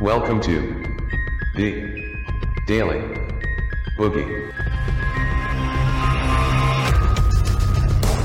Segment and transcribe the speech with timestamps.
[0.00, 0.82] Welcome to
[1.56, 2.16] the
[2.66, 3.00] Daily
[3.98, 4.50] Boogie.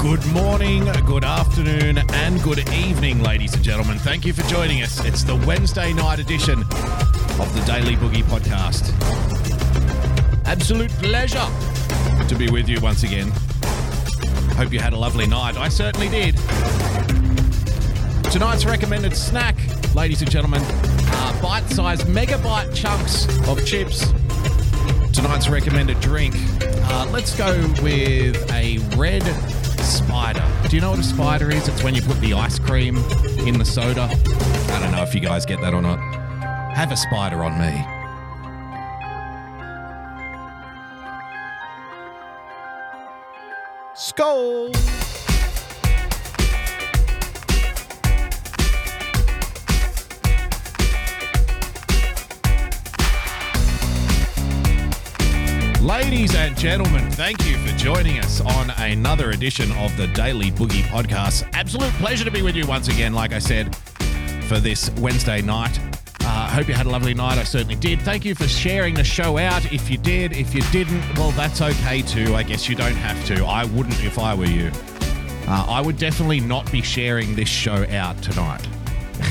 [0.01, 3.97] Good morning, good afternoon, and good evening, ladies and gentlemen.
[3.97, 5.03] Thank you for joining us.
[5.03, 8.93] It's the Wednesday night edition of the Daily Boogie podcast.
[10.45, 11.45] Absolute pleasure
[12.29, 13.29] to be with you once again.
[14.55, 15.57] Hope you had a lovely night.
[15.57, 16.37] I certainly did.
[18.31, 19.57] Tonight's recommended snack,
[19.93, 20.61] ladies and gentlemen,
[21.45, 24.11] bite sized megabyte chunks of chips.
[25.13, 29.21] Tonight's recommended drink, uh, let's go with a red
[29.77, 30.43] spider.
[30.67, 31.67] Do you know what a spider is?
[31.67, 32.97] It's when you put the ice cream
[33.45, 34.09] in the soda.
[34.09, 35.99] I don't know if you guys get that or not.
[36.73, 37.85] Have a spider on me.
[43.93, 44.71] Skull.
[55.85, 60.81] Ladies and gentlemen, thank you for joining us on another edition of the Daily Boogie
[60.81, 61.47] Podcast.
[61.53, 63.75] Absolute pleasure to be with you once again, like I said,
[64.47, 65.79] for this Wednesday night.
[66.21, 67.37] I uh, hope you had a lovely night.
[67.37, 68.01] I certainly did.
[68.01, 69.71] Thank you for sharing the show out.
[69.71, 72.33] If you did, if you didn't, well, that's okay too.
[72.33, 73.45] I guess you don't have to.
[73.45, 74.71] I wouldn't if I were you.
[75.47, 78.67] Uh, I would definitely not be sharing this show out tonight.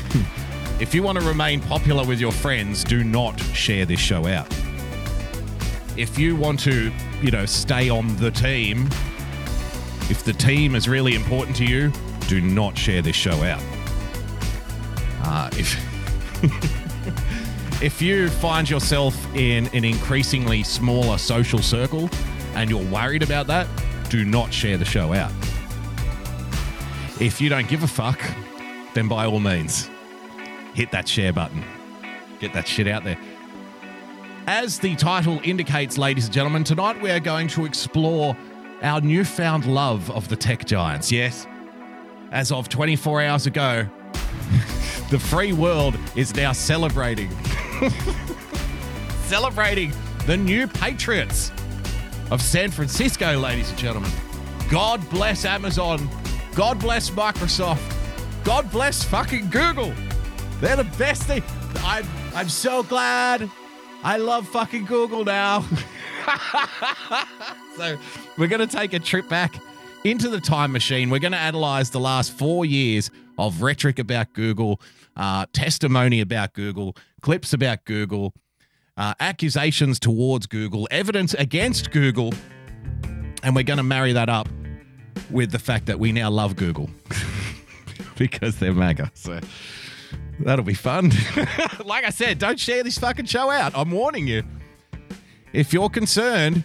[0.81, 4.49] if you want to remain popular with your friends, do not share this show out
[5.97, 6.93] if you want to,
[7.23, 8.89] you know, stay on the team,
[10.11, 11.93] if the team is really important to you,
[12.29, 13.63] do not share this show out.
[15.23, 15.73] Uh, if
[17.83, 22.11] if you find yourself in an increasingly smaller social circle
[22.55, 23.67] and you're worried about that,
[24.11, 25.33] do not share the show out.
[27.21, 28.21] If you don't give a fuck,
[28.95, 29.89] then by all means,
[30.75, 31.65] hit that share button.
[32.41, 33.19] Get that shit out there.
[34.47, 38.37] As the title indicates, ladies and gentlemen, tonight we are going to explore
[38.83, 41.11] our newfound love of the tech giants.
[41.11, 41.47] Yes,
[42.31, 43.87] as of 24 hours ago,
[45.11, 47.31] the free world is now celebrating.
[49.23, 49.95] celebrating
[50.27, 51.51] the new patriots
[52.31, 54.11] of San Francisco, ladies and gentlemen.
[54.71, 56.07] God bless Amazon.
[56.55, 57.81] God bless Microsoft.
[58.45, 59.95] God bless fucking Google.
[60.61, 61.43] They're the best thing.
[61.77, 62.05] I'm,
[62.35, 63.51] I'm so glad
[64.05, 65.63] I love fucking Google now.
[67.77, 67.97] so
[68.37, 69.55] we're going to take a trip back
[70.05, 71.09] into the time machine.
[71.09, 74.79] We're going to analyze the last four years of rhetoric about Google,
[75.17, 78.35] uh, testimony about Google, clips about Google,
[78.99, 82.35] uh, accusations towards Google, evidence against Google,
[83.43, 84.51] and we're going to marry that up
[85.31, 86.91] with the fact that we now love Google
[88.19, 89.11] because they're MAGA.
[89.15, 89.41] So
[90.41, 91.11] That'll be fun.
[91.85, 93.73] like I said, don't share this fucking show out.
[93.77, 94.43] I'm warning you.
[95.53, 96.65] If you're concerned,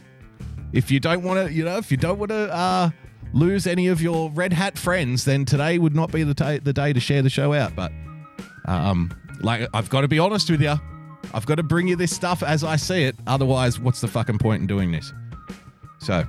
[0.74, 2.90] if you don't want to, you know, if you don't want to uh,
[3.34, 6.94] lose any of your red hat friends, then today would not be the, the day
[6.94, 7.75] to share the show out.
[7.75, 7.91] But
[8.66, 10.75] um, like, I've got to be honest with you.
[11.34, 13.16] I've got to bring you this stuff as I see it.
[13.28, 15.13] Otherwise, what's the fucking point in doing this?
[16.00, 16.25] So,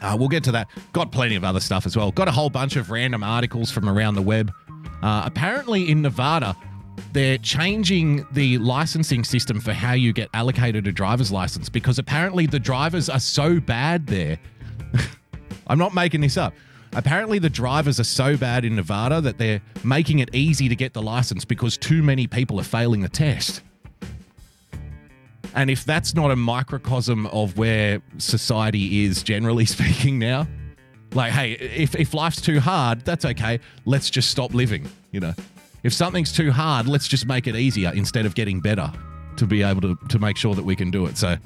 [0.00, 0.68] uh, we'll get to that.
[0.92, 2.10] Got plenty of other stuff as well.
[2.10, 4.52] Got a whole bunch of random articles from around the web.
[5.02, 6.56] Uh, apparently, in Nevada,
[7.12, 12.46] they're changing the licensing system for how you get allocated a driver's license because apparently
[12.46, 14.38] the drivers are so bad there.
[15.66, 16.54] I'm not making this up.
[16.92, 20.94] Apparently, the drivers are so bad in Nevada that they're making it easy to get
[20.94, 23.62] the license because too many people are failing the test.
[25.54, 30.46] And if that's not a microcosm of where society is generally speaking now,
[31.16, 33.58] like, hey, if, if life's too hard, that's okay.
[33.84, 35.34] Let's just stop living, you know?
[35.82, 38.92] If something's too hard, let's just make it easier instead of getting better
[39.36, 41.16] to be able to, to make sure that we can do it.
[41.16, 41.36] So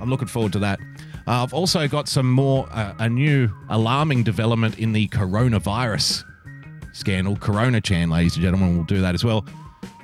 [0.00, 0.80] I'm looking forward to that.
[1.26, 6.24] Uh, I've also got some more, uh, a new alarming development in the coronavirus
[6.92, 7.36] scandal.
[7.36, 9.44] Corona Chan, ladies and gentlemen, We'll do that as well.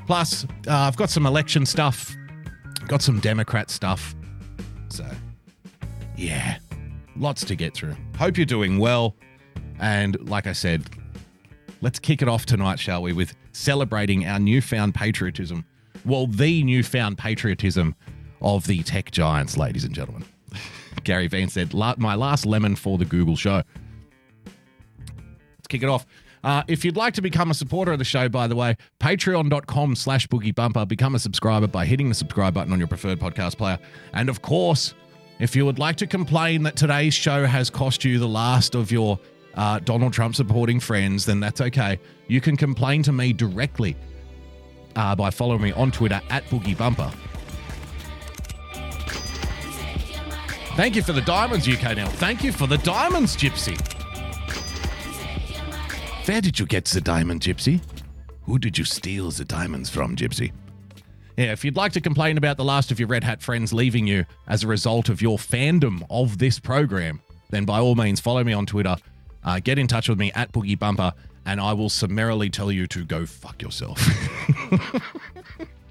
[0.06, 2.14] Plus, uh, I've got some election stuff,
[2.86, 4.14] got some Democrat stuff.
[4.88, 5.04] So,
[6.16, 6.58] yeah,
[7.18, 7.96] lots to get through.
[8.18, 9.16] Hope you're doing well.
[9.78, 10.84] And like I said,
[11.80, 15.64] let's kick it off tonight, shall we, with celebrating our newfound patriotism.
[16.04, 17.94] Well, the newfound patriotism
[18.40, 20.24] of the tech giants, ladies and gentlemen.
[21.04, 23.62] Gary Vee said, My last lemon for the Google show.
[24.46, 26.06] Let's kick it off.
[26.44, 29.96] Uh, if you'd like to become a supporter of the show, by the way, patreon.com
[29.96, 30.86] slash boogie bumper.
[30.86, 33.78] Become a subscriber by hitting the subscribe button on your preferred podcast player.
[34.12, 34.94] And of course,
[35.38, 38.90] if you would like to complain that today's show has cost you the last of
[38.90, 39.18] your
[39.54, 41.98] uh, Donald Trump supporting friends, then that's okay.
[42.28, 43.96] You can complain to me directly
[44.96, 47.10] uh, by following me on Twitter at Boogie Bumper.
[50.76, 52.08] Thank you for the diamonds, UK now.
[52.08, 53.80] Thank you for the diamonds, Gypsy.
[56.28, 57.80] Where did you get the diamond, Gypsy?
[58.42, 60.52] Who did you steal the diamonds from, Gypsy?
[61.36, 64.06] Yeah, if you'd like to complain about the last of your Red Hat friends leaving
[64.06, 68.42] you as a result of your fandom of this program, then by all means follow
[68.42, 68.96] me on Twitter.
[69.44, 71.12] Uh, get in touch with me at Boogie Bumper,
[71.44, 74.00] and I will summarily tell you to go fuck yourself.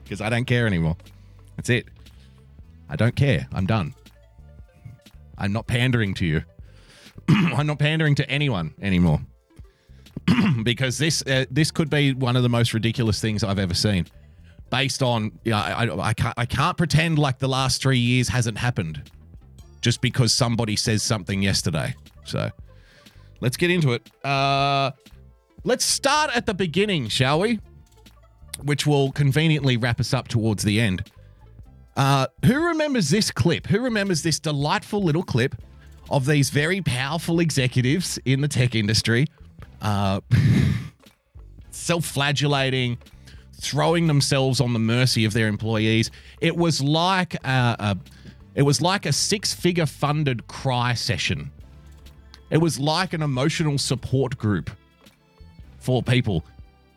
[0.06, 0.98] Because I don't care anymore.
[1.58, 1.88] That's it.
[2.90, 3.48] I don't care.
[3.52, 3.96] I'm done.
[5.38, 6.44] I'm not pandering to you.
[7.28, 9.20] I'm not pandering to anyone anymore.
[10.64, 14.06] because this uh, this could be one of the most ridiculous things I've ever seen.
[14.70, 18.28] Based on, you know, I, I, can't, I can't pretend like the last three years
[18.28, 19.10] hasn't happened
[19.82, 21.96] just because somebody says something yesterday.
[22.24, 22.50] So
[23.42, 24.10] let's get into it.
[24.26, 24.92] Uh,
[25.64, 27.60] let's start at the beginning, shall we?
[28.64, 31.10] Which will conveniently wrap us up towards the end.
[31.96, 33.68] Uh, who remembers this clip?
[33.68, 35.56] Who remembers this delightful little clip
[36.10, 39.28] of these very powerful executives in the tech industry
[39.82, 40.20] uh,
[41.72, 42.98] self flagellating,
[43.60, 46.12] throwing themselves on the mercy of their employees?
[46.42, 47.98] It was like a, a
[48.56, 51.52] it was like a six figure funded cry session.
[52.50, 54.69] It was like an emotional support group
[55.80, 56.46] for people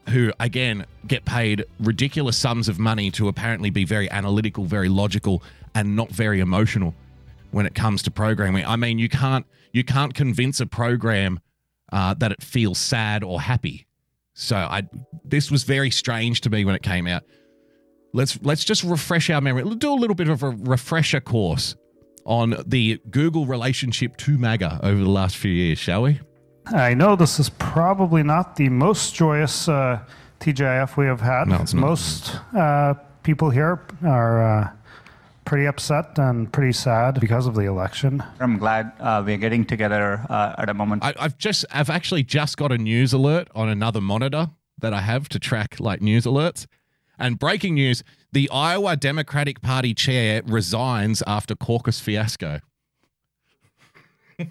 [0.08, 5.42] who, again, get paid ridiculous sums of money to apparently be very analytical, very logical,
[5.74, 6.94] and not very emotional
[7.50, 8.64] when it comes to programming.
[8.64, 11.40] I mean, you can't you can't convince a program
[11.92, 13.87] uh, that it feels sad or happy.
[14.40, 14.84] So I
[15.24, 17.24] this was very strange to me when it came out.
[18.12, 19.64] Let's let's just refresh our memory.
[19.64, 21.74] Let's do a little bit of a refresher course
[22.24, 26.20] on the Google relationship to MAGA over the last few years, shall we?
[26.66, 30.04] I know this is probably not the most joyous uh,
[30.38, 31.48] TGIF we have had.
[31.48, 31.80] No, it's not.
[31.80, 32.94] Most uh,
[33.24, 34.70] people here are uh,
[35.48, 38.22] pretty upset and pretty sad because of the election.
[38.38, 41.02] I'm glad uh, we're getting together uh, at a moment.
[41.02, 45.00] I, I've just I've actually just got a news alert on another monitor that I
[45.00, 46.66] have to track like news alerts.
[47.18, 52.60] And breaking news: the Iowa Democratic Party chair resigns after caucus fiasco.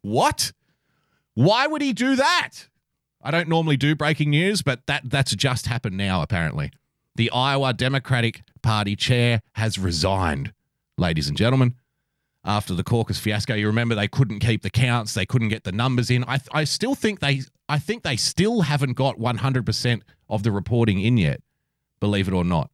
[0.00, 0.52] what?
[1.34, 2.50] Why would he do that?
[3.22, 6.72] I don't normally do breaking news, but that that's just happened now apparently.
[7.14, 10.52] The Iowa Democratic Party chair has resigned,
[10.96, 11.74] ladies and gentlemen,
[12.44, 13.54] after the caucus fiasco.
[13.54, 16.24] You remember they couldn't keep the counts, they couldn't get the numbers in.
[16.24, 21.00] I I still think they I think they still haven't got 100% of the reporting
[21.00, 21.40] in yet,
[22.00, 22.70] believe it or not.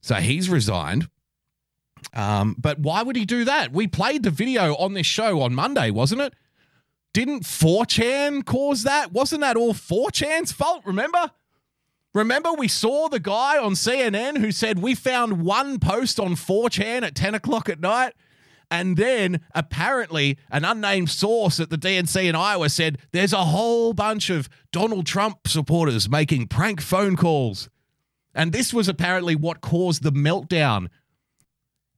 [0.00, 1.08] So he's resigned.
[2.14, 3.72] Um, but why would he do that?
[3.72, 6.34] We played the video on this show on Monday, wasn't it?
[7.12, 9.12] Didn't 4chan cause that?
[9.12, 10.82] Wasn't that all 4chan's fault?
[10.84, 11.32] Remember?
[12.14, 17.02] Remember, we saw the guy on CNN who said we found one post on 4chan
[17.02, 18.14] at 10 o'clock at night.
[18.70, 23.94] And then apparently, an unnamed source at the DNC in Iowa said there's a whole
[23.94, 27.70] bunch of Donald Trump supporters making prank phone calls.
[28.34, 30.88] And this was apparently what caused the meltdown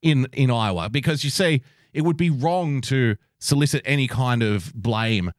[0.01, 0.89] in, in Iowa.
[0.89, 1.63] Because you see,
[1.93, 5.33] it would be wrong to solicit any kind of blame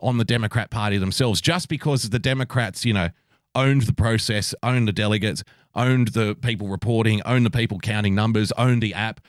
[0.00, 3.08] on the Democrat Party themselves just because the Democrats, you know,
[3.54, 5.42] owned the process, owned the delegates,
[5.74, 9.20] owned the people reporting, owned the people counting numbers, owned the app,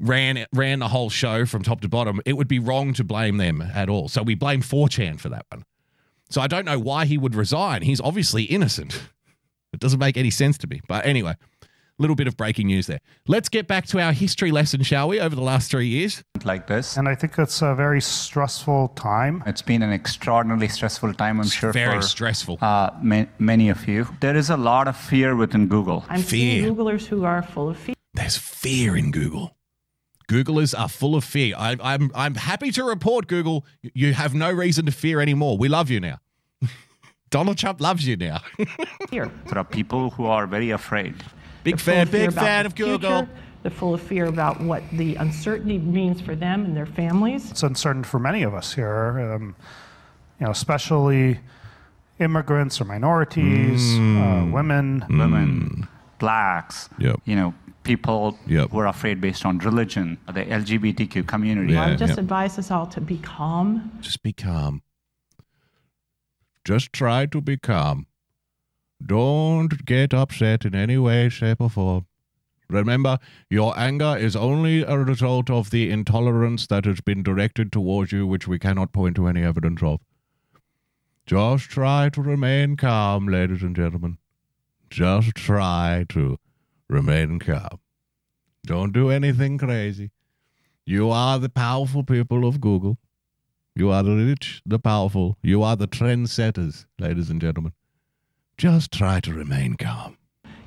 [0.00, 2.20] ran ran the whole show from top to bottom.
[2.26, 4.08] It would be wrong to blame them at all.
[4.08, 5.64] So we blame 4chan for that one.
[6.30, 7.82] So I don't know why he would resign.
[7.82, 9.00] He's obviously innocent.
[9.72, 10.80] It doesn't make any sense to me.
[10.88, 11.34] But anyway,
[12.02, 13.00] little bit of breaking news there.
[13.26, 16.22] Let's get back to our history lesson, shall we, over the last three years?
[16.44, 16.96] like this.
[16.96, 19.42] And I think it's a very stressful time.
[19.46, 22.58] It's been an extraordinarily stressful time, I'm sure, Very for stressful.
[22.60, 24.06] uh, ma- many of you.
[24.20, 26.04] There is a lot of fear within Google.
[26.08, 26.62] I'm Fear.
[26.62, 27.94] seeing Googlers who are full of fear.
[28.14, 29.56] There's fear in Google.
[30.28, 31.54] Googlers are full of fear.
[31.56, 35.56] I, I'm I'm happy to report, Google, you have no reason to fear anymore.
[35.58, 36.18] We love you now.
[37.30, 38.40] Donald Trump loves you now.
[39.10, 39.30] Here.
[39.46, 41.14] There are people who are very afraid.
[41.64, 42.98] Big They're fan, big fan of Google.
[43.22, 43.28] future.
[43.62, 47.50] They're full of fear about what the uncertainty means for them and their families.
[47.50, 49.54] It's uncertain for many of us here, um,
[50.40, 51.38] you know, especially
[52.18, 55.04] immigrants or minorities, uh, women.
[55.08, 55.86] Women,
[56.18, 57.20] blacks, Yep.
[57.24, 57.54] you know,
[57.84, 58.70] people Yep.
[58.70, 61.74] who are afraid based on religion, the LGBTQ community.
[61.74, 61.84] Yeah.
[61.86, 62.20] I just yeah.
[62.20, 63.92] advise us all to be calm.
[64.00, 64.82] Just be calm.
[66.64, 68.06] Just try to be calm.
[69.04, 72.06] Don't get upset in any way, shape, or form.
[72.70, 73.18] Remember,
[73.50, 78.26] your anger is only a result of the intolerance that has been directed towards you,
[78.26, 80.00] which we cannot point to any evidence of.
[81.26, 84.18] Just try to remain calm, ladies and gentlemen.
[84.90, 86.38] just try to
[86.88, 87.80] remain calm.
[88.66, 90.10] Don't do anything crazy.
[90.84, 92.98] You are the powerful people of Google.
[93.74, 95.38] You are the rich, the powerful.
[95.42, 97.72] You are the trendsetters, ladies and gentlemen.
[98.58, 100.16] Just try to remain calm.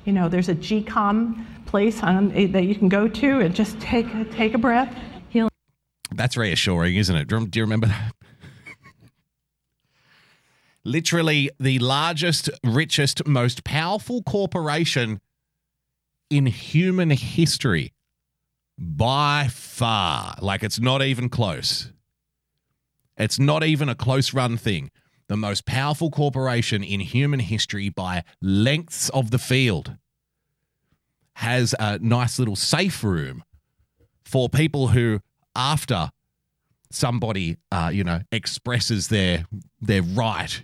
[0.04, 4.06] You know, there's a GCOM place on, that you can go to and just take,
[4.14, 4.94] a- take a breath,
[5.28, 5.48] heal
[6.14, 7.28] That's reassuring, isn't it?
[7.28, 8.12] Do you do you remember that?
[10.84, 15.20] Literally the largest, richest, most powerful corporation
[16.30, 17.92] in human history
[18.78, 20.36] by far.
[20.40, 21.92] Like it's not even close.
[23.16, 24.90] It's not even a close run thing.
[25.28, 29.96] The most powerful corporation in human history by lengths of the field
[31.36, 33.42] has a nice little safe room
[34.24, 35.20] for people who,
[35.54, 36.10] after
[36.90, 39.46] somebody, uh, you know, expresses their
[39.80, 40.62] their right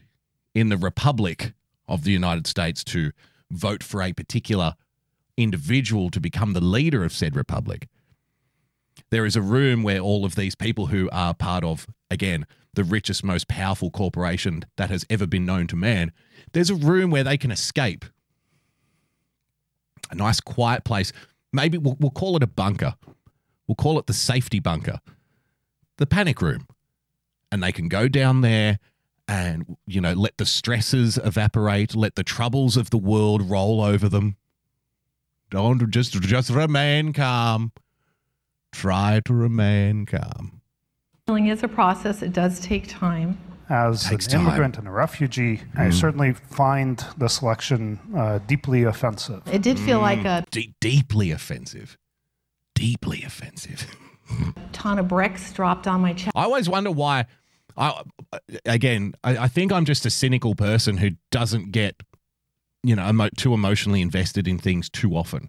[0.55, 1.53] in the Republic
[1.89, 3.13] of the United States to
[3.51, 4.75] vote for a particular
[5.37, 7.89] individual to become the leader of said republic.
[9.11, 12.85] There is a room where all of these people who are part of, again, the
[12.85, 16.13] richest, most powerful corporation that has ever been known to man,
[16.53, 18.05] there's a room where they can escape.
[20.11, 21.13] A nice, quiet place.
[21.53, 22.95] Maybe we'll, we'll call it a bunker.
[23.67, 24.99] We'll call it the safety bunker,
[25.99, 26.67] the panic room.
[27.51, 28.79] And they can go down there
[29.29, 34.09] and, you know, let the stresses evaporate, let the troubles of the world roll over
[34.09, 34.37] them.
[35.51, 37.73] Don't just just remain calm.
[38.73, 40.62] Try to remain calm.
[41.27, 42.21] Healing is a process.
[42.23, 43.39] It does take time.
[43.71, 44.47] As Takes an time.
[44.49, 49.41] immigrant and a refugee, I certainly find the selection uh, deeply offensive.
[49.51, 50.45] It did feel like a
[50.81, 51.97] deeply offensive.
[52.75, 53.87] Deeply offensive.
[54.73, 56.33] ton of bricks dropped on my chest.
[56.35, 57.27] I always wonder why.
[57.77, 58.03] I
[58.67, 62.03] again, I, I think I'm just a cynical person who doesn't get,
[62.83, 65.49] you know, emo- too emotionally invested in things too often.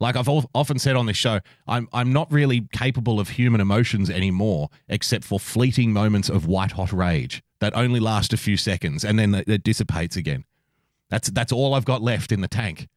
[0.00, 4.08] Like I've often said on this show, I'm I'm not really capable of human emotions
[4.08, 9.04] anymore, except for fleeting moments of white hot rage that only last a few seconds
[9.04, 10.44] and then it, dissipates again.
[11.10, 12.88] That's that's all I've got left in the tank.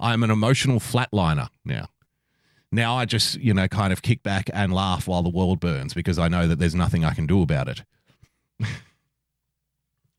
[0.00, 1.88] I'm an emotional flatliner now.
[2.72, 5.94] Now I just, you know, kind of kick back and laugh while the world burns
[5.94, 7.82] because I know that there's nothing I can do about it.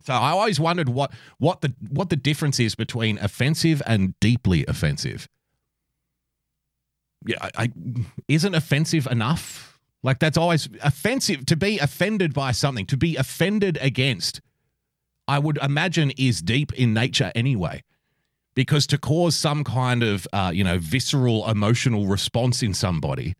[0.05, 4.63] so I always wondered what what the what the difference is between offensive and deeply
[4.67, 5.27] offensive.
[7.25, 7.71] Yeah, I, I
[8.27, 9.79] isn't offensive enough.
[10.01, 14.41] Like that's always offensive to be offended by something, to be offended against.
[15.27, 17.83] I would imagine is deep in nature anyway
[18.55, 23.35] because to cause some kind of uh, you know visceral emotional response in somebody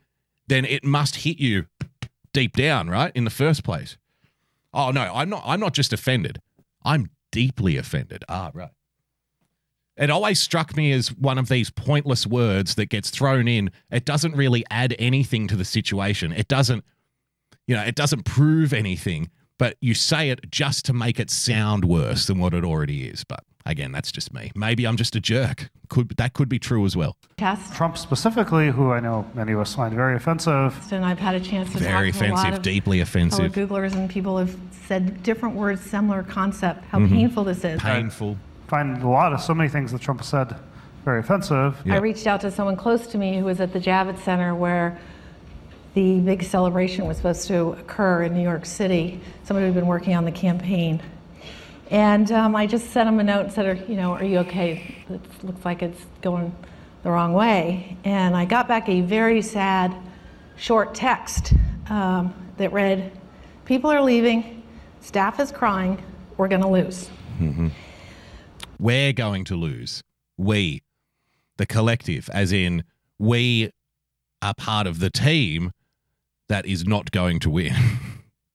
[0.47, 1.65] then it must hit you
[2.33, 3.97] deep down right in the first place
[4.73, 6.39] oh no i'm not i'm not just offended
[6.83, 8.71] i'm deeply offended ah right
[9.97, 13.69] it always struck me as one of these pointless words that gets thrown in.
[13.91, 16.31] It doesn't really add anything to the situation.
[16.31, 16.83] It doesn't
[17.67, 21.85] you know it doesn't prove anything but you say it just to make it sound
[21.85, 23.23] worse than what it already is.
[23.23, 24.51] But again that's just me.
[24.55, 25.69] Maybe i'm just a jerk.
[25.89, 27.15] Could that could be true as well.
[27.39, 27.73] Chest.
[27.73, 31.39] Trump specifically, who I know many of us find very offensive, And I've had a
[31.39, 33.51] chance to very talk to a lot offensive of deeply offensive.
[33.53, 34.57] Googlers, and people have
[34.88, 37.15] said different words, similar concept, how Mm-hmm.
[37.15, 37.79] painful this is.
[37.81, 40.55] painful find a lot of so many things that Trump said
[41.03, 41.82] very offensive.
[41.86, 41.96] Yeah.
[41.96, 45.00] I reached out to someone close to me who was at the Javits Center where
[45.93, 49.20] the big celebration was supposed to occur in New York City.
[49.43, 51.01] Somebody who'd been working on the campaign.
[51.91, 54.96] And um, I just sent him a note and said, you know, are you okay?
[55.10, 56.55] It looks like it's going
[57.03, 57.98] the wrong way.
[58.03, 59.93] And I got back a very sad,
[60.55, 61.53] short text
[61.89, 63.12] um, that read,
[63.65, 64.63] people are leaving,
[65.01, 66.01] staff is crying,
[66.38, 67.10] we're going to lose.
[68.83, 70.03] We're going to lose.
[70.37, 70.81] We,
[71.57, 72.83] the collective, as in
[73.17, 73.71] we
[74.41, 75.71] are part of the team
[76.49, 77.73] that is not going to win,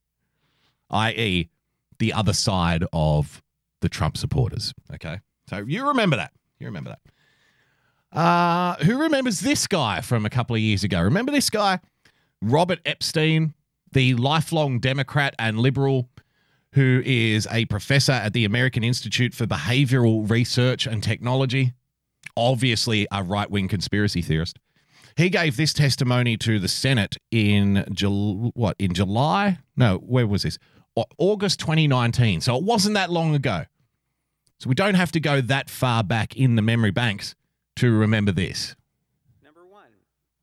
[0.91, 1.49] i.e.,
[1.99, 3.43] the other side of
[3.81, 4.75] the Trump supporters.
[4.93, 5.19] Okay.
[5.49, 6.33] So you remember that.
[6.61, 8.19] You remember that.
[8.19, 11.01] Uh, who remembers this guy from a couple of years ago?
[11.01, 11.81] Remember this guy?
[12.43, 13.55] Robert Epstein,
[13.93, 16.11] the lifelong Democrat and liberal
[16.79, 21.73] who is a professor at the American Institute for Behavioral Research and Technology,
[22.37, 24.61] obviously a right wing conspiracy theorist.
[25.17, 29.59] He gave this testimony to the Senate in Jul- what in July?
[29.77, 30.57] No, where was this?
[31.19, 32.43] August 2019.
[32.43, 33.65] So it wasn't that long ago.
[34.61, 37.35] So we don't have to go that far back in the memory banks
[37.77, 38.77] to remember this.
[39.43, 39.91] Number one,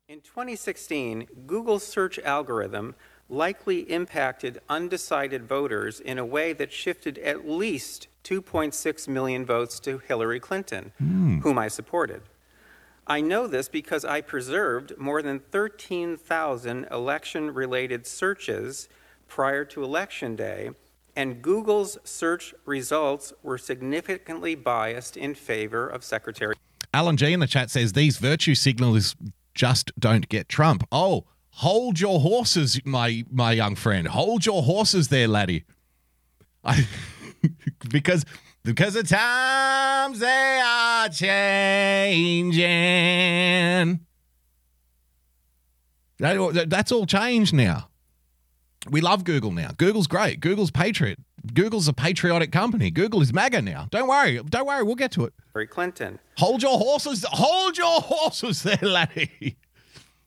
[0.06, 2.94] in 2016, Google's search algorithm
[3.28, 9.98] likely impacted undecided voters in a way that shifted at least 2.6 million votes to
[9.98, 11.40] Hillary Clinton, hmm.
[11.40, 12.22] whom I supported.
[13.06, 18.88] I know this because I preserved more than 13,000 election related searches
[19.28, 20.70] prior to Election Day,
[21.14, 26.54] and Google's search results were significantly biased in favor of Secretary.
[26.92, 29.14] Alan G in the chat says these virtue signals
[29.54, 30.86] just don't get Trump.
[30.90, 31.24] Oh,
[31.56, 34.08] hold your horses, my my young friend.
[34.08, 35.64] Hold your horses there, laddie.
[36.64, 36.86] I
[37.90, 38.24] because
[38.64, 42.64] because the times they are changing.
[46.18, 47.88] That- That's all changed now.
[48.90, 49.72] We love Google now.
[49.76, 50.40] Google's great.
[50.40, 51.18] Google's patriot.
[51.54, 52.90] Google's a patriotic company.
[52.90, 53.86] Google is MAGA now.
[53.90, 54.40] Don't worry.
[54.48, 54.82] Don't worry.
[54.82, 55.32] We'll get to it.
[55.52, 56.18] Hillary Clinton.
[56.38, 57.24] Hold your horses.
[57.28, 59.56] Hold your horses there, laddie.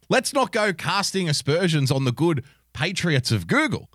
[0.10, 3.90] Let's not go casting aspersions on the good patriots of Google.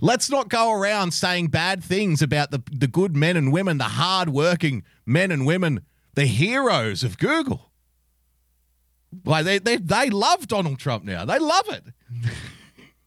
[0.00, 3.84] Let's not go around saying bad things about the, the good men and women, the
[3.84, 5.80] hard-working men and women,
[6.14, 7.70] the heroes of Google.
[9.24, 11.24] Like they, they, they love Donald Trump now.
[11.24, 11.84] They love it.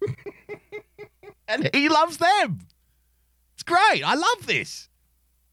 [1.48, 2.60] and he loves them.
[3.56, 4.04] It's great.
[4.04, 4.88] I love this.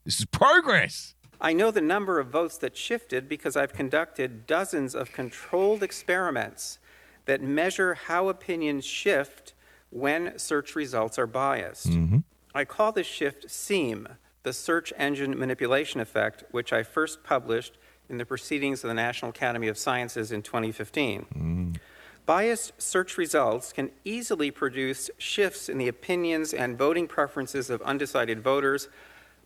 [0.05, 1.14] This is progress.
[1.45, 6.79] I know the number of votes that shifted because I've conducted dozens of controlled experiments
[7.27, 9.53] that measure how opinions shift
[9.91, 11.91] when search results are biased.
[11.91, 12.21] Mm-hmm.
[12.55, 14.09] I call this shift SEME,
[14.43, 17.77] the search engine manipulation effect, which I first published
[18.09, 21.27] in the Proceedings of the National Academy of Sciences in 2015.
[21.37, 21.77] Mm.
[22.25, 28.43] Biased search results can easily produce shifts in the opinions and voting preferences of undecided
[28.43, 28.89] voters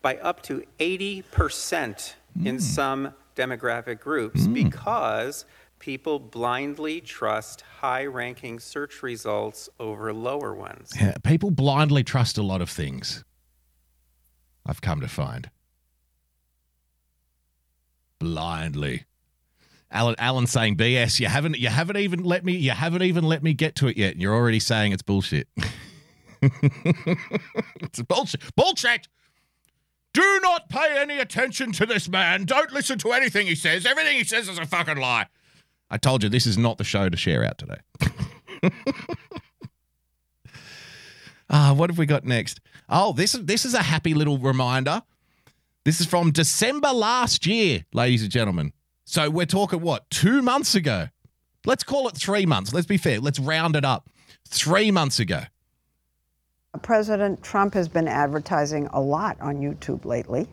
[0.02, 2.14] by up to 80%
[2.44, 2.60] in hmm.
[2.60, 4.52] some demographic groups hmm.
[4.52, 5.44] because
[5.78, 10.92] people blindly trust high ranking search results over lower ones.
[11.00, 13.24] Yeah, people blindly trust a lot of things.
[14.66, 15.50] I've come to find.
[18.18, 19.04] Blindly.
[19.90, 21.18] Alan Alan saying BS.
[21.20, 23.96] You haven't you haven't even let me you haven't even let me get to it
[23.96, 24.12] yet.
[24.12, 25.48] And you're already saying it's bullshit.
[26.42, 28.54] it's bullshit.
[28.54, 29.08] Bullshit.
[30.18, 32.44] Do not pay any attention to this man.
[32.44, 33.86] Don't listen to anything he says.
[33.86, 35.26] Everything he says is a fucking lie.
[35.90, 37.78] I told you this is not the show to share out today.
[41.50, 42.60] Ah, what have we got next?
[42.90, 45.02] Oh, this is this is a happy little reminder.
[45.82, 48.74] This is from December last year, ladies and gentlemen.
[49.06, 51.08] So we're talking what two months ago?
[51.64, 52.74] Let's call it three months.
[52.74, 53.18] Let's be fair.
[53.18, 54.10] Let's round it up.
[54.46, 55.44] Three months ago.
[56.78, 60.48] President Trump has been advertising a lot on YouTube lately.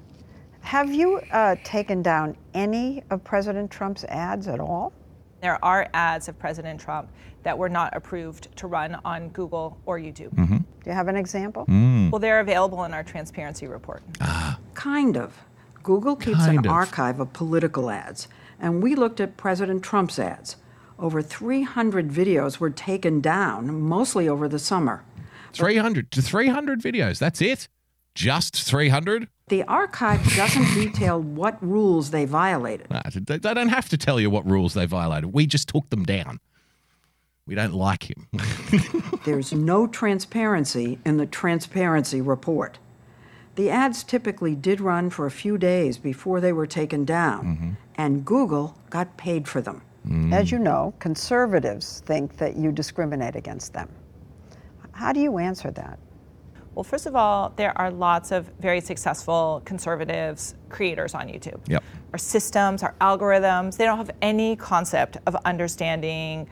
[0.62, 4.94] Have you uh, taken down any of President Trump's ads at all?
[5.42, 7.12] There are ads of President Trump
[7.44, 10.34] that were not approved to run on Google or YouTube.
[10.34, 10.58] Mm-hmm.
[10.58, 11.66] Do you have an example?
[11.68, 12.12] Mm.
[12.12, 14.02] Well, they're available in our transparency report.
[14.22, 14.58] Ah.
[14.74, 15.38] Kind of.
[15.84, 16.72] Google keeps Kind an of.
[16.72, 18.28] archive of political ads,
[18.60, 20.58] and we looked at President Trump's ads.
[20.98, 25.04] Over 300 videos were taken down, mostly over the summer.
[25.56, 27.20] 300 to 300 videos.
[27.20, 27.68] That's it.
[28.13, 29.28] Just 300.
[29.48, 32.89] The archive doesn't detail what rules they violated.
[32.89, 35.34] Nah, They they don't have to tell you what rules they violated.
[35.34, 36.39] We just took them down.
[37.46, 38.28] We don't like him.
[39.26, 42.80] There's no transparency in the transparency report.
[43.56, 47.72] The ads typically did run for a few days before they were taken down, mm-hmm.
[47.96, 49.82] and Google got paid for them.
[50.32, 53.89] As you know, conservatives think that you discriminate against them.
[54.96, 56.00] How do you answer that?
[56.74, 61.60] Well, first of all, there are lots of very successful conservatives creators on YouTube.
[61.68, 61.84] Yep.
[62.14, 66.48] Our systems, our algorithms, they don't have any concept of understanding,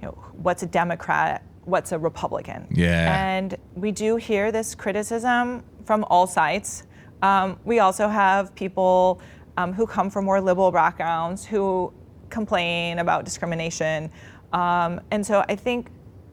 [0.00, 2.66] you know, what's a Democrat, what's a Republican.
[2.70, 3.26] Yeah.
[3.26, 6.84] And we do hear this criticism from all sides.
[7.22, 9.20] Um, we also have people
[9.56, 11.90] um, who come from more liberal backgrounds who
[12.28, 14.10] complain about discrimination.
[14.52, 15.90] Um, and so I think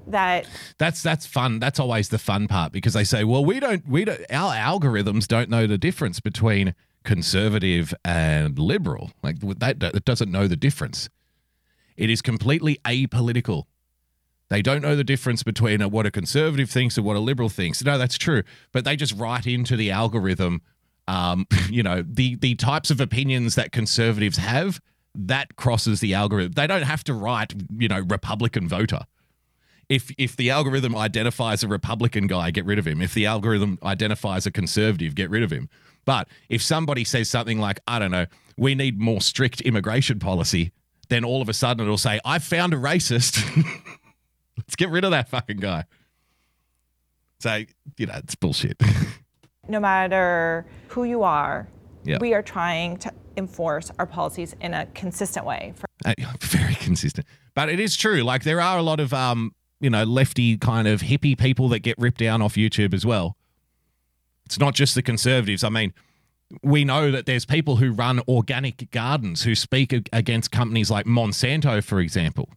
[0.08, 1.60] that That's that's fun.
[1.60, 5.28] That's always the fun part because they say, "Well, we don't we don't our algorithms
[5.28, 9.12] don't know the difference between conservative and liberal.
[9.24, 11.10] Like that that doesn't know the difference.
[11.98, 13.64] It is completely apolitical.
[14.50, 17.84] They don't know the difference between what a conservative thinks and what a liberal thinks.
[17.84, 20.62] No, that's true, but they just write into the algorithm
[21.08, 24.82] um, you know, the the types of opinions that conservatives have,
[25.14, 26.54] that crosses the algorithm.
[26.54, 29.02] They don't have to write, you know, Republican voter
[29.90, 33.02] if if the algorithm identifies a Republican guy, get rid of him.
[33.02, 35.70] If the algorithm identifies a conservative, get rid of him.
[36.06, 38.26] But if somebody says something like, I don't know,
[38.58, 40.72] we need more strict immigration policy,
[41.10, 43.44] then all of a sudden it'll say, I found a racist.
[44.58, 45.86] Let's get rid of that fucking guy.
[47.40, 47.64] So,
[47.98, 48.82] you know, it's bullshit.
[49.68, 51.68] no matter who you are,
[52.04, 52.18] Yeah.
[52.22, 55.74] we are trying to enforce our policies in a consistent way.
[55.76, 57.28] For- Uh, very consistent.
[57.56, 58.22] But it is true.
[58.24, 59.54] Like there are a lot of um,
[59.86, 63.38] you know, lefty kind of hippie people that get ripped down off YouTube as well.
[64.48, 65.64] It's not just the conservatives.
[65.64, 65.94] I mean,
[66.64, 71.84] we know that there's people who run organic gardens who speak against companies like Monsanto,
[71.84, 72.50] for example,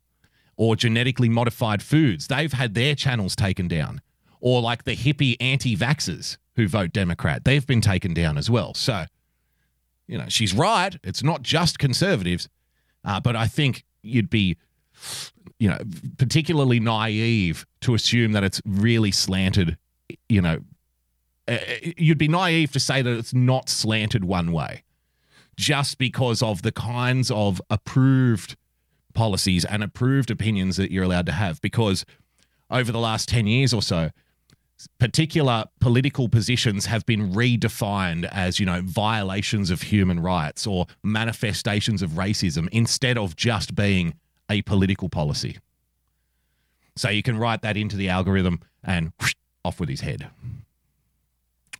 [0.56, 2.28] or genetically modified foods.
[2.28, 4.00] They've had their channels taken down.
[4.40, 7.44] Or like the hippie anti vaxxers who vote Democrat.
[7.44, 8.72] They've been taken down as well.
[8.72, 9.04] So,
[10.06, 10.98] you know, she's right.
[11.04, 12.48] It's not just conservatives.
[13.04, 14.56] Uh, but I think you'd be,
[15.58, 15.78] you know,
[16.18, 19.76] particularly naive to assume that it's really slanted.
[20.28, 20.58] You know,
[21.46, 21.58] uh,
[21.96, 24.84] you'd be naive to say that it's not slanted one way,
[25.56, 28.56] just because of the kinds of approved
[29.14, 31.60] policies and approved opinions that you're allowed to have.
[31.60, 32.04] Because
[32.70, 34.10] over the last ten years or so,
[34.98, 42.00] particular political positions have been redefined as you know violations of human rights or manifestations
[42.00, 44.14] of racism instead of just being
[44.50, 45.58] a political policy
[46.96, 49.34] so you can write that into the algorithm and whoosh,
[49.64, 50.28] off with his head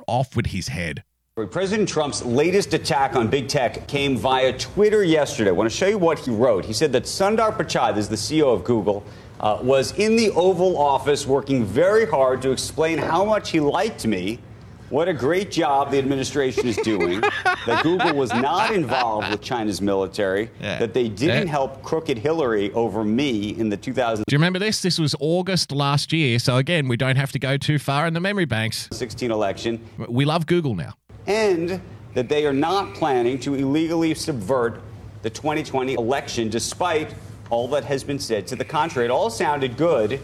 [0.06, 1.02] off with his head
[1.46, 5.50] President Trump's latest attack on big tech came via Twitter yesterday.
[5.50, 6.64] I want to show you what he wrote.
[6.64, 9.04] He said that Sundar Pichai, this is the CEO of Google,
[9.38, 14.04] uh, was in the Oval Office working very hard to explain how much he liked
[14.04, 14.40] me,
[14.90, 19.80] what a great job the administration is doing, that Google was not involved with China's
[19.80, 20.78] military, Yeah.
[20.78, 21.50] that they didn't Yeah.
[21.52, 24.24] help crooked Hillary over me in the 2000.
[24.28, 27.38] do you remember this this was august last year so again we don't have to
[27.38, 30.94] go too far in the memory banks 16 election we love google now
[31.26, 31.80] and
[32.14, 34.80] that they are not planning to illegally subvert
[35.22, 37.14] the 2020 election, despite
[37.50, 39.06] all that has been said to the contrary.
[39.06, 40.20] It all sounded good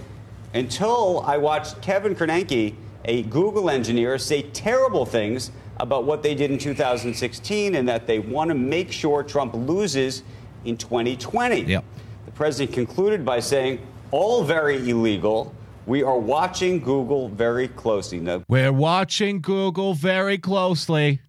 [0.55, 2.74] until I watched Kevin Cernekee,
[3.05, 8.19] a Google engineer, say terrible things about what they did in 2016 and that they
[8.19, 10.23] want to make sure Trump loses
[10.64, 11.62] in 2020.
[11.62, 11.85] Yep.
[12.27, 15.55] The president concluded by saying, all very illegal.
[15.87, 18.21] We are watching Google very closely.
[18.21, 21.21] Now, We're watching Google very closely.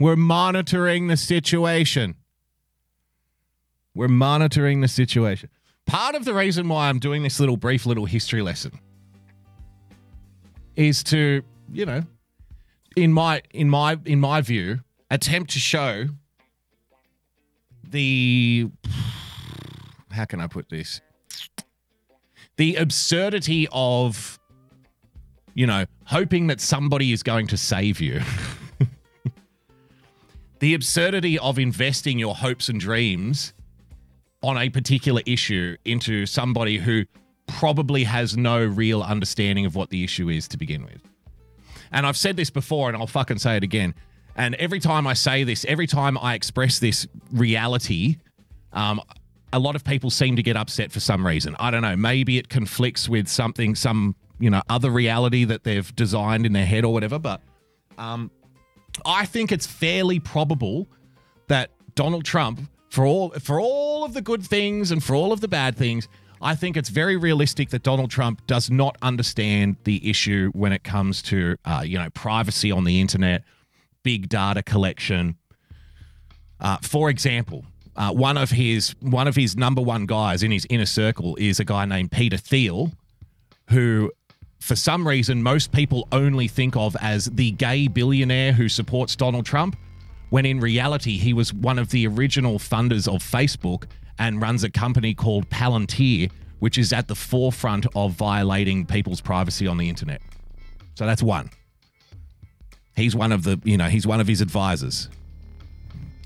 [0.00, 2.16] We're monitoring the situation.
[3.94, 5.50] We're monitoring the situation.
[5.86, 8.78] Part of the reason why I'm doing this little brief little history lesson
[10.78, 12.02] is to, you know,
[12.96, 16.06] in my in my in my view, attempt to show
[17.82, 18.70] the
[20.10, 21.00] how can I put this?
[22.56, 24.38] The absurdity of
[25.54, 28.20] you know, hoping that somebody is going to save you.
[30.60, 33.52] the absurdity of investing your hopes and dreams
[34.40, 37.04] on a particular issue into somebody who
[37.48, 41.02] probably has no real understanding of what the issue is to begin with.
[41.90, 43.94] And I've said this before and I'll fucking say it again.
[44.36, 48.18] And every time I say this, every time I express this reality,
[48.72, 49.00] um,
[49.52, 51.56] a lot of people seem to get upset for some reason.
[51.58, 51.96] I don't know.
[51.96, 56.66] Maybe it conflicts with something, some you know other reality that they've designed in their
[56.66, 57.18] head or whatever.
[57.18, 57.40] But
[57.96, 58.30] um,
[59.04, 60.86] I think it's fairly probable
[61.48, 65.40] that Donald Trump, for all for all of the good things and for all of
[65.40, 66.08] the bad things,
[66.40, 70.84] I think it's very realistic that Donald Trump does not understand the issue when it
[70.84, 73.44] comes to uh, you know privacy on the internet,
[74.02, 75.36] big data collection.
[76.60, 77.64] Uh, for example,
[77.96, 81.58] uh, one of his one of his number one guys in his inner circle is
[81.58, 82.92] a guy named Peter Thiel,
[83.70, 84.12] who,
[84.60, 89.44] for some reason, most people only think of as the gay billionaire who supports Donald
[89.44, 89.76] Trump,
[90.30, 93.84] when in reality he was one of the original funders of Facebook
[94.18, 99.66] and runs a company called Palantir, which is at the forefront of violating people's privacy
[99.66, 100.20] on the internet.
[100.94, 101.50] So that's one.
[102.96, 105.08] He's one of the, you know, he's one of his advisors.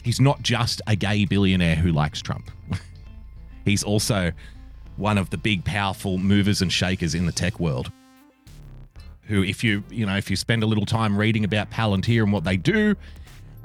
[0.03, 2.51] He's not just a gay billionaire who likes Trump.
[3.65, 4.33] he's also
[4.97, 7.93] one of the big, powerful movers and shakers in the tech world.
[9.27, 12.33] Who, if you, you know, if you spend a little time reading about Palantir and
[12.33, 12.97] what they do,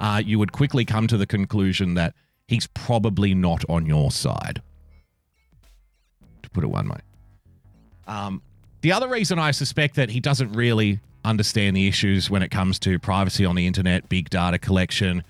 [0.00, 2.14] uh, you would quickly come to the conclusion that
[2.48, 4.60] he's probably not on your side.
[6.42, 6.98] To put it one way.
[8.06, 8.42] Um,
[8.80, 12.78] the other reason I suspect that he doesn't really understand the issues when it comes
[12.80, 15.22] to privacy on the internet, big data collection,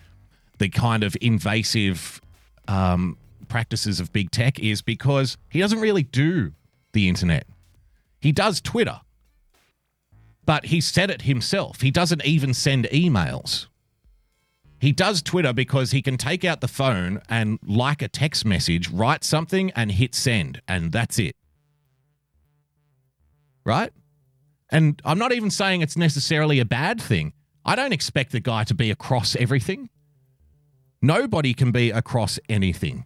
[0.58, 2.20] the kind of invasive
[2.68, 3.16] um,
[3.48, 6.52] practices of big tech is because he doesn't really do
[6.92, 7.46] the internet.
[8.20, 9.00] He does Twitter,
[10.44, 11.80] but he said it himself.
[11.80, 13.66] He doesn't even send emails.
[14.80, 18.90] He does Twitter because he can take out the phone and, like a text message,
[18.90, 21.34] write something and hit send, and that's it.
[23.68, 23.92] right?
[24.70, 27.34] And I'm not even saying it's necessarily a bad thing.
[27.66, 29.90] I don't expect the guy to be across everything.
[31.02, 33.04] Nobody can be across anything.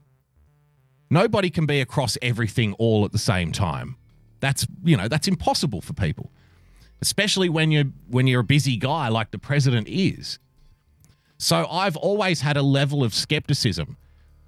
[1.11, 3.96] Nobody can be across everything all at the same time.
[4.38, 6.30] That's, you know, that's impossible for people.
[7.00, 10.38] Especially when you're when you're a busy guy like the president is.
[11.42, 13.96] So I've always had a level of skepticism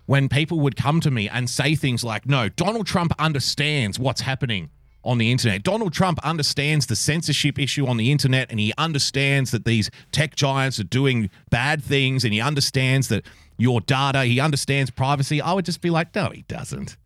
[0.07, 4.21] when people would come to me and say things like, no, Donald Trump understands what's
[4.21, 4.71] happening
[5.03, 5.65] on the internet.
[5.65, 10.37] Donald Trump understands the censorship issue on the internet and he understands that these tech
[10.37, 13.27] giants are doing bad things and he understands that
[13.59, 15.41] your data, he understands privacy.
[15.41, 16.97] I would just be like, no, he doesn't.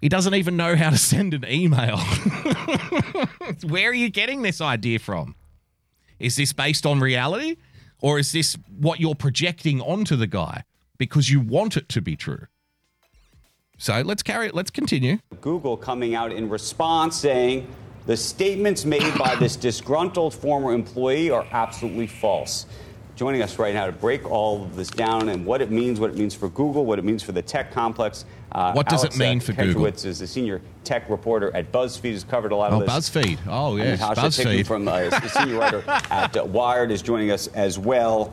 [0.00, 1.98] He doesn't even know how to send an email.
[3.68, 5.36] Where are you getting this idea from?
[6.18, 7.56] Is this based on reality?
[8.04, 10.64] Or is this what you're projecting onto the guy
[10.98, 12.48] because you want it to be true?
[13.78, 14.54] So let's carry it.
[14.54, 15.20] Let's continue.
[15.40, 17.66] Google coming out in response saying
[18.04, 22.66] the statements made by this disgruntled former employee are absolutely false.
[23.16, 26.10] Joining us right now to break all of this down and what it means, what
[26.10, 28.26] it means for Google, what it means for the tech complex.
[28.54, 29.82] Uh, What does it mean uh, for Google?
[29.84, 32.12] Kantrowitz is the senior tech reporter at BuzzFeed.
[32.12, 33.16] Has covered a lot Oh, of this.
[33.16, 33.38] Oh, BuzzFeed.
[33.48, 34.66] Oh, And yes, Natasha BuzzFeed.
[34.66, 38.32] from uh, the senior writer at uh, Wired is joining us as well.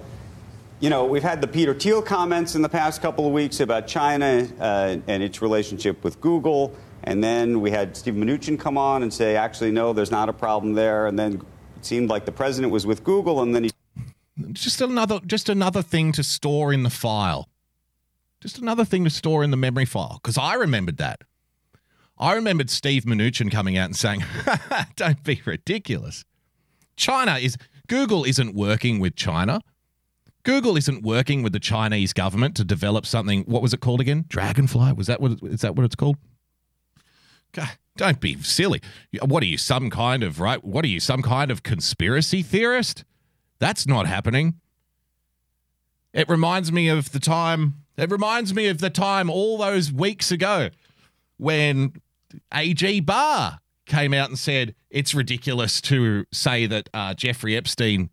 [0.80, 3.88] You know, we've had the Peter Thiel comments in the past couple of weeks about
[3.88, 6.76] China uh, and its relationship with Google.
[7.04, 10.34] And then we had Steve Mnuchin come on and say, actually, no, there's not a
[10.34, 11.08] problem there.
[11.08, 11.42] And then
[11.78, 13.72] it seemed like the president was with Google, and then he
[14.54, 17.48] just another just another thing to store in the file.
[18.42, 20.20] Just another thing to store in the memory file.
[20.22, 21.22] Because I remembered that.
[22.18, 24.24] I remembered Steve Mnuchin coming out and saying,
[24.96, 26.26] Don't be ridiculous.
[26.96, 29.62] China is Google isn't working with China.
[30.44, 33.44] Google isn't working with the Chinese government to develop something.
[33.44, 34.26] What was it called again?
[34.28, 34.94] Dragonfly?
[34.94, 36.18] Was that what is that what it's called?
[37.52, 38.82] God, don't be silly.
[39.24, 40.64] What are you, some kind of right?
[40.64, 43.04] What are you, some kind of conspiracy theorist?
[43.60, 44.56] That's not happening.
[46.14, 47.81] It reminds me of the time.
[47.98, 50.70] It reminds me of the time all those weeks ago
[51.38, 51.94] when
[52.54, 58.10] AG Barr came out and said it's ridiculous to say that uh, Jeffrey Epstein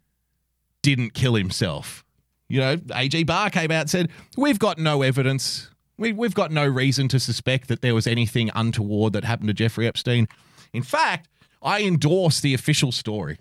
[0.83, 2.05] didn't kill himself.
[2.49, 5.71] You know, AG Barr came out and said, We've got no evidence.
[5.99, 9.55] We, we've got no reason to suspect that there was anything untoward that happened to
[9.55, 10.29] Jeffrey Epstein.
[10.73, 11.29] In fact,
[11.61, 13.39] I endorse the official story.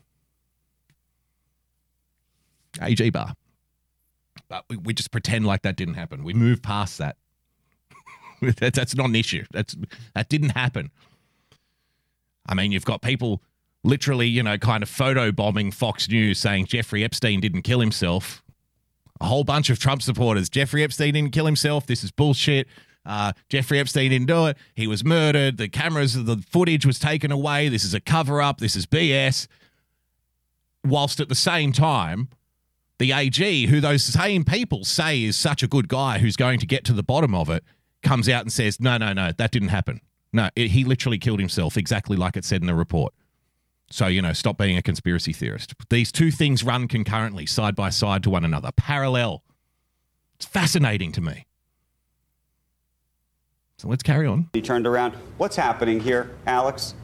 [2.82, 3.34] AG Barr.
[4.50, 6.24] But we, we just pretend like that didn't happen.
[6.24, 7.18] We move past that.
[8.42, 9.44] that that's not an issue.
[9.52, 9.76] That's
[10.16, 10.92] that didn't happen.
[12.48, 13.42] I mean, you've got people
[13.84, 18.44] literally, you know, kind of photo bombing Fox News saying Jeffrey Epstein didn't kill himself.
[19.20, 20.50] A whole bunch of Trump supporters.
[20.50, 21.88] Jeffrey Epstein didn't kill himself.
[21.88, 22.68] This is bullshit.
[23.06, 24.58] Uh, Jeffrey Epstein didn't do it.
[24.76, 25.58] He was murdered.
[25.58, 27.70] The cameras, the footage was taken away.
[27.70, 28.60] This is a cover up.
[28.60, 29.48] This is BS.
[30.84, 32.30] Whilst at the same time,
[33.00, 36.66] the AG, who those same people say is such a good guy who's going to
[36.66, 37.64] get to the bottom of it,
[38.04, 40.02] comes out and says, no, no, no, that didn't happen.
[40.34, 43.14] No, it, he literally killed himself, exactly like it said in the report.
[43.90, 45.74] So, you know, stop being a conspiracy theorist.
[45.90, 49.44] These two things run concurrently, side by side to one another, parallel.
[50.36, 51.46] It's fascinating to me.
[53.78, 54.50] So let's carry on.
[54.54, 55.14] he turned around.
[55.38, 56.96] What's happening here, Alex?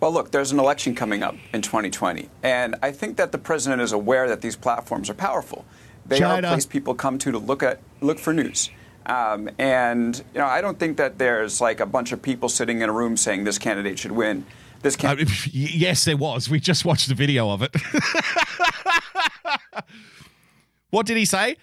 [0.00, 3.82] Well, look, there's an election coming up in 2020, and I think that the president
[3.82, 5.66] is aware that these platforms are powerful.
[6.06, 6.48] They are China.
[6.48, 8.70] a place people come to to look at look for news.
[9.06, 12.80] Um, and you know, I don't think that there's like a bunch of people sitting
[12.80, 14.46] in a room saying this candidate should win.
[14.82, 15.46] This Uh, candidate.
[15.52, 16.48] yes, there was.
[16.48, 17.74] We just watched the video of it.
[20.90, 21.56] what did he say?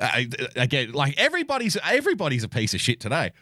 [0.00, 0.22] Uh,
[0.54, 3.32] again, like everybody's everybody's a piece of shit today.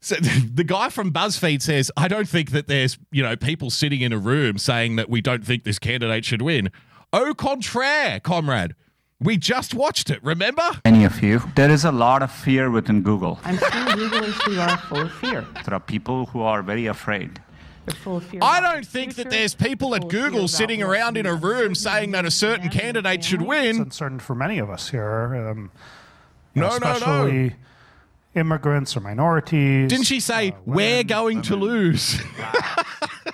[0.00, 0.14] So
[0.54, 4.12] the guy from BuzzFeed says, "I don't think that there's you know people sitting in
[4.12, 6.70] a room saying that we don't think this candidate should win."
[7.12, 8.74] Au contraire, comrade.
[9.20, 10.22] We just watched it.
[10.22, 10.62] Remember?
[10.84, 11.42] Many of you.
[11.56, 13.40] There is a lot of fear within Google.
[13.44, 15.44] I'm sure Googlers are full of fear.
[15.64, 17.40] There are people who are very afraid.
[17.86, 18.40] They're full of fear.
[18.42, 21.26] I don't the think that there's people at full of fear Google sitting around in
[21.26, 23.66] a room saying that a certain candidate should win.
[23.66, 23.82] It's win.
[23.86, 25.34] uncertain for many of us here.
[25.34, 25.72] Um,
[26.54, 27.50] No, know, no, no.
[28.38, 29.90] Especially immigrants or minorities.
[29.90, 32.20] Didn't she say we're going to lose?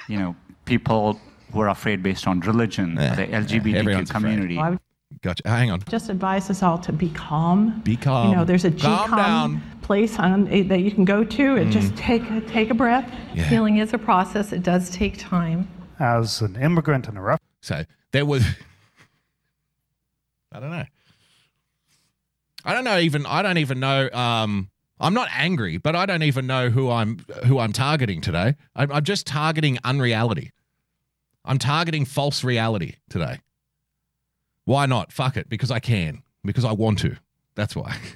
[0.07, 0.37] You know,
[0.67, 1.19] people
[1.53, 4.21] who are afraid based on religion, Yeah, the yeah, LGBTQ everyone's afraid.
[4.23, 4.57] community.
[4.59, 4.79] Well, I
[5.23, 5.49] Gotcha.
[5.49, 5.81] Hang on.
[5.89, 7.81] just advise us all to be calm.
[7.85, 8.29] Be calm.
[8.29, 9.63] You know, there's a Calm GCOM down.
[9.81, 13.11] place on, eh, that you can go to and just take a, take a breath.
[13.33, 13.45] Yeah.
[13.45, 15.69] Healing is a process, it does take time.
[15.99, 17.43] As an immigrant and a refugee.
[17.63, 18.45] So there was.
[20.53, 20.85] I don't know.
[22.67, 23.25] I don't know even.
[23.25, 24.11] I don't even know.
[24.11, 24.69] Um,
[25.01, 28.55] I'm not angry, but I don't even know who I'm who I'm targeting today.
[28.77, 30.53] I'm, I'm just targeting unreality.
[31.45, 33.41] I'm targeting false reality today.
[34.65, 35.13] Why not?
[35.13, 37.17] Fuck it, because I can, because I want to.
[37.55, 37.97] That's why.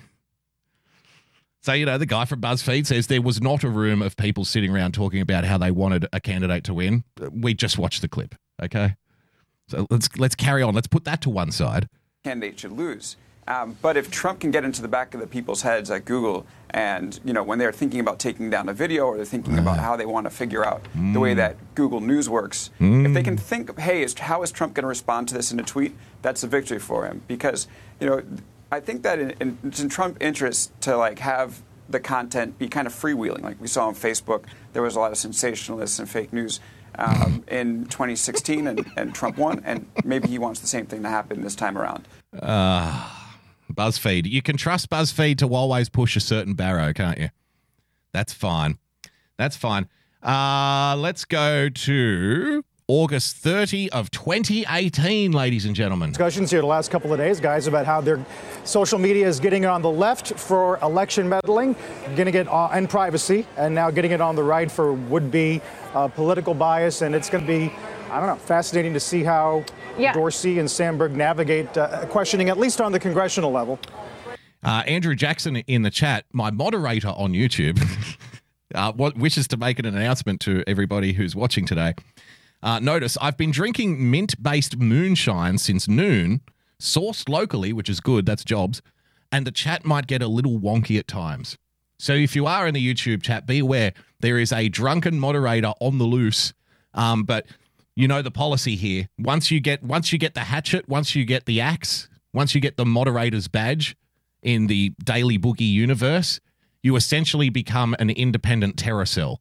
[1.60, 4.44] So, you know, the guy from BuzzFeed says there was not a room of people
[4.44, 7.04] sitting around talking about how they wanted a candidate to win.
[7.30, 8.94] We just watched the clip, okay?
[9.66, 10.74] So let's let's carry on.
[10.74, 11.88] Let's put that to one side.
[12.24, 13.16] candidate should lose.
[13.48, 16.46] Um, but if Trump can get into the back of the people's heads at Google,
[16.70, 19.78] and you know when they're thinking about taking down a video or they're thinking about
[19.78, 20.82] how they want to figure out
[21.14, 24.74] the way that Google News works, if they can think, hey, is, how is Trump
[24.74, 25.96] going to respond to this in a tweet?
[26.20, 27.68] That's a victory for him because
[28.00, 28.22] you know
[28.70, 32.68] I think that in, in, it's in Trump's interest to like have the content be
[32.68, 34.44] kind of freewheeling, like we saw on Facebook.
[34.74, 36.60] There was a lot of sensationalists and fake news.
[36.98, 41.08] Um, in 2016, and, and Trump won, and maybe he wants the same thing to
[41.08, 42.08] happen this time around.
[42.42, 43.08] Uh,
[43.78, 44.28] BuzzFeed.
[44.28, 47.30] You can trust BuzzFeed to always push a certain barrow, can't you?
[48.12, 48.78] That's fine.
[49.36, 49.88] That's fine.
[50.20, 56.08] Uh, let's go to August 30 of 2018, ladies and gentlemen.
[56.08, 58.24] discussions here the last couple of days, guys, about how their
[58.64, 61.76] social media is getting on the left for election meddling,
[62.16, 65.60] getting it on, and privacy, and now getting it on the right for would-be
[65.94, 67.02] uh, political bias.
[67.02, 67.72] And it's going to be,
[68.10, 69.64] I don't know, fascinating to see how
[69.98, 70.12] Yeah.
[70.12, 73.78] Dorsey and Sandberg navigate uh, questioning, at least on the congressional level.
[74.62, 77.80] Uh, Andrew Jackson in the chat, my moderator on YouTube,
[78.74, 81.94] uh, what wishes to make an announcement to everybody who's watching today.
[82.62, 86.40] Uh, notice I've been drinking mint based moonshine since noon,
[86.80, 88.82] sourced locally, which is good, that's jobs,
[89.30, 91.56] and the chat might get a little wonky at times.
[92.00, 95.72] So if you are in the YouTube chat, be aware there is a drunken moderator
[95.80, 96.52] on the loose.
[96.94, 97.46] Um, but
[97.98, 99.08] you know the policy here.
[99.18, 102.60] Once you get once you get the hatchet, once you get the axe, once you
[102.60, 103.96] get the moderator's badge
[104.40, 106.38] in the Daily Boogie universe,
[106.80, 109.40] you essentially become an independent terror cell.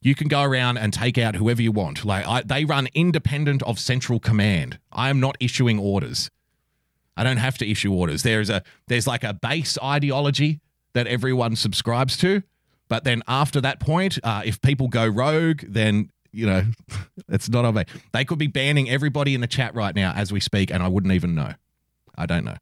[0.00, 2.04] You can go around and take out whoever you want.
[2.04, 4.78] Like I, they run independent of central command.
[4.92, 6.30] I am not issuing orders.
[7.16, 8.22] I don't have to issue orders.
[8.22, 10.60] There's a there's like a base ideology
[10.92, 12.44] that everyone subscribes to,
[12.86, 16.64] but then after that point, uh, if people go rogue, then you know
[17.28, 17.84] it's not on me.
[18.12, 20.88] They could be banning everybody in the chat right now as we speak, and I
[20.88, 21.54] wouldn't even know.
[22.16, 22.56] I don't know.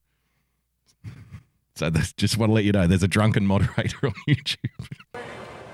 [1.77, 4.87] So just want to let you know, there's a drunken moderator on YouTube.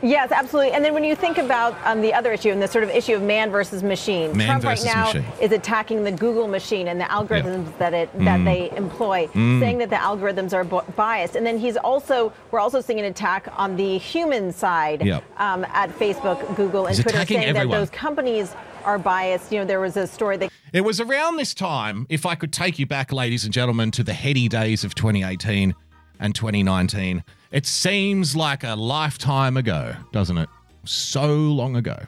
[0.03, 0.73] Yes, absolutely.
[0.73, 3.15] And then when you think about um, the other issue and the sort of issue
[3.15, 5.25] of man versus machine, Man Trump right now machine.
[5.41, 8.45] is attacking the Google machine and the algorithms that it that Mm.
[8.45, 9.61] they employ, Mm.
[9.61, 11.37] saying that the algorithms are biased.
[11.37, 15.23] And then he's also we're also seeing an attack on the human side Yep.
[15.39, 17.69] um, at Facebook, Google, and He's Twitter, saying everyone.
[17.71, 19.53] that those companies are biased.
[19.53, 22.53] You know, there was a story that It was around this time, if I could
[22.53, 25.75] take you back, ladies and gentlemen, to the heady days of 2018
[26.19, 27.23] and 2019.
[27.51, 30.49] It seems like a lifetime ago, doesn't it?
[30.85, 31.99] So long ago.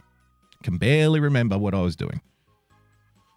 [0.62, 2.20] Can barely remember what I was doing.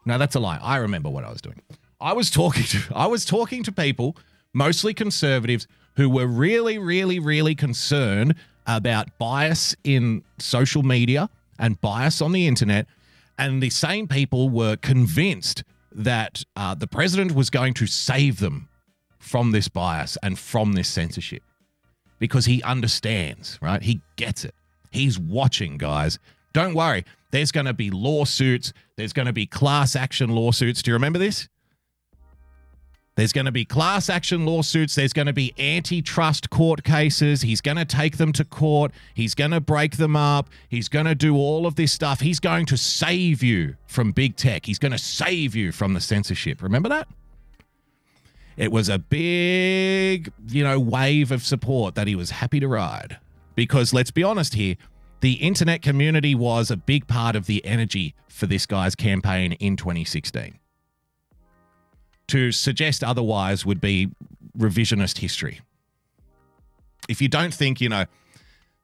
[0.05, 0.59] No, that's a lie.
[0.61, 1.59] I remember what I was doing.
[1.99, 4.15] I was talking to I was talking to people,
[4.53, 8.35] mostly conservatives, who were really, really, really concerned
[8.67, 12.85] about bias in social media and bias on the internet.
[13.39, 18.69] And the same people were convinced that uh, the president was going to save them
[19.17, 21.41] from this bias and from this censorship
[22.25, 23.81] because he understands, right?
[23.81, 24.55] He gets it.
[24.91, 26.19] He's watching, guys.
[26.53, 27.05] Don't worry.
[27.31, 28.73] There's going to be lawsuits.
[28.95, 30.81] There's going to be class action lawsuits.
[30.81, 31.49] Do you remember this?
[33.15, 34.95] There's going to be class action lawsuits.
[34.95, 37.41] There's going to be antitrust court cases.
[37.41, 38.91] He's going to take them to court.
[39.13, 40.49] He's going to break them up.
[40.67, 42.19] He's going to do all of this stuff.
[42.19, 44.65] He's going to save you from big tech.
[44.65, 46.61] He's going to save you from the censorship.
[46.61, 47.07] Remember that?
[48.57, 53.17] It was a big, you know, wave of support that he was happy to ride.
[53.55, 54.75] Because let's be honest here,
[55.21, 59.75] the internet community was a big part of the energy for this guy's campaign in
[59.75, 60.59] 2016.
[62.27, 64.09] To suggest otherwise would be
[64.57, 65.61] revisionist history.
[67.07, 68.05] If you don't think, you know,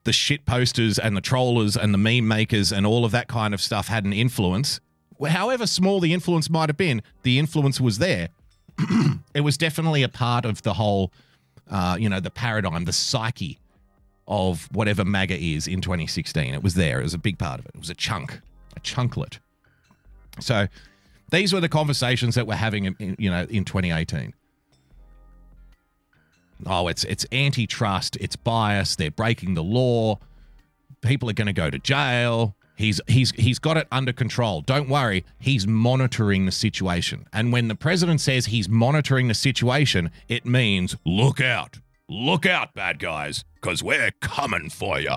[0.04, 3.54] the shit posters and the trollers and the meme makers and all of that kind
[3.54, 4.80] of stuff had an influence,
[5.28, 8.30] however small the influence might have been, the influence was there.
[9.34, 11.12] it was definitely a part of the whole,
[11.70, 13.60] uh, you know, the paradigm, the psyche
[14.28, 16.54] of whatever MAGA is in 2016.
[16.54, 17.00] It was there.
[17.00, 17.72] It was a big part of it.
[17.76, 18.40] It was a chunk,
[18.76, 19.40] a chunklet.
[20.40, 20.68] So
[21.32, 24.34] these were the conversations that we're having, in, in, you know, in 2018.
[26.68, 28.18] Oh, it's it's antitrust.
[28.22, 28.96] It's bias.
[28.96, 30.20] They're breaking the law.
[31.02, 32.56] People are going to go to jail.
[32.82, 34.62] He's he's he's got it under control.
[34.62, 35.24] Don't worry.
[35.38, 37.28] He's monitoring the situation.
[37.32, 41.78] And when the president says he's monitoring the situation, it means look out.
[42.10, 45.16] Look out, bad guys, because we're coming for you.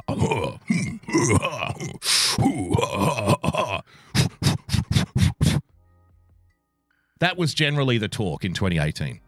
[7.19, 9.21] that was generally the talk in 2018,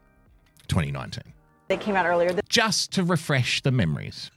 [0.68, 1.32] 2019.
[1.68, 2.39] That came out earlier.
[2.51, 4.30] Just to refresh the memories.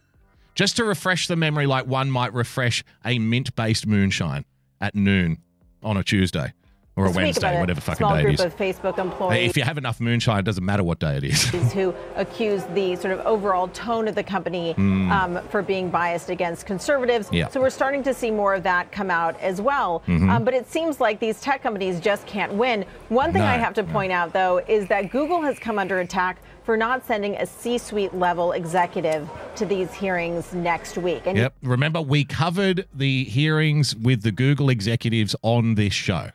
[0.59, 4.43] Just to refresh the memory, like one might refresh a mint based moonshine
[4.81, 5.37] at noon
[5.81, 6.51] on a Tuesday
[6.99, 8.41] or a Wednesday, whatever fucking small day it group is.
[8.41, 11.43] of Facebook employees If you have enough moonshine, it doesn't matter what day it is.
[11.73, 15.11] who accuse the sort of overall tone of the company Mm.
[15.11, 17.29] um, for being biased against conservatives.
[17.31, 17.47] Yeah.
[17.49, 20.03] So we're starting to see more of that come out as well.
[20.07, 20.29] Mm-hmm.
[20.29, 22.85] Um, but it seems like these tech companies just can't win.
[23.09, 25.99] One thing No, I have to point out, though, is that Google has come under
[25.99, 31.23] attack for not sending a C-suite level executive to these hearings next week.
[31.25, 31.53] And Yep.
[31.63, 36.29] Remember, we covered the hearings with the Google executives on this show.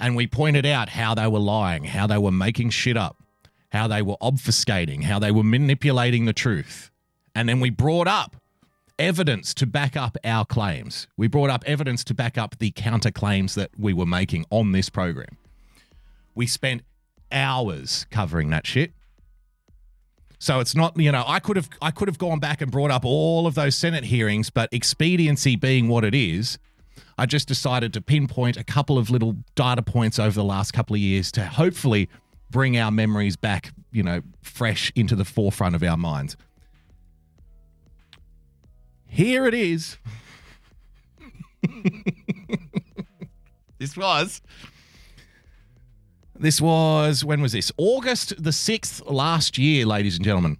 [0.00, 3.22] And we pointed out how they were lying, how they were making shit up,
[3.70, 6.90] how they were obfuscating, how they were manipulating the truth.
[7.34, 8.36] And then we brought up
[8.98, 11.06] evidence to back up our claims.
[11.18, 14.88] We brought up evidence to back up the counterclaims that we were making on this
[14.88, 15.36] program.
[16.34, 16.82] We spent
[17.30, 18.92] hours covering that shit.
[20.38, 22.90] So it's not, you know, I could have I could have gone back and brought
[22.90, 26.58] up all of those Senate hearings, but expediency being what it is,
[27.18, 30.94] I just decided to pinpoint a couple of little data points over the last couple
[30.94, 32.08] of years to hopefully
[32.50, 36.36] bring our memories back, you know, fresh into the forefront of our minds.
[39.06, 39.98] Here it is.
[43.78, 44.40] this was
[46.40, 47.70] this was when was this?
[47.76, 50.56] August the 6th last year, ladies and gentlemen.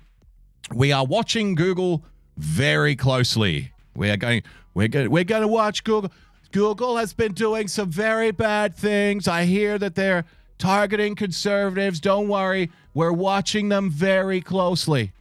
[0.74, 2.04] We are watching Google
[2.36, 3.72] very closely.
[3.96, 4.42] We are going
[4.74, 6.12] we're going we're going to watch Google.
[6.52, 9.28] Google has been doing some very bad things.
[9.28, 10.24] I hear that they're
[10.58, 12.00] targeting conservatives.
[12.00, 12.70] Don't worry.
[12.94, 15.12] We're watching them very closely.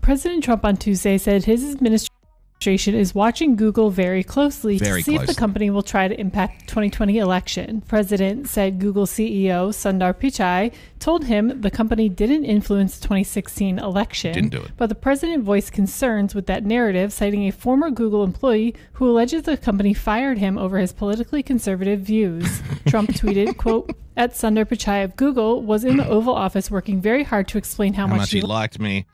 [0.00, 2.14] President Trump on Tuesday said his administration
[2.66, 6.60] is watching Google very closely Very to see if the company will try to impact
[6.60, 7.80] the 2020 election.
[7.88, 14.34] President said Google CEO Sundar Pichai told him the company didn't influence the 2016 election.
[14.34, 14.72] Didn't do it.
[14.76, 19.44] But the president voiced concerns with that narrative, citing a former Google employee who alleges
[19.44, 22.60] the company fired him over his politically conservative views.
[22.88, 27.24] Trump tweeted, quote, at Sundar Pichai of Google was in the Oval Office working very
[27.24, 29.06] hard to explain how, How much he liked me.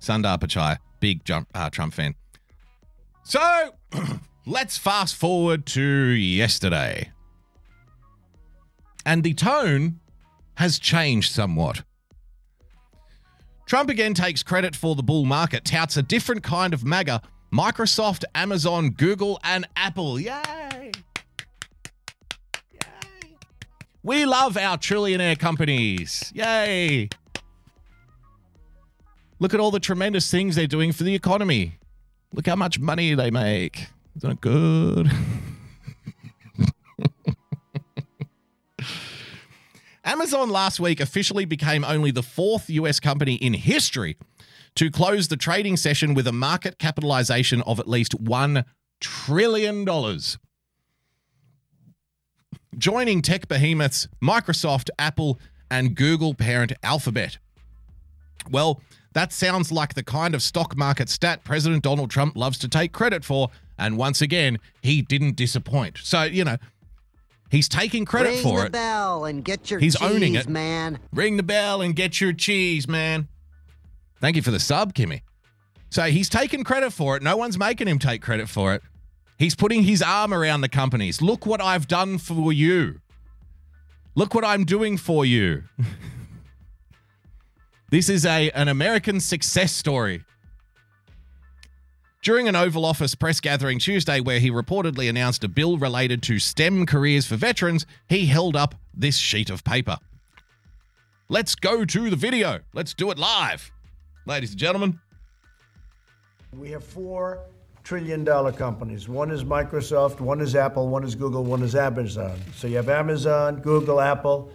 [0.00, 2.14] Sundar Pichai, big jump, uh, Trump fan.
[3.28, 3.74] So
[4.46, 7.10] let's fast forward to yesterday.
[9.04, 10.00] And the tone
[10.54, 11.82] has changed somewhat.
[13.66, 17.20] Trump again takes credit for the bull market, touts a different kind of MAGA
[17.52, 20.18] Microsoft, Amazon, Google, and Apple.
[20.18, 20.90] Yay!
[22.72, 22.80] Yay!
[24.02, 26.32] We love our trillionaire companies.
[26.34, 27.10] Yay!
[29.38, 31.77] Look at all the tremendous things they're doing for the economy.
[32.32, 33.86] Look how much money they make.
[34.16, 35.10] Isn't it good?
[40.04, 44.16] Amazon last week officially became only the fourth US company in history
[44.74, 48.64] to close the trading session with a market capitalization of at least $1
[49.00, 49.86] trillion.
[52.76, 55.38] Joining tech behemoths Microsoft, Apple,
[55.70, 57.38] and Google parent Alphabet.
[58.50, 58.80] Well,
[59.14, 62.92] that sounds like the kind of stock market stat President Donald Trump loves to take
[62.92, 63.48] credit for.
[63.78, 65.98] And once again, he didn't disappoint.
[66.02, 66.56] So, you know,
[67.50, 68.72] he's taking credit Ring for the it.
[68.72, 70.48] bell and get your He's cheese, owning it.
[70.48, 70.98] man.
[71.12, 73.28] Ring the bell and get your cheese, man.
[74.20, 75.22] Thank you for the sub, Kimmy.
[75.90, 77.22] So he's taking credit for it.
[77.22, 78.82] No one's making him take credit for it.
[79.38, 81.22] He's putting his arm around the companies.
[81.22, 83.00] Look what I've done for you.
[84.16, 85.62] Look what I'm doing for you.
[87.90, 90.24] this is a an American success story.
[92.22, 96.38] During an Oval Office press gathering Tuesday, where he reportedly announced a bill related to
[96.38, 99.98] STEM careers for veterans, he held up this sheet of paper.
[101.28, 102.60] Let's go to the video.
[102.74, 103.70] Let's do it live.
[104.26, 105.00] Ladies and gentlemen,
[106.58, 107.40] We have four
[107.84, 109.08] trillion dollar companies.
[109.08, 112.38] One is Microsoft, one is Apple, one is Google, one is Amazon.
[112.54, 114.50] So you have Amazon, Google, Apple,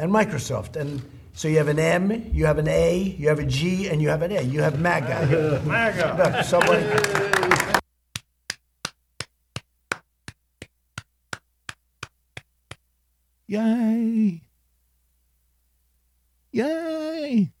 [0.00, 0.76] and Microsoft.
[0.76, 1.02] And
[1.32, 4.08] so you have an M, you have an A, you have a G, and you
[4.08, 4.42] have an A.
[4.42, 5.62] You have MAGA.
[5.64, 6.16] MAGA.
[6.18, 6.84] Look, somebody.
[13.46, 14.42] Yay.
[16.52, 17.52] Yay.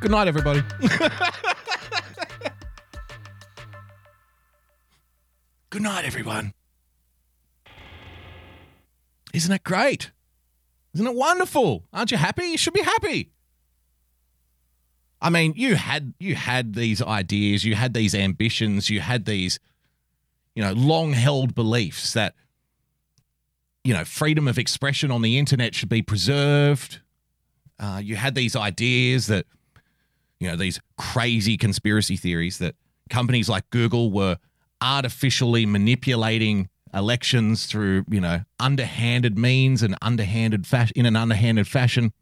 [0.00, 0.62] Good night, everybody.
[5.70, 6.54] Good night, everyone.
[9.34, 10.12] Isn't it great?
[10.94, 11.84] Isn't it wonderful?
[11.92, 12.46] Aren't you happy?
[12.46, 13.30] You should be happy.
[15.20, 19.58] I mean, you had you had these ideas, you had these ambitions, you had these,
[20.54, 22.34] you know, long-held beliefs that,
[23.84, 27.00] you know, freedom of expression on the internet should be preserved.
[27.78, 29.44] Uh, you had these ideas that,
[30.40, 32.74] you know, these crazy conspiracy theories that
[33.10, 34.38] companies like Google were
[34.80, 42.12] artificially manipulating elections through, you know, underhanded means and underhanded fashion in an underhanded fashion.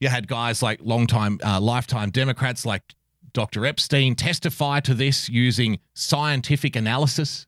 [0.00, 2.82] You had guys like longtime, uh, lifetime Democrats like
[3.32, 3.64] Dr.
[3.64, 7.46] Epstein testify to this using scientific analysis.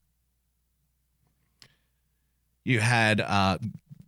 [2.64, 3.58] You had uh,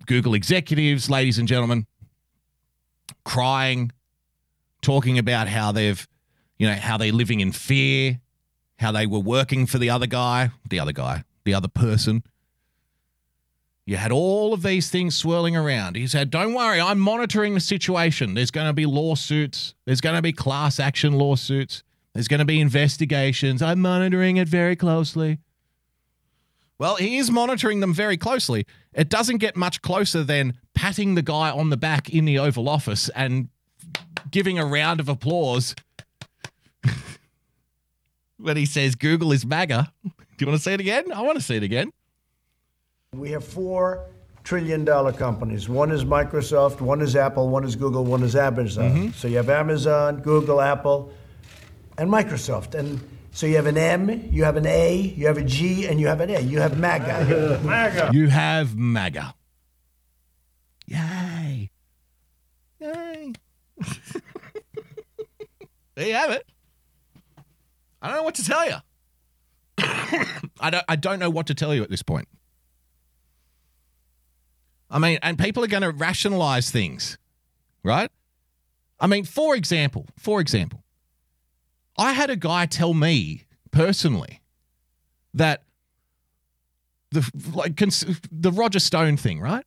[0.06, 1.86] Google executives, ladies and gentlemen,
[3.24, 3.92] crying,
[4.80, 6.06] talking about how they've,
[6.58, 8.20] you know, how they're living in fear,
[8.78, 12.22] how they were working for the other guy, the other guy, the other person.
[13.84, 15.94] You had all of these things swirling around.
[15.94, 18.34] He said, Don't worry, I'm monitoring the situation.
[18.34, 22.44] There's going to be lawsuits, there's going to be class action lawsuits, there's going to
[22.44, 23.62] be investigations.
[23.62, 25.38] I'm monitoring it very closely.
[26.78, 28.66] Well, he is monitoring them very closely.
[28.92, 32.68] It doesn't get much closer than patting the guy on the back in the Oval
[32.68, 33.48] Office and
[34.30, 35.74] giving a round of applause
[38.38, 39.92] when he says Google is MAGA.
[40.04, 41.12] Do you want to say it again?
[41.12, 41.90] I want to see it again.
[43.14, 44.04] We have four
[44.44, 45.68] trillion dollar companies.
[45.68, 48.90] One is Microsoft, one is Apple, one is Google, one is Amazon.
[48.90, 49.10] Mm-hmm.
[49.12, 51.12] So you have Amazon, Google, Apple,
[51.98, 52.74] and Microsoft.
[52.74, 53.00] And
[53.32, 56.06] so you have an M, you have an A, you have a G, and you
[56.06, 56.40] have an A.
[56.40, 57.60] You have MAGA.
[57.64, 58.10] MAGA.
[58.12, 59.34] You have MAGA.
[60.86, 61.70] Yay.
[62.80, 63.32] Yay.
[65.94, 66.46] there you have it.
[68.06, 68.76] I don't know what to tell you.
[70.60, 72.28] I don't I don't know what to tell you at this point.
[74.88, 77.18] I mean, and people are going to rationalize things,
[77.82, 78.08] right?
[79.00, 80.84] I mean, for example, for example,
[81.98, 84.40] I had a guy tell me personally
[85.34, 85.64] that
[87.10, 89.64] the like the Roger Stone thing, right?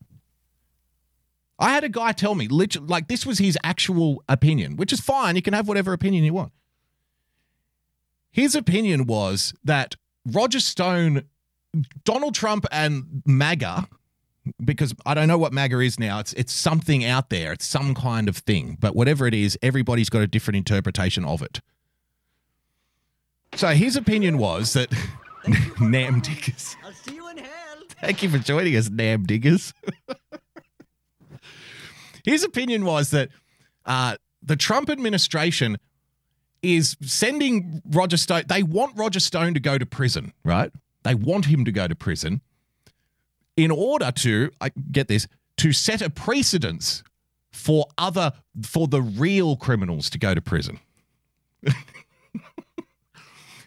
[1.60, 5.02] I had a guy tell me, literally, like this was his actual opinion, which is
[5.02, 5.36] fine.
[5.36, 6.54] You can have whatever opinion you want.
[8.32, 11.24] His opinion was that Roger Stone,
[12.04, 13.88] Donald Trump, and MAGA,
[14.64, 16.20] because I don't know what MAGA is now.
[16.20, 17.52] It's it's something out there.
[17.54, 18.78] It's some kind of thing.
[18.80, 21.62] But whatever it is, everybody's got a different interpretation of it.
[23.56, 24.94] So his opinion was that
[25.80, 26.76] Nam Diggers.
[26.84, 27.50] I'll see you in hell.
[28.02, 29.74] Thank you for joining us, Nam Diggers.
[32.24, 33.30] His opinion was that
[33.86, 35.78] uh, the Trump administration
[36.62, 38.43] is sending Roger Stone.
[38.47, 40.72] They want Roger Stone to go to prison, right?
[41.03, 42.41] They want him to go to prison
[43.55, 47.03] in order to, I get this, to set a precedence
[47.51, 48.34] for other,
[48.64, 50.80] for the real criminals to go to prison.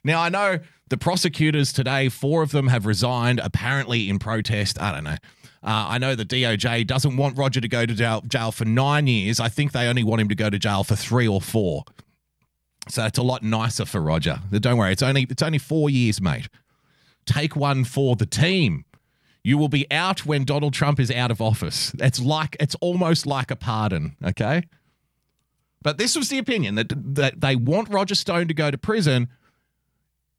[0.04, 4.80] now, I know the prosecutors today, four of them have resigned, apparently in protest.
[4.80, 5.16] I don't know.
[5.64, 9.06] Uh, I know the DOJ doesn't want Roger to go to jail, jail for nine
[9.06, 9.38] years.
[9.38, 11.84] I think they only want him to go to jail for three or four.
[12.88, 14.40] So it's a lot nicer for Roger.
[14.50, 16.48] Don't worry, it's only it's only four years, mate.
[17.24, 18.84] Take one for the team.
[19.44, 21.92] You will be out when Donald Trump is out of office.
[21.98, 24.64] It's like it's almost like a pardon, okay?
[25.82, 29.28] But this was the opinion that that they want Roger Stone to go to prison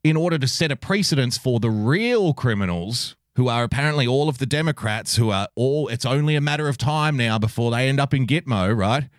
[0.03, 4.37] in order to set a precedence for the real criminals who are apparently all of
[4.37, 7.99] the Democrats who are all it's only a matter of time now before they end
[7.99, 9.09] up in Gitmo, right?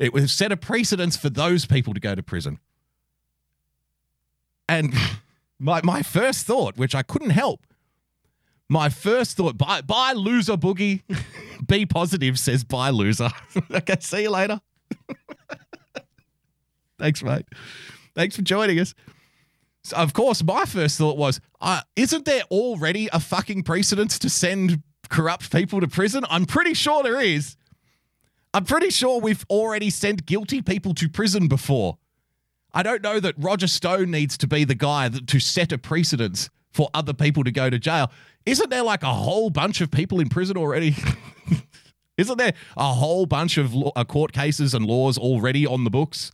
[0.00, 2.58] It was set a precedence for those people to go to prison.
[4.66, 4.94] And
[5.58, 7.66] my my first thought, which I couldn't help,
[8.66, 11.02] my first thought, bye bye loser boogie.
[11.66, 13.28] Be positive says bye loser.
[13.70, 14.60] okay, see you later.
[16.98, 17.46] Thanks, mate.
[18.14, 18.94] Thanks for joining us.
[19.84, 24.30] So of course, my first thought was, uh, isn't there already a fucking precedence to
[24.30, 26.24] send corrupt people to prison?
[26.30, 27.56] I'm pretty sure there is.
[28.52, 31.98] I'm pretty sure we've already sent guilty people to prison before.
[32.72, 35.78] I don't know that Roger Stone needs to be the guy that, to set a
[35.78, 38.10] precedence for other people to go to jail.
[38.46, 40.94] Isn't there like a whole bunch of people in prison already?
[42.16, 45.90] Isn't there a whole bunch of law, uh, court cases and laws already on the
[45.90, 46.32] books?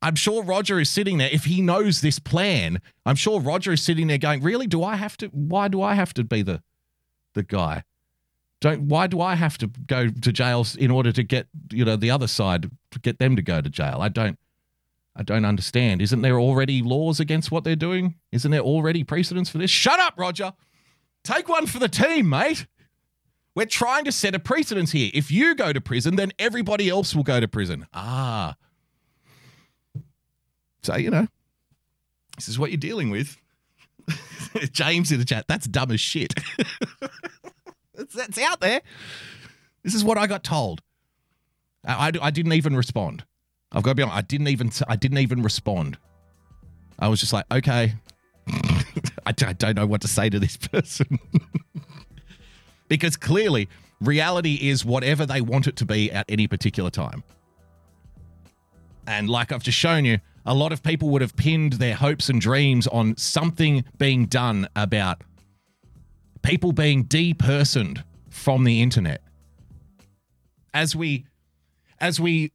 [0.00, 1.30] I'm sure Roger is sitting there.
[1.30, 4.66] If he knows this plan, I'm sure Roger is sitting there going, "Really?
[4.66, 5.28] Do I have to?
[5.28, 6.62] Why do I have to be the
[7.34, 7.84] the guy?
[8.62, 8.82] Don't.
[8.82, 12.12] Why do I have to go to jail in order to get you know the
[12.12, 13.98] other side to get them to go to jail?
[14.00, 14.38] I don't.
[15.16, 16.00] I don't understand.
[16.00, 18.14] Isn't there already laws against what they're doing?
[18.30, 19.70] Isn't there already precedents for this?
[19.70, 20.54] Shut up, Roger.
[21.24, 22.66] Take one for the team, mate.
[23.54, 25.10] We're trying to set a precedence here.
[25.12, 27.86] If you go to prison, then everybody else will go to prison.
[27.92, 28.54] Ah.
[30.82, 31.26] So, you know,
[32.36, 33.36] this is what you're dealing with.
[34.72, 36.32] James in the chat, that's dumb as shit.
[38.02, 38.80] that's, that's out there.
[39.82, 40.82] This is what I got told.
[41.86, 43.24] I, I, I didn't even respond.
[43.72, 44.16] I've got to be honest.
[44.16, 44.70] I didn't even.
[44.88, 45.98] I didn't even respond.
[46.98, 47.94] I was just like, okay.
[48.48, 51.18] I, I don't know what to say to this person
[52.88, 53.68] because clearly
[54.00, 57.22] reality is whatever they want it to be at any particular time.
[59.06, 62.28] And like I've just shown you, a lot of people would have pinned their hopes
[62.28, 65.22] and dreams on something being done about
[66.42, 69.22] people being depersoned from the internet.
[70.74, 71.26] As we
[72.00, 72.52] as we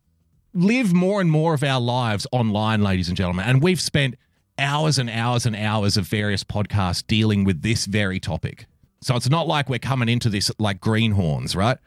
[0.53, 4.15] live more and more of our lives online, ladies and gentlemen, and we've spent
[4.59, 8.65] hours and hours and hours of various podcasts dealing with this very topic.
[9.01, 11.77] So it's not like we're coming into this like greenhorns, right?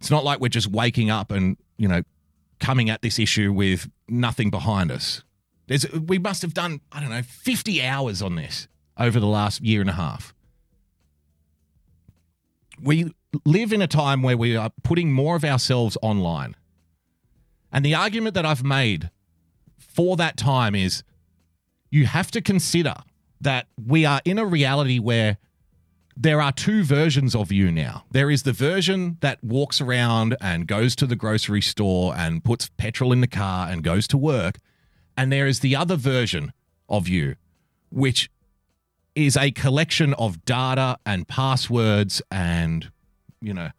[0.00, 2.02] It's not like we're just waking up and, you know,
[2.58, 5.22] coming at this issue with nothing behind us.
[5.66, 8.66] There's, we must have done, I don't know, 50 hours on this
[8.98, 10.34] over the last year and a half.
[12.82, 13.14] We
[13.44, 16.56] live in a time where we are putting more of ourselves online.
[17.72, 19.10] And the argument that I've made
[19.78, 21.02] for that time is
[21.90, 22.94] you have to consider
[23.40, 25.38] that we are in a reality where
[26.16, 28.04] there are two versions of you now.
[28.10, 32.68] There is the version that walks around and goes to the grocery store and puts
[32.76, 34.58] petrol in the car and goes to work.
[35.16, 36.52] And there is the other version
[36.88, 37.36] of you,
[37.90, 38.30] which
[39.14, 42.90] is a collection of data and passwords and,
[43.40, 43.70] you know,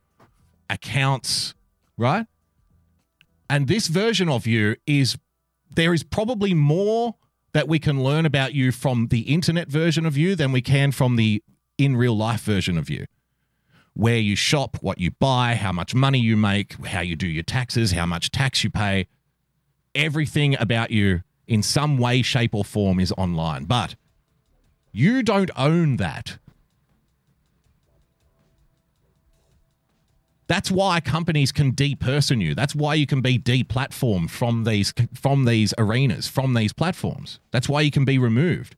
[0.69, 1.53] accounts,
[1.97, 2.25] right?
[3.49, 5.17] And this version of you is,
[5.75, 7.15] there is probably more
[7.53, 10.91] that we can learn about you from the internet version of you than we can
[10.91, 11.43] from the
[11.77, 13.05] in real life version of you.
[13.93, 17.43] Where you shop, what you buy, how much money you make, how you do your
[17.43, 19.07] taxes, how much tax you pay.
[19.93, 23.65] Everything about you in some way, shape, or form is online.
[23.65, 23.95] But
[24.92, 26.38] you don't own that.
[30.52, 32.54] That's why companies can deperson you.
[32.54, 37.39] That's why you can be deplatformed from these from these arenas, from these platforms.
[37.52, 38.76] That's why you can be removed.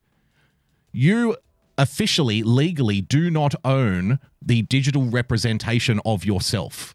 [0.92, 1.36] You
[1.76, 6.94] officially, legally, do not own the digital representation of yourself.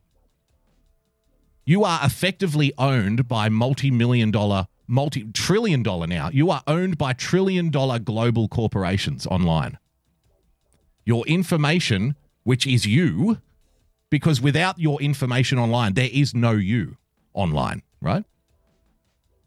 [1.65, 6.29] You are effectively owned by multi-million dollar, multi-trillion dollar now.
[6.33, 9.77] You are owned by trillion dollar global corporations online.
[11.05, 13.37] Your information, which is you,
[14.09, 16.97] because without your information online, there is no you
[17.33, 18.25] online, right?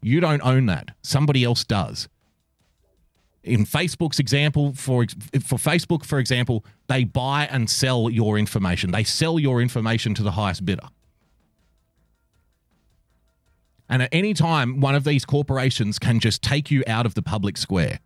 [0.01, 0.95] You don't own that.
[1.01, 2.09] Somebody else does.
[3.43, 5.05] In Facebook's example, for
[5.45, 8.91] for Facebook, for example, they buy and sell your information.
[8.91, 10.87] They sell your information to the highest bidder.
[13.93, 17.21] And at any time, one of these corporations can just take you out of the
[17.21, 17.99] public square.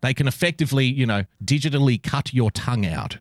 [0.00, 3.18] They can effectively, you know, digitally cut your tongue out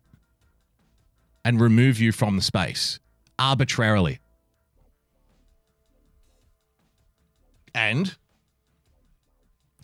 [1.45, 2.99] and remove you from the space
[3.37, 4.17] arbitrarily.
[7.75, 8.17] And,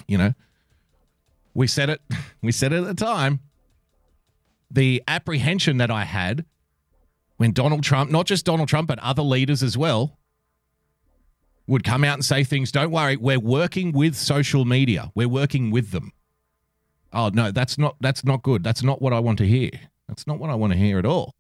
[0.08, 0.34] you know,
[1.54, 2.02] we said it,
[2.42, 3.42] we said it at the time.
[4.72, 6.44] The apprehension that I had
[7.38, 10.18] when Donald Trump, not just Donald Trump, but other leaders as well,
[11.68, 15.12] would come out and say things, don't worry, we're working with social media.
[15.16, 16.12] We're working with them.
[17.14, 18.64] Oh no, that's not that's not good.
[18.64, 19.72] That's not what I want to hear.
[20.08, 21.36] That's not what I want to hear at all.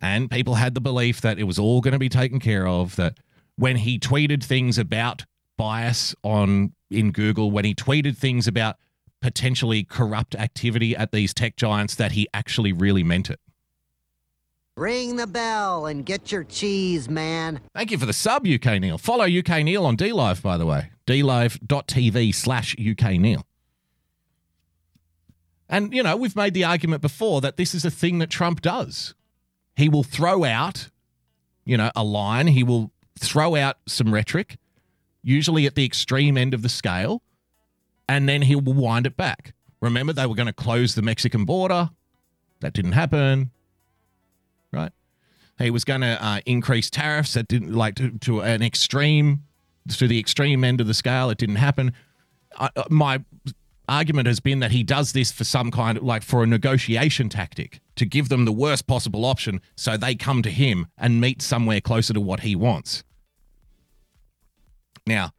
[0.00, 2.96] And people had the belief that it was all going to be taken care of,
[2.96, 3.18] that
[3.56, 5.24] when he tweeted things about
[5.56, 8.76] bias on in Google, when he tweeted things about
[9.20, 13.38] potentially corrupt activity at these tech giants, that he actually really meant it.
[14.76, 17.60] Ring the bell and get your cheese, man.
[17.74, 18.96] Thank you for the sub, UK Neil.
[18.96, 20.90] Follow UK Neil on DLive, by the way.
[21.06, 23.46] DLive.tv slash UK Neil.
[25.68, 28.62] And, you know, we've made the argument before that this is a thing that Trump
[28.62, 29.14] does.
[29.76, 30.88] He will throw out,
[31.64, 32.46] you know, a line.
[32.46, 34.58] He will throw out some rhetoric,
[35.22, 37.22] usually at the extreme end of the scale,
[38.08, 39.54] and then he will wind it back.
[39.80, 41.90] Remember, they were going to close the Mexican border.
[42.60, 43.50] That didn't happen,
[44.72, 44.92] right?
[45.58, 47.34] He was going to uh, increase tariffs.
[47.34, 49.44] That didn't like to, to an extreme,
[49.88, 51.30] to the extreme end of the scale.
[51.30, 51.92] It didn't happen.
[52.58, 53.24] I, uh, my
[53.88, 57.28] argument has been that he does this for some kind of like for a negotiation
[57.28, 61.42] tactic to give them the worst possible option so they come to him and meet
[61.42, 63.04] somewhere closer to what he wants.
[65.06, 65.32] Now,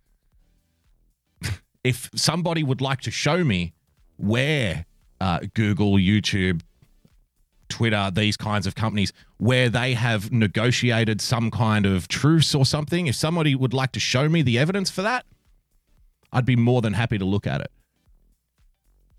[1.84, 3.74] if somebody would like to show me
[4.18, 4.86] where
[5.20, 6.62] uh, Google, YouTube,
[7.74, 13.08] Twitter, these kinds of companies, where they have negotiated some kind of truce or something,
[13.08, 15.26] if somebody would like to show me the evidence for that,
[16.32, 17.72] I'd be more than happy to look at it.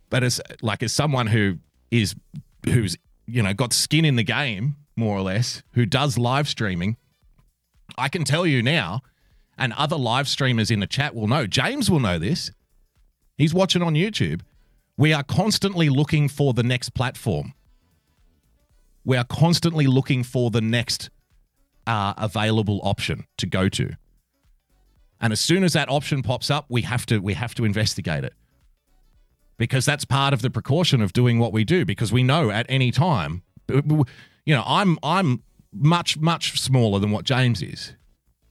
[0.09, 1.59] But as like as someone who
[1.91, 2.15] is
[2.65, 2.97] who's
[3.27, 6.97] you know got skin in the game more or less, who does live streaming,
[7.99, 9.01] I can tell you now,
[9.59, 11.49] and other live streamers in the chat will know.
[11.49, 12.53] James will know this.
[13.37, 14.43] He's watching on YouTube.
[14.97, 17.53] We are constantly looking for the next platform.
[19.05, 21.11] We are constantly looking for the next
[21.87, 23.91] uh, available option to go to.
[25.21, 28.25] And as soon as that option pops up, we have to we have to investigate
[28.25, 28.35] it.
[29.57, 32.67] Because that's part of the precaution of doing what we do because we know at
[32.69, 33.43] any time
[34.47, 35.43] you know, I'm I'm
[35.73, 37.95] much much smaller than what James is.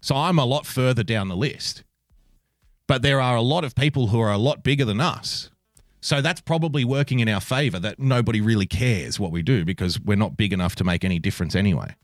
[0.02, 1.84] So I'm a lot further down the list.
[2.88, 5.50] But there are a lot of people who are a lot bigger than us.
[6.04, 10.02] So that's probably working in our favor that nobody really cares what we do because
[10.02, 11.96] we're not big enough to make any difference anyway.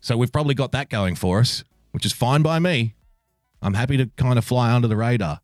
[0.00, 1.62] So we've probably got that going for us,
[1.92, 2.96] which is fine by me.
[3.62, 5.42] I'm happy to kind of fly under the radar.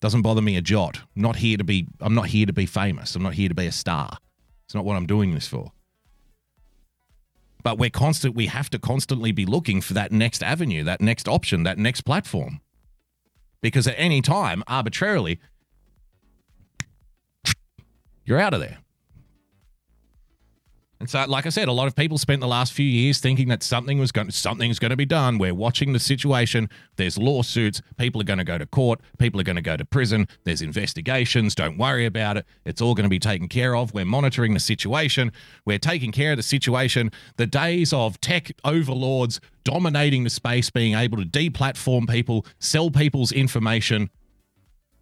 [0.00, 1.02] Doesn't bother me a jot.
[1.14, 3.14] Not here to be I'm not here to be famous.
[3.14, 4.18] I'm not here to be a star.
[4.64, 5.70] It's not what I'm doing this for.
[7.62, 11.28] But we're constant we have to constantly be looking for that next avenue, that next
[11.28, 12.60] option, that next platform.
[13.66, 15.40] Because at any time, arbitrarily,
[18.24, 18.78] you're out of there.
[20.98, 23.48] And so, like I said, a lot of people spent the last few years thinking
[23.48, 25.36] that something was going, something's going to be done.
[25.36, 26.70] We're watching the situation.
[26.96, 27.82] There's lawsuits.
[27.98, 29.00] People are going to go to court.
[29.18, 30.26] People are going to go to prison.
[30.44, 31.54] There's investigations.
[31.54, 32.46] Don't worry about it.
[32.64, 33.92] It's all going to be taken care of.
[33.92, 35.32] We're monitoring the situation.
[35.66, 37.12] We're taking care of the situation.
[37.36, 43.32] The days of tech overlords dominating the space, being able to deplatform people, sell people's
[43.32, 44.08] information,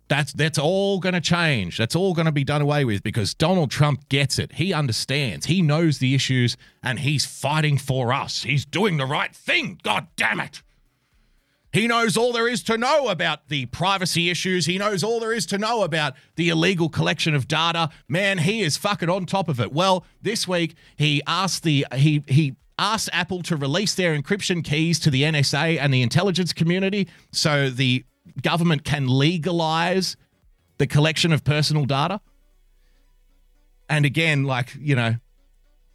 [0.09, 1.79] that's that's all going to change.
[1.79, 4.53] That's all going to be done away with because Donald Trump gets it.
[4.53, 5.47] He understands.
[5.47, 8.43] He knows the issues and he's fighting for us.
[8.43, 9.81] He's doing the right thing.
[9.83, 10.63] God damn it.
[11.73, 14.67] He knows all there is to know about the privacy issues.
[14.67, 17.91] He knows all there is to know about the illegal collection of data.
[18.07, 19.73] Man, he is fucking on top of it.
[19.73, 25.01] Well, this week he asked the he he asked Apple to release their encryption keys
[25.01, 28.05] to the NSA and the intelligence community so the
[28.43, 30.17] government can legalize
[30.79, 32.21] the collection of personal data.
[33.89, 35.17] And again, like, you know,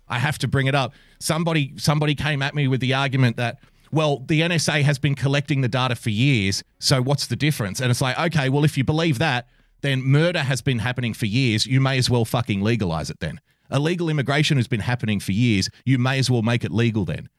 [0.07, 0.93] I have to bring it up.
[1.19, 3.59] Somebody somebody came at me with the argument that
[3.91, 7.79] well, the NSA has been collecting the data for years, so what's the difference?
[7.79, 9.47] And it's like, okay, well if you believe that,
[9.81, 13.39] then murder has been happening for years, you may as well fucking legalize it then.
[13.71, 17.29] Illegal immigration has been happening for years, you may as well make it legal then.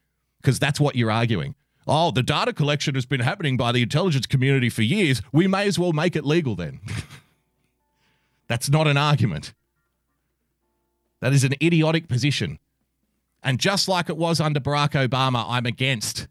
[0.41, 1.55] Because that's what you're arguing.
[1.87, 5.23] Oh, the data collection has been happening by the intelligence community for years.
[5.33, 6.81] We may as well make it legal then.
[8.49, 9.55] That's not an argument.
[11.21, 12.59] That is an idiotic position.
[13.43, 16.29] And just like it was under Barack Obama, I'm against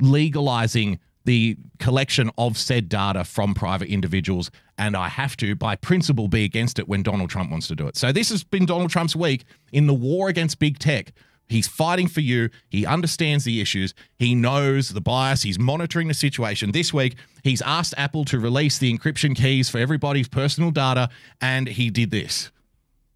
[0.00, 4.50] legalizing the collection of said data from private individuals.
[4.76, 7.86] And I have to, by principle, be against it when Donald Trump wants to do
[7.86, 7.96] it.
[7.96, 11.12] So this has been Donald Trump's week in the war against big tech.
[11.48, 12.48] He's fighting for you.
[12.68, 13.94] He understands the issues.
[14.18, 15.42] He knows the bias.
[15.42, 16.72] He's monitoring the situation.
[16.72, 21.68] This week, he's asked Apple to release the encryption keys for everybody's personal data, and
[21.68, 22.50] he did this.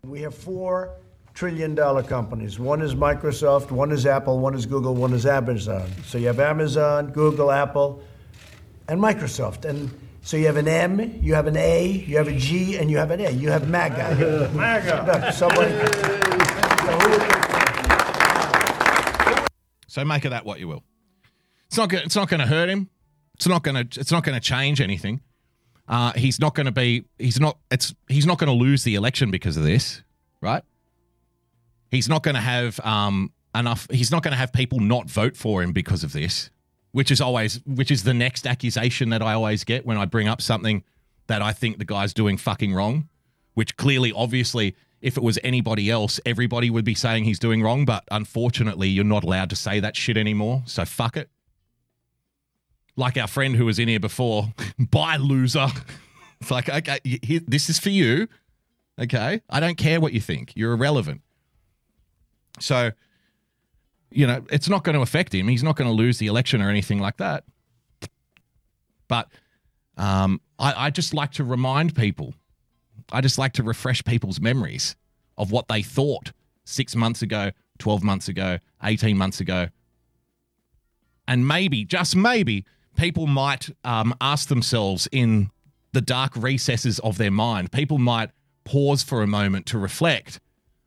[0.05, 0.95] We have four
[1.35, 2.59] trillion dollar companies.
[2.59, 5.89] One is Microsoft, one is Apple, one is Google, one is Amazon.
[6.05, 8.03] So you have Amazon, Google, Apple,
[8.89, 9.65] and Microsoft.
[9.65, 9.91] And
[10.23, 12.97] so you have an M, you have an A, you have a G, and you
[12.97, 13.31] have an A.
[13.31, 14.51] You have MAGA.
[14.55, 15.33] MAGA.
[15.35, 15.73] Somebody.
[19.97, 20.85] So make of that what you will.
[21.69, 21.91] It's not.
[21.91, 22.91] It's not going to hurt him.
[23.37, 23.99] It's not going to.
[23.99, 25.23] It's not going to change anything.
[25.89, 27.07] Uh, he's not going to be.
[27.19, 27.57] He's not.
[27.71, 27.95] It's.
[28.07, 30.03] He's not going to lose the election because of this,
[30.43, 30.63] right?
[31.91, 33.87] He's not going to have um, enough.
[33.91, 36.51] He's not going to have people not vote for him because of this,
[36.93, 37.63] which is always.
[37.65, 40.85] Which is the next accusation that I always get when I bring up something
[41.27, 43.09] that I think the guy's doing fucking wrong.
[43.55, 47.85] Which clearly, obviously, if it was anybody else, everybody would be saying he's doing wrong.
[47.85, 50.63] But unfortunately, you're not allowed to say that shit anymore.
[50.67, 51.29] So fuck it.
[52.97, 55.69] Like our friend who was in here before, bye loser.
[56.39, 58.29] It's like, okay, here- this is for you.
[59.01, 59.41] Okay.
[59.49, 60.53] I don't care what you think.
[60.55, 61.23] You're irrelevant.
[62.61, 62.91] So,
[64.11, 65.49] you know, it's not going to affect him.
[65.49, 67.45] He's not going to lose the election or anything like that.
[69.09, 69.29] But
[69.97, 72.35] um, I, I just like to remind people,
[73.13, 74.97] I just like to refresh people's memories
[75.39, 76.33] of what they thought
[76.65, 79.69] six months ago, 12 months ago, 18 months ago.
[81.29, 82.65] And maybe, just maybe,
[82.97, 85.51] people might um, ask themselves in
[85.93, 88.31] the dark recesses of their mind, people might
[88.65, 90.41] pause for a moment to reflect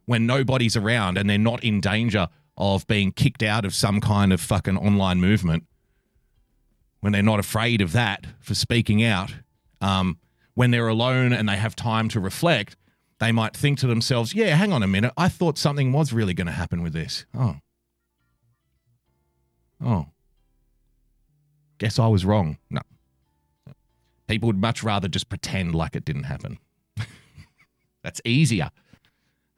[0.06, 4.34] when nobody's around and they're not in danger of being kicked out of some kind
[4.34, 5.66] of fucking online movement,
[7.00, 9.34] when they're not afraid of that for speaking out,
[9.82, 10.18] um,
[10.60, 12.76] when they're alone and they have time to reflect,
[13.20, 16.34] they might think to themselves, yeah, hang on a minute, I thought something was really
[16.34, 17.26] going to happen with this.
[17.34, 17.56] Oh.
[19.82, 20.08] Oh.
[21.78, 22.58] Guess I was wrong.
[22.70, 22.82] No.
[24.28, 26.60] People would much rather just pretend like it didn't happen.
[28.04, 28.70] That's easier.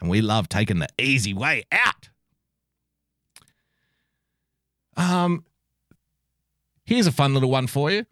[0.02, 2.10] And we love taking the easy way out.
[4.96, 5.46] Um,
[6.86, 8.06] here's a fun little one for you.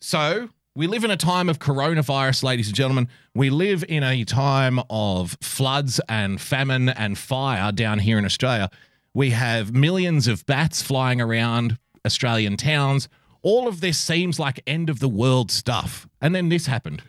[0.00, 0.48] So,
[0.78, 3.08] we live in a time of coronavirus, ladies and gentlemen.
[3.34, 8.70] We live in a time of floods and famine and fire down here in Australia.
[9.12, 13.08] We have millions of bats flying around Australian towns.
[13.42, 16.06] All of this seems like end of the world stuff.
[16.20, 17.02] And then this happened.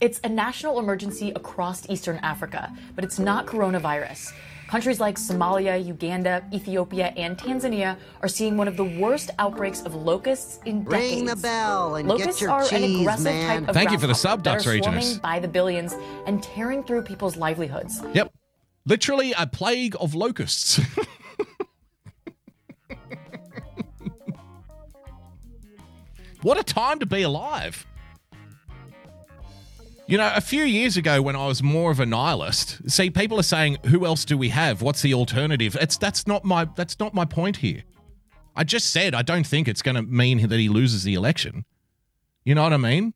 [0.00, 4.32] It's a national emergency across Eastern Africa, but it's not coronavirus.
[4.68, 9.94] Countries like Somalia, Uganda, Ethiopia, and Tanzania are seeing one of the worst outbreaks of
[9.94, 11.14] locusts in decades.
[11.14, 13.60] Ring the bell and locusts get your are an cheese, aggressive man.
[13.60, 15.94] type of Thank you for the grasshopper that subducts, are by the billions
[16.26, 18.02] and tearing through people's livelihoods.
[18.14, 18.32] Yep.
[18.86, 20.78] Literally a plague of locusts.
[26.42, 27.86] what a time to be alive.
[30.06, 33.40] You know, a few years ago when I was more of a nihilist, see people
[33.40, 34.82] are saying, "Who else do we have?
[34.82, 37.84] What's the alternative?" It's that's not my that's not my point here.
[38.54, 41.64] I just said I don't think it's going to mean that he loses the election.
[42.44, 43.14] You know what I mean?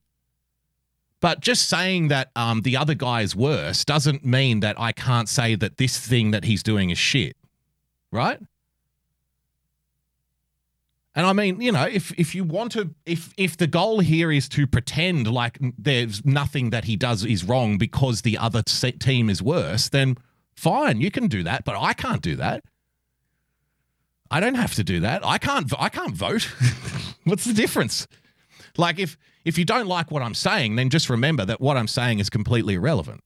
[1.20, 5.28] But just saying that um, the other guy is worse doesn't mean that I can't
[5.28, 7.36] say that this thing that he's doing is shit,
[8.10, 8.40] right?
[11.18, 14.30] And I mean, you know, if if you want to, if if the goal here
[14.30, 19.28] is to pretend like there's nothing that he does is wrong because the other team
[19.28, 20.16] is worse, then
[20.54, 21.64] fine, you can do that.
[21.64, 22.62] But I can't do that.
[24.30, 25.26] I don't have to do that.
[25.26, 25.72] I can't.
[25.76, 26.44] I can't vote.
[27.24, 28.06] What's the difference?
[28.76, 31.88] Like if if you don't like what I'm saying, then just remember that what I'm
[31.88, 33.24] saying is completely irrelevant.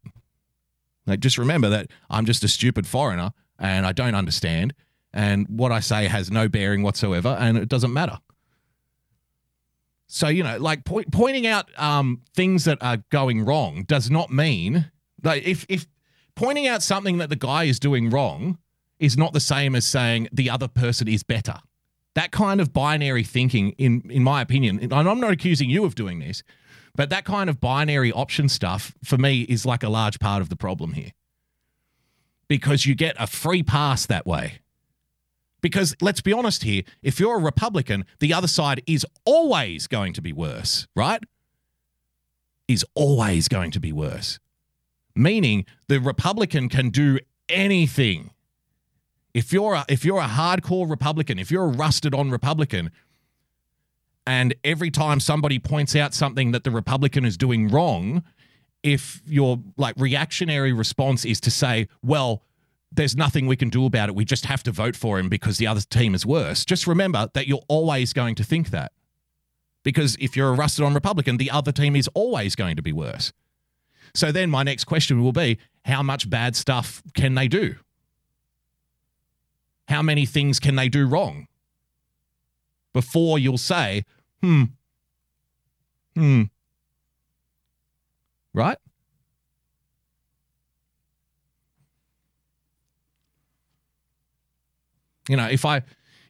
[1.06, 4.72] Like just remember that I'm just a stupid foreigner and I don't understand
[5.12, 8.18] and what I say has no bearing whatsoever and it doesn't matter.
[10.06, 14.30] So, you know, like point, pointing out um, things that are going wrong does not
[14.30, 14.90] mean
[15.22, 15.86] like if if
[16.34, 18.58] pointing out something that the guy is doing wrong
[18.98, 21.58] is not the same as saying the other person is better.
[22.14, 25.94] That kind of binary thinking, in in my opinion, and I'm not accusing you of
[25.94, 26.42] doing this,
[26.94, 30.50] but that kind of binary option stuff for me is like a large part of
[30.50, 31.12] the problem here.
[32.48, 34.60] Because you get a free pass that way.
[35.62, 40.12] Because let's be honest here, if you're a Republican, the other side is always going
[40.12, 41.22] to be worse, right?
[42.68, 44.38] Is always going to be worse.
[45.14, 48.30] Meaning the Republican can do anything.
[49.32, 52.90] If you're a, if you're a hardcore Republican, if you're a rusted on Republican,
[54.26, 58.22] and every time somebody points out something that the Republican is doing wrong,
[58.82, 62.42] if your like reactionary response is to say, well,
[62.94, 64.14] there's nothing we can do about it.
[64.14, 66.64] We just have to vote for him because the other team is worse.
[66.64, 68.92] Just remember that you're always going to think that.
[69.82, 72.92] Because if you're a rusted on Republican, the other team is always going to be
[72.92, 73.32] worse.
[74.14, 77.76] So then my next question will be how much bad stuff can they do?
[79.88, 81.48] How many things can they do wrong?
[82.92, 84.04] Before you'll say,
[84.40, 84.64] hmm,
[86.14, 86.42] hmm.
[88.54, 88.78] Right?
[95.28, 95.82] You know if i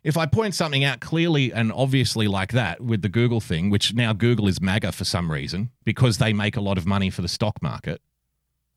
[0.05, 3.95] if i point something out clearly and obviously like that with the google thing which
[3.95, 7.23] now google is maga for some reason because they make a lot of money for
[7.23, 8.01] the stock market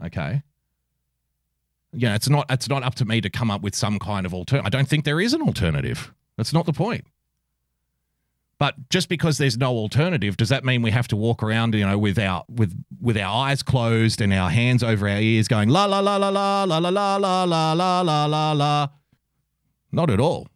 [0.03, 0.41] okay
[1.93, 4.33] know it's not it's not up to me to come up with some kind of
[4.33, 7.05] alternative i don't think there is an alternative that's not the point
[8.57, 11.85] but just because there's no alternative does that mean we have to walk around you
[11.85, 15.69] know with our with with our eyes closed and our hands over our ears going
[15.69, 18.87] la la la la la la la la la la la la la la
[19.95, 20.47] not at all.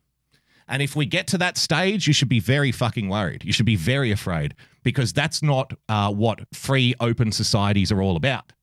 [0.68, 3.44] And if we get to that stage, you should be very fucking worried.
[3.44, 8.16] You should be very afraid because that's not uh, what free, open societies are all
[8.16, 8.54] about.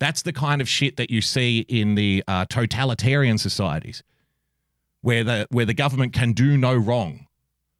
[0.00, 4.02] That's the kind of shit that you see in the uh, totalitarian societies,
[5.02, 7.28] where the where the government can do no wrong,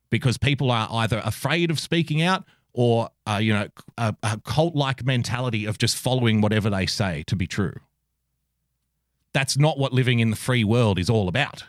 [0.08, 3.66] because people are either afraid of speaking out or uh, you know
[3.98, 7.74] a, a cult-like mentality of just following whatever they say to be true.
[9.32, 11.64] That's not what living in the free world is all about.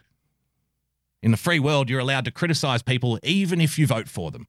[1.23, 4.45] In the free world, you're allowed to criticize people even if you vote for them.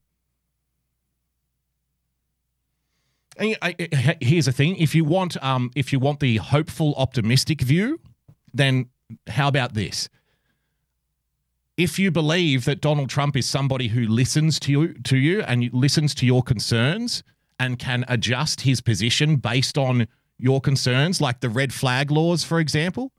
[3.37, 6.93] And I- I- here's the thing: if you want, um, if you want the hopeful,
[6.97, 8.01] optimistic view,
[8.53, 8.91] then
[9.29, 10.09] how about this?
[11.77, 15.73] If you believe that Donald Trump is somebody who listens to you, to you and
[15.73, 17.23] listens to your concerns
[17.59, 20.09] and can adjust his position based on
[20.39, 23.13] your concerns, like the red flag laws, for example,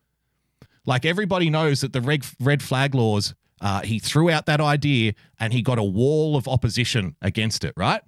[0.86, 5.14] like everybody knows that the red red flag laws, uh, he threw out that idea
[5.40, 8.02] and he got a wall of opposition against it, right?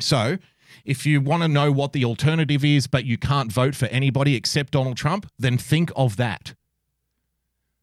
[0.00, 0.38] So,
[0.84, 4.36] if you want to know what the alternative is, but you can't vote for anybody
[4.36, 6.54] except Donald Trump, then think of that.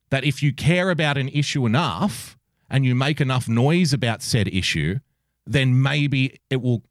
[0.10, 2.38] That if you care about an issue enough
[2.70, 4.99] and you make enough noise about said issue,
[5.45, 6.84] then maybe it will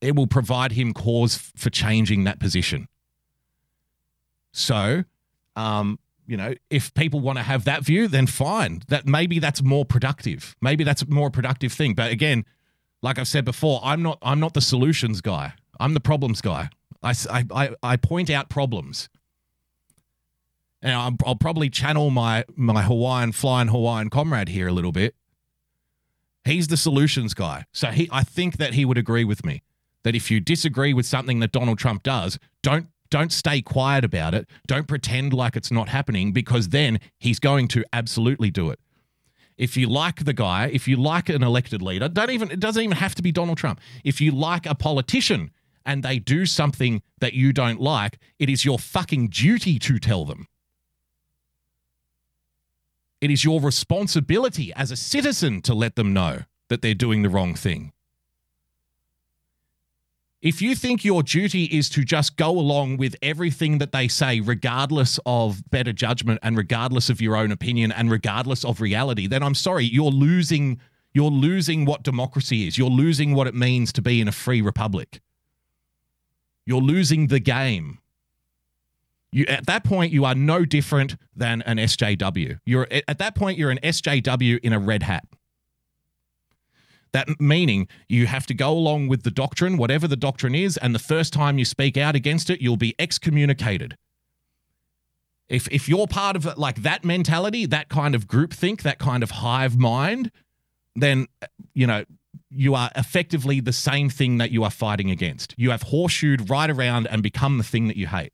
[0.00, 2.86] it will provide him cause for changing that position.
[4.52, 5.04] So,
[5.56, 5.98] um,
[6.28, 8.82] you know, if people want to have that view, then fine.
[8.88, 10.54] That maybe that's more productive.
[10.60, 11.94] Maybe that's a more productive thing.
[11.94, 12.44] But again,
[13.02, 15.54] like I've said before, I'm not I'm not the solutions guy.
[15.80, 16.68] I'm the problems guy.
[17.02, 19.08] I, I, I point out problems.
[20.82, 25.14] And I'm, I'll probably channel my my Hawaiian flying Hawaiian comrade here a little bit.
[26.44, 27.64] He's the solutions guy.
[27.72, 29.62] So he I think that he would agree with me
[30.04, 34.34] that if you disagree with something that Donald Trump does, don't don't stay quiet about
[34.34, 34.48] it.
[34.66, 38.78] Don't pretend like it's not happening because then he's going to absolutely do it
[39.58, 42.82] if you like the guy, if you like an elected leader, don't even it doesn't
[42.82, 43.80] even have to be Donald Trump.
[44.04, 45.50] If you like a politician
[45.84, 50.24] and they do something that you don't like, it is your fucking duty to tell
[50.24, 50.46] them.
[53.20, 57.28] It is your responsibility as a citizen to let them know that they're doing the
[57.28, 57.92] wrong thing.
[60.40, 64.38] If you think your duty is to just go along with everything that they say,
[64.38, 69.42] regardless of better judgment and regardless of your own opinion and regardless of reality, then
[69.42, 70.80] I'm sorry, you're losing
[71.12, 72.78] you're losing what democracy is.
[72.78, 75.20] You're losing what it means to be in a free republic.
[76.66, 77.98] You're losing the game.
[79.32, 82.60] You, at that point, you are no different than an SJW.
[82.64, 85.24] You're at that point, you're an SJW in a red hat.
[87.12, 90.94] That meaning you have to go along with the doctrine, whatever the doctrine is, and
[90.94, 93.96] the first time you speak out against it, you'll be excommunicated.
[95.48, 99.30] If if you're part of like that mentality, that kind of groupthink, that kind of
[99.30, 100.30] hive mind,
[100.94, 101.26] then
[101.72, 102.04] you know
[102.50, 105.54] you are effectively the same thing that you are fighting against.
[105.56, 108.32] You have horseshoed right around and become the thing that you hate.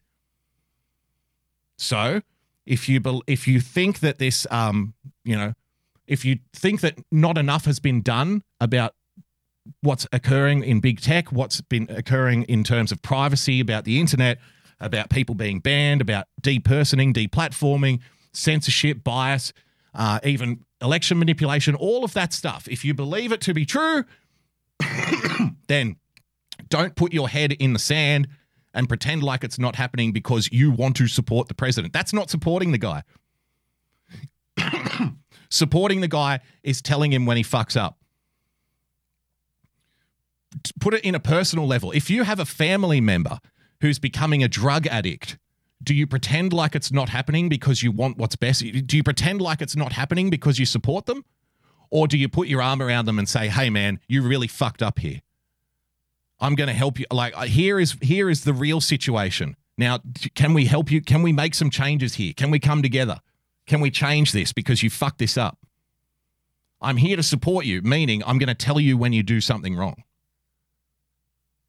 [1.76, 2.22] So,
[2.66, 4.94] if you if you think that this, um,
[5.24, 5.54] you know,
[6.06, 8.94] if you think that not enough has been done about
[9.82, 14.38] what's occurring in big tech, what's been occurring in terms of privacy, about the internet,
[14.80, 18.00] about people being banned, about depersoning, deplatforming,
[18.32, 19.52] censorship, bias,
[19.94, 22.66] uh, even election manipulation, all of that stuff.
[22.68, 24.04] If you believe it to be true,
[25.68, 25.96] then
[26.68, 28.28] don't put your head in the sand
[28.72, 31.92] and pretend like it's not happening because you want to support the president.
[31.92, 33.02] That's not supporting the guy.
[35.50, 37.98] supporting the guy is telling him when he fucks up.
[40.80, 41.90] Put it in a personal level.
[41.92, 43.38] If you have a family member
[43.80, 45.38] who's becoming a drug addict,
[45.82, 48.60] do you pretend like it's not happening because you want what's best?
[48.60, 51.24] Do you pretend like it's not happening because you support them?
[51.90, 54.82] Or do you put your arm around them and say, "Hey man, you really fucked
[54.82, 55.20] up here.
[56.40, 57.06] I'm going to help you.
[57.10, 59.56] Like uh, here is here is the real situation.
[59.76, 60.00] Now,
[60.34, 61.00] can we help you?
[61.00, 62.32] Can we make some changes here?
[62.36, 63.20] Can we come together?
[63.66, 65.58] Can we change this because you fucked this up?
[66.80, 69.74] I'm here to support you, meaning I'm going to tell you when you do something
[69.74, 70.04] wrong.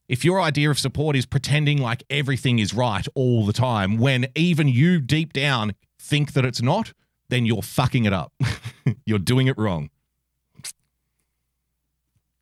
[0.08, 4.28] If your idea of support is pretending like everything is right all the time, when
[4.36, 6.93] even you deep down think that it's not,
[7.30, 8.32] then you're fucking it up.
[9.06, 9.89] you're doing it wrong.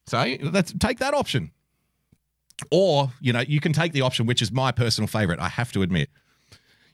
[0.07, 1.51] So let's take that option.
[2.70, 5.72] Or, you know, you can take the option, which is my personal favorite, I have
[5.72, 6.09] to admit.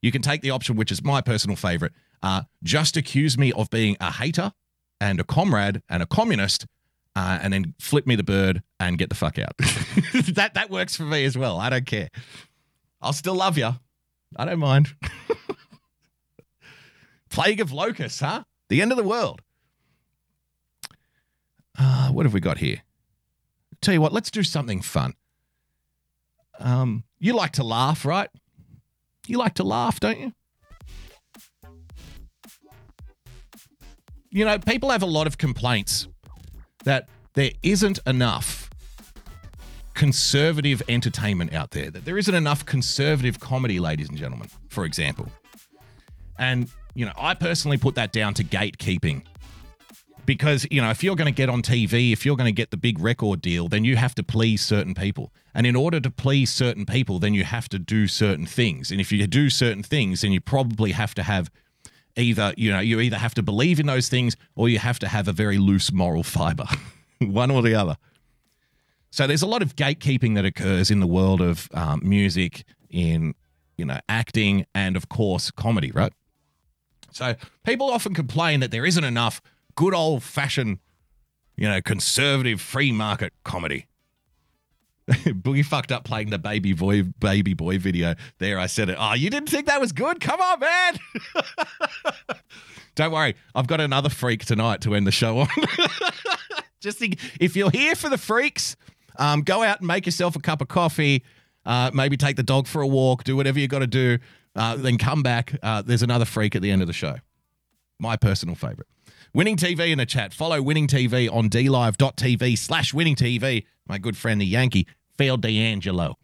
[0.02, 1.94] You can take the option, which is my personal favorite.
[2.22, 4.54] Uh, just accuse me of being a hater
[5.02, 6.66] and a comrade and a communist,
[7.20, 9.58] uh, and then flip me the bird and get the fuck out.
[9.58, 11.60] that that works for me as well.
[11.60, 12.08] I don't care.
[13.02, 13.72] I'll still love you.
[14.38, 14.96] I don't mind.
[17.30, 18.44] Plague of locusts, huh?
[18.70, 19.42] The end of the world.
[21.78, 22.84] Uh, what have we got here?
[23.82, 25.14] Tell you what, let's do something fun.
[26.58, 28.30] Um, you like to laugh, right?
[29.28, 30.34] You like to laugh, don't you?
[34.30, 36.08] You know, people have a lot of complaints
[36.90, 38.68] that there isn't enough
[39.94, 45.28] conservative entertainment out there, that there isn't enough conservative comedy, ladies and gentlemen, for example.
[46.40, 49.22] And, you know, I personally put that down to gatekeeping.
[50.30, 52.70] because you know if you're going to get on TV, if you're going to get
[52.70, 56.12] the big record deal, then you have to please certain people, and in order to
[56.12, 59.82] please certain people, then you have to do certain things, and if you do certain
[59.82, 61.50] things, then you probably have to have
[62.20, 65.08] either you know you either have to believe in those things or you have to
[65.08, 66.66] have a very loose moral fiber,
[67.20, 67.98] one or the other.
[69.12, 73.34] So there's a lot of gatekeeping that occurs in the world of um, music, in
[73.78, 76.14] you know acting, and of course comedy, right?
[77.12, 79.42] So people often complain that there isn't enough
[79.76, 80.80] good old fashioned,
[81.56, 83.88] you know, conservative free market comedy.
[85.26, 88.14] Boogie fucked up playing the baby boy baby boy video.
[88.38, 88.98] There, I said it.
[89.00, 90.20] Oh, you didn't think that was good?
[90.20, 91.00] Come on, man.
[92.96, 95.48] Don't worry, I've got another freak tonight to end the show on.
[96.80, 98.76] Just think, if you're here for the freaks,
[99.18, 101.24] um, go out and make yourself a cup of coffee.
[101.66, 103.24] Uh, maybe take the dog for a walk.
[103.24, 104.20] Do whatever you got to do.
[104.56, 105.56] Uh, then come back.
[105.64, 107.16] Uh, there's another freak at the end of the show.
[108.00, 108.88] My personal favorite.
[109.34, 110.34] Winning TV in the chat.
[110.34, 113.66] Follow Winning TV on dlive.tv slash winning TV.
[113.88, 114.88] My good friend, the Yankee,
[115.20, 116.16] Phil D'Angelo.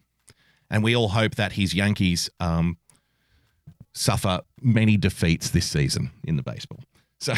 [0.70, 2.78] And we all hope that his Yankees um,
[3.93, 6.80] suffer many defeats this season in the baseball.
[7.20, 7.34] So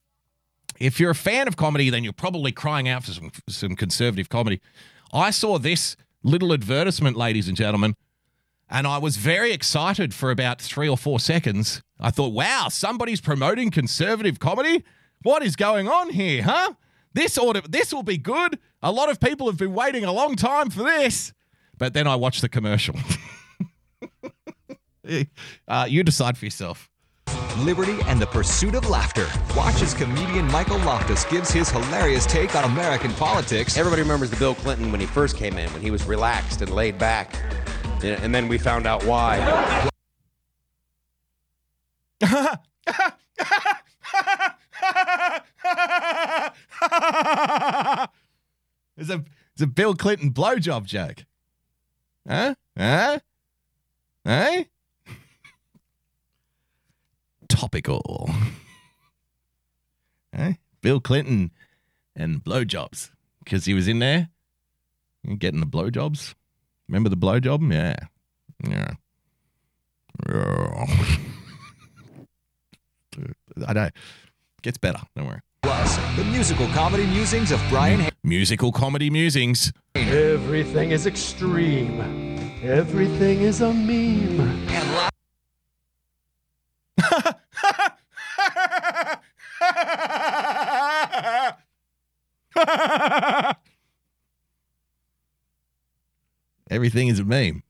[0.78, 4.28] if you're a fan of comedy, then you're probably crying out for some, some conservative
[4.28, 4.60] comedy.
[5.10, 7.96] I saw this little advertisement, ladies and gentlemen,
[8.68, 11.82] and I was very excited for about three or four seconds.
[11.98, 14.84] I thought, wow, somebody's promoting conservative comedy?
[15.22, 16.74] What is going on here, huh?
[17.14, 18.58] This ought to, this will be good.
[18.82, 21.32] A lot of people have been waiting a long time for this.
[21.78, 22.96] But then I watched the commercial.
[25.68, 26.90] uh, you decide for yourself.
[27.58, 29.28] Liberty and the pursuit of laughter.
[29.56, 33.78] Watch as comedian Michael Loftus gives his hilarious take on American politics.
[33.78, 36.72] Everybody remembers the Bill Clinton when he first came in, when he was relaxed and
[36.72, 37.36] laid back.
[38.02, 39.88] And then we found out why.
[48.96, 51.24] It's a it's a Bill Clinton blowjob joke.
[52.28, 52.54] Huh?
[52.76, 53.18] Huh?
[54.24, 54.68] Hey?
[57.48, 58.30] Topical.
[60.32, 60.58] hey?
[60.80, 61.50] Bill Clinton
[62.16, 63.10] and blowjobs.
[63.42, 64.30] Because he was in there
[65.38, 66.34] getting the blowjobs.
[66.88, 67.72] Remember the blowjob?
[67.72, 67.96] Yeah.
[68.68, 68.92] Yeah.
[70.28, 70.86] Yeah.
[73.66, 73.88] I know.
[74.62, 75.00] Gets better.
[75.14, 75.40] Don't worry.
[75.64, 79.72] Plus, the musical comedy musings of Brian Hay- Musical comedy musings.
[79.94, 82.02] Everything is extreme.
[82.62, 84.60] Everything is a meme.
[96.70, 97.62] Everything is a meme.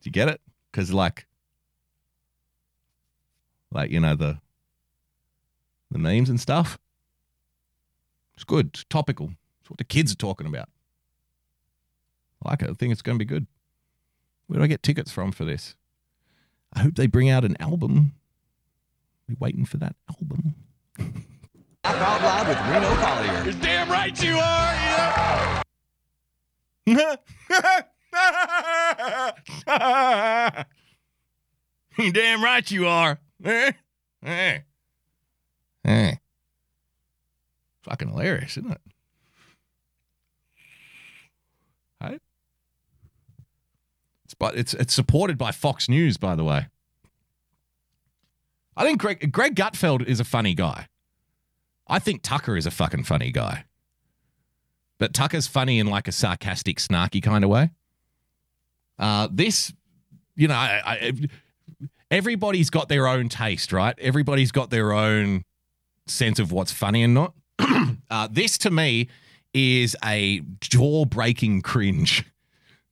[0.00, 0.40] Do you get it?
[0.70, 1.26] Because like,
[3.70, 4.38] like you know the
[5.90, 6.78] the memes and stuff.
[8.36, 8.68] It's good.
[8.68, 9.32] It's topical.
[9.60, 10.68] It's what the kids are talking about.
[12.44, 12.70] I like it.
[12.70, 13.46] I think it's going to be good.
[14.46, 15.76] Where do I get tickets from for this?
[16.72, 18.12] I hope they bring out an album.
[19.28, 20.54] We waiting for that album.
[21.84, 23.44] Out Loud with Reno Collier.
[23.44, 25.62] You're damn right you are.
[31.98, 33.18] You damn right you are.
[33.44, 33.72] Eh?
[34.24, 34.58] Eh.
[35.84, 36.14] Eh.
[37.82, 38.80] Fucking hilarious, isn't it?
[42.00, 42.18] Hey?
[44.24, 46.68] It's but it's it's supported by Fox News, by the way.
[48.76, 50.88] I think Greg Greg Gutfeld is a funny guy.
[51.88, 53.64] I think Tucker is a fucking funny guy.
[54.98, 57.70] But Tucker's funny in like a sarcastic, snarky kind of way.
[58.98, 59.72] Uh, this,
[60.36, 61.12] you know, I, I,
[62.10, 63.98] everybody's got their own taste, right?
[63.98, 65.44] Everybody's got their own
[66.06, 67.34] sense of what's funny and not.
[68.10, 69.08] uh, this to me
[69.54, 72.24] is a jaw breaking cringe.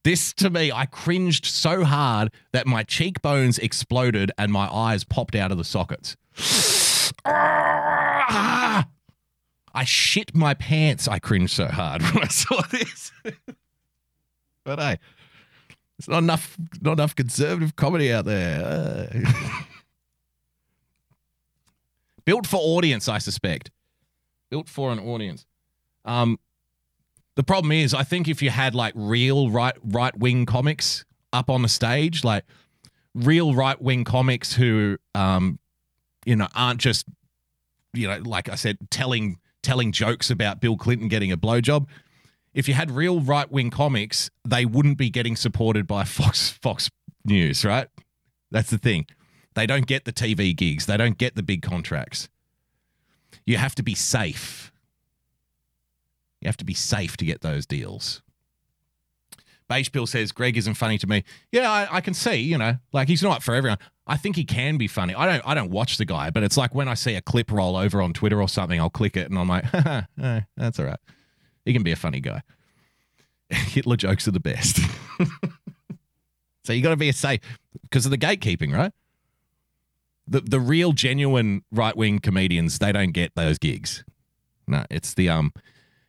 [0.03, 5.35] This to me, I cringed so hard that my cheekbones exploded and my eyes popped
[5.35, 6.17] out of the sockets.
[9.73, 11.07] I shit my pants.
[11.07, 13.13] I cringed so hard when I saw this.
[14.65, 14.99] but hey,
[15.99, 19.11] there's not enough, not enough conservative comedy out there.
[22.25, 23.71] Built for audience, I suspect.
[24.51, 25.47] Built for an audience.
[26.05, 26.39] Um,
[27.37, 31.49] the problem is, I think if you had like real right right wing comics up
[31.49, 32.45] on the stage, like
[33.15, 35.59] real right wing comics who, um,
[36.25, 37.07] you know, aren't just,
[37.93, 41.87] you know, like I said, telling telling jokes about Bill Clinton getting a blowjob.
[42.53, 46.91] If you had real right wing comics, they wouldn't be getting supported by Fox Fox
[47.25, 47.89] News, right?
[48.51, 49.07] That's the thing.
[49.55, 50.87] They don't get the TV gigs.
[50.87, 52.29] They don't get the big contracts.
[53.47, 54.73] You have to be safe.
[56.41, 58.23] You have to be safe to get those deals.
[59.69, 61.23] Beige Bill says Greg isn't funny to me.
[61.53, 63.79] Yeah, I, I can see, you know, like he's not for everyone.
[64.07, 65.15] I think he can be funny.
[65.15, 67.53] I don't I don't watch the guy, but it's like when I see a clip
[67.53, 69.71] roll over on Twitter or something, I'll click it and I'm like,
[70.57, 70.99] that's all right.
[71.65, 72.43] He can be a funny guy.
[73.51, 74.81] Hitler jokes are the best.
[76.65, 77.41] so you got to be a safe
[77.83, 78.93] because of the gatekeeping, right?
[80.31, 84.05] The the real genuine right wing comedians they don't get those gigs.
[84.67, 85.53] No, it's the um,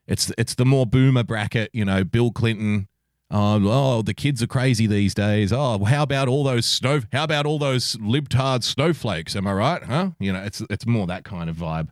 [0.08, 1.72] it's it's the more boomer bracket.
[1.74, 2.88] You know, Bill Clinton.
[3.34, 5.54] Oh, oh, the kids are crazy these days.
[5.54, 7.00] Oh, how about all those snow?
[7.14, 9.38] How about all those libtard snowflakes?
[9.38, 9.82] Am I right?
[9.82, 10.10] Huh?
[10.20, 11.88] You know, it's it's more that kind of vibe.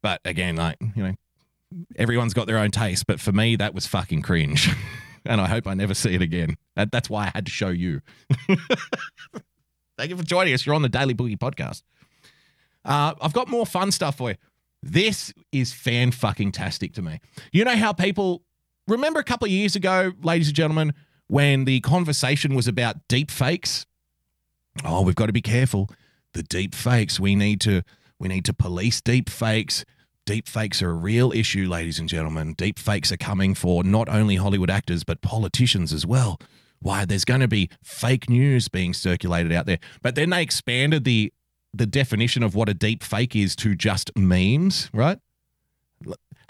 [0.00, 1.14] But again, like you know,
[1.96, 3.06] everyone's got their own taste.
[3.06, 4.70] But for me, that was fucking cringe,
[5.26, 6.56] and I hope I never see it again.
[6.76, 8.00] That, that's why I had to show you.
[10.02, 10.66] Thank you for joining us.
[10.66, 11.84] You're on the Daily Boogie podcast.
[12.84, 14.36] Uh, I've got more fun stuff for you.
[14.82, 17.20] This is fan fucking tastic to me.
[17.52, 18.42] You know how people
[18.88, 20.92] remember a couple of years ago, ladies and gentlemen,
[21.28, 23.86] when the conversation was about deep fakes?
[24.84, 25.88] Oh, we've got to be careful.
[26.32, 27.20] The deep fakes.
[27.20, 27.82] We need to
[28.18, 29.84] we need to police deep fakes.
[30.26, 32.54] Deep fakes are a real issue, ladies and gentlemen.
[32.54, 36.40] Deep fakes are coming for not only Hollywood actors, but politicians as well.
[36.82, 39.78] Why there's going to be fake news being circulated out there.
[40.02, 41.32] But then they expanded the
[41.74, 45.18] the definition of what a deep fake is to just memes, right?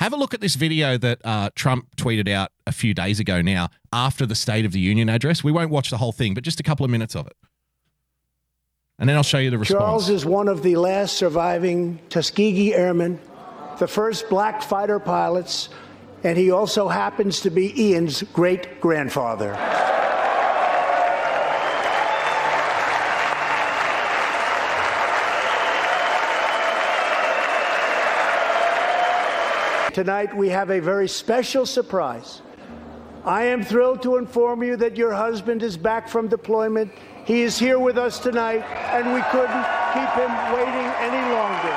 [0.00, 3.40] Have a look at this video that uh, Trump tweeted out a few days ago
[3.40, 5.44] now after the State of the Union address.
[5.44, 7.34] We won't watch the whole thing, but just a couple of minutes of it.
[8.98, 9.80] And then I'll show you the response.
[9.80, 13.20] Charles is one of the last surviving Tuskegee Airmen,
[13.78, 15.68] the first black fighter pilots,
[16.24, 19.52] and he also happens to be Ian's great grandfather.
[29.92, 32.40] Tonight, we have a very special surprise.
[33.26, 36.90] I am thrilled to inform you that your husband is back from deployment.
[37.26, 41.76] He is here with us tonight, and we couldn't keep him waiting any longer.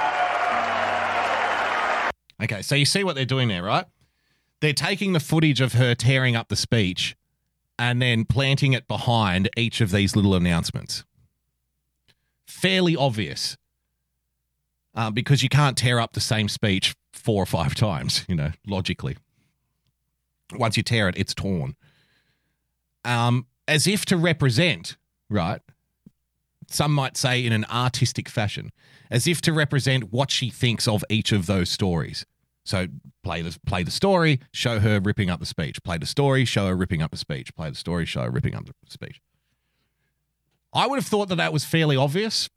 [2.41, 3.85] Okay, so you see what they're doing there, right?
[4.61, 7.15] They're taking the footage of her tearing up the speech
[7.77, 11.03] and then planting it behind each of these little announcements.
[12.47, 13.57] Fairly obvious.
[14.93, 18.51] Uh, because you can't tear up the same speech four or five times, you know,
[18.65, 19.17] logically.
[20.53, 21.75] Once you tear it, it's torn.
[23.03, 24.95] Um, as if to represent,
[25.29, 25.61] right?
[26.69, 28.71] Some might say in an artistic fashion,
[29.11, 32.25] as if to represent what she thinks of each of those stories.
[32.65, 32.87] So
[33.23, 35.81] play the play the story, show her ripping up the speech.
[35.83, 37.55] Play the story, show her ripping up the speech.
[37.55, 39.21] Play the story, show her ripping up the speech.
[40.73, 42.49] I would have thought that that was fairly obvious,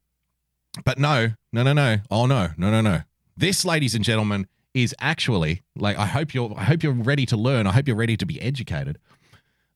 [0.85, 1.99] but no, no, no, no.
[2.11, 3.03] Oh no, no, no, no.
[3.37, 7.37] This, ladies and gentlemen, is actually like I hope you're I hope you're ready to
[7.37, 7.67] learn.
[7.67, 8.99] I hope you're ready to be educated.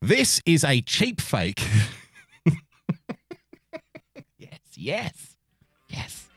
[0.01, 1.63] This is a cheap fake.
[4.39, 5.37] yes, yes,
[5.89, 6.29] yes.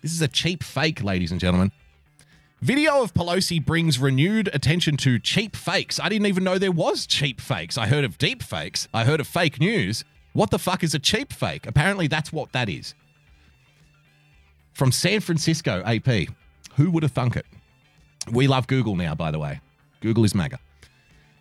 [0.00, 1.72] This is a cheap fake, ladies and gentlemen.
[2.60, 5.98] Video of Pelosi brings renewed attention to cheap fakes.
[5.98, 7.78] I didn't even know there was cheap fakes.
[7.78, 8.86] I heard of deep fakes.
[8.92, 10.04] I heard of fake news.
[10.34, 11.66] What the fuck is a cheap fake?
[11.66, 12.94] Apparently, that's what that is.
[14.74, 16.28] From San Francisco, AP.
[16.76, 17.46] Who would have thunk it?
[18.30, 19.60] We love Google now, by the way.
[20.02, 20.58] Google is MAGA.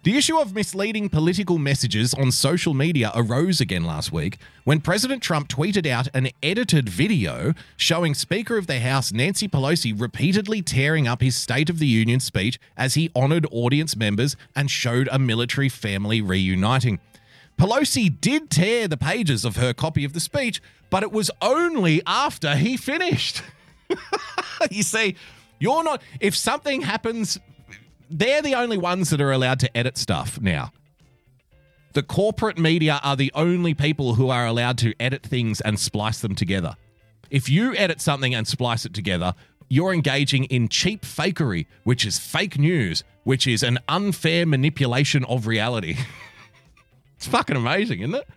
[0.03, 5.21] The issue of misleading political messages on social media arose again last week when President
[5.21, 11.05] Trump tweeted out an edited video showing Speaker of the House Nancy Pelosi repeatedly tearing
[11.05, 15.19] up his State of the Union speech as he honored audience members and showed a
[15.19, 17.01] military family reuniting.
[17.57, 22.01] Pelosi did tear the pages of her copy of the speech, but it was only
[22.07, 23.41] after he finished.
[24.71, 25.17] you see,
[25.59, 27.38] you're not, if something happens,
[28.10, 30.72] they're the only ones that are allowed to edit stuff now.
[31.94, 36.19] The corporate media are the only people who are allowed to edit things and splice
[36.19, 36.76] them together.
[37.30, 39.34] If you edit something and splice it together,
[39.69, 45.48] you're engaging in cheap fakery, which is fake news, which is an unfair manipulation of
[45.48, 45.98] reality.
[47.15, 48.27] it's fucking amazing, isn't it?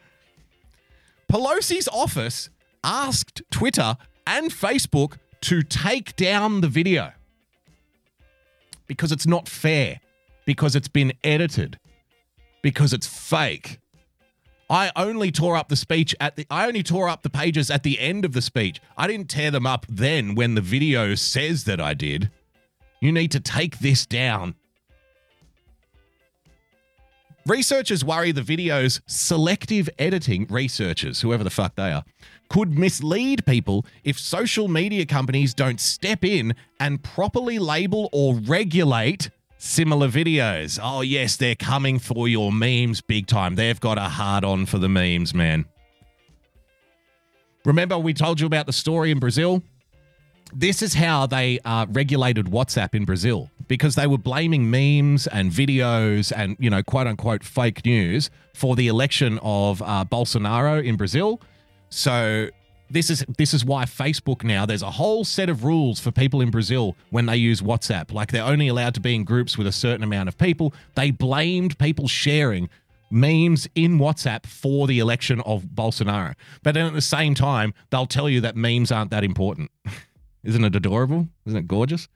[1.31, 2.51] Pelosi's office
[2.85, 3.97] asked Twitter
[4.27, 7.12] and Facebook to take down the video
[8.93, 10.01] because it's not fair,
[10.44, 11.78] because it's been edited,
[12.60, 13.78] because it's fake.
[14.69, 17.85] I only tore up the speech at the I only tore up the pages at
[17.85, 18.82] the end of the speech.
[18.98, 22.31] I didn't tear them up then when the video says that I did.
[23.01, 24.56] You need to take this down.
[27.47, 32.05] Researchers worry the video's selective editing, researchers, whoever the fuck they are,
[32.53, 39.31] could mislead people if social media companies don't step in and properly label or regulate
[39.57, 40.79] similar videos.
[40.83, 43.55] Oh, yes, they're coming for your memes big time.
[43.55, 45.65] They've got a hard on for the memes, man.
[47.65, 49.62] Remember, we told you about the story in Brazil?
[50.53, 55.51] This is how they uh, regulated WhatsApp in Brazil because they were blaming memes and
[55.51, 60.97] videos and, you know, quote unquote fake news for the election of uh, Bolsonaro in
[60.97, 61.41] Brazil.
[61.93, 62.48] So
[62.90, 66.40] this is this is why Facebook now there's a whole set of rules for people
[66.40, 68.12] in Brazil when they use WhatsApp.
[68.12, 70.73] Like they're only allowed to be in groups with a certain amount of people.
[70.94, 72.70] They blamed people sharing
[73.10, 76.35] memes in WhatsApp for the election of Bolsonaro.
[76.62, 79.70] But then at the same time, they'll tell you that memes aren't that important.
[80.44, 81.28] Isn't it adorable?
[81.44, 82.09] Isn't it gorgeous?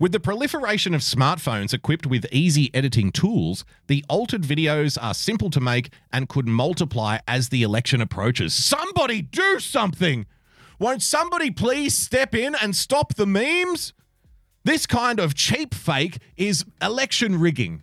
[0.00, 5.50] With the proliferation of smartphones equipped with easy editing tools, the altered videos are simple
[5.50, 8.54] to make and could multiply as the election approaches.
[8.54, 10.24] Somebody do something!
[10.78, 13.92] Won't somebody please step in and stop the memes?
[14.64, 17.82] This kind of cheap fake is election rigging.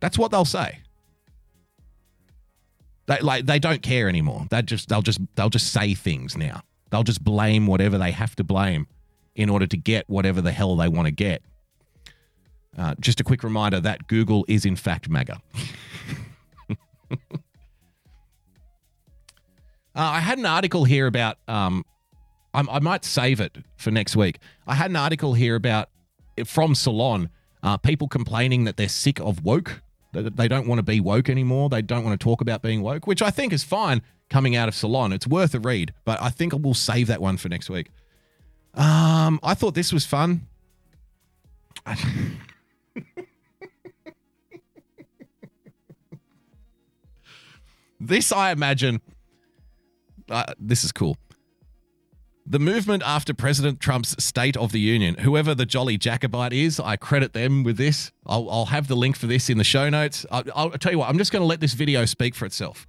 [0.00, 0.78] That's what they'll say.
[3.04, 4.46] They like they don't care anymore.
[4.48, 6.62] They just they'll just they'll just say things now.
[6.88, 8.86] They'll just blame whatever they have to blame
[9.36, 11.42] in order to get whatever the hell they want to get.
[12.76, 15.40] Uh, just a quick reminder that Google is in fact MAGA.
[17.10, 17.16] uh,
[19.94, 21.38] I had an article here about.
[21.48, 21.84] Um,
[22.52, 24.38] I, I might save it for next week.
[24.66, 25.88] I had an article here about
[26.44, 27.30] from Salon
[27.62, 29.82] uh, people complaining that they're sick of woke.
[30.12, 31.68] That they don't want to be woke anymore.
[31.68, 34.00] They don't want to talk about being woke, which I think is fine
[34.30, 35.12] coming out of Salon.
[35.12, 37.90] It's worth a read, but I think we'll save that one for next week.
[38.76, 40.46] Um, I thought this was fun.
[48.00, 49.00] this, I imagine,
[50.28, 51.16] uh, this is cool.
[52.46, 56.96] The movement after President Trump's State of the Union, whoever the Jolly Jacobite is, I
[56.96, 58.12] credit them with this.
[58.26, 60.26] I'll, I'll have the link for this in the show notes.
[60.30, 62.86] I'll, I'll tell you what, I'm just going to let this video speak for itself.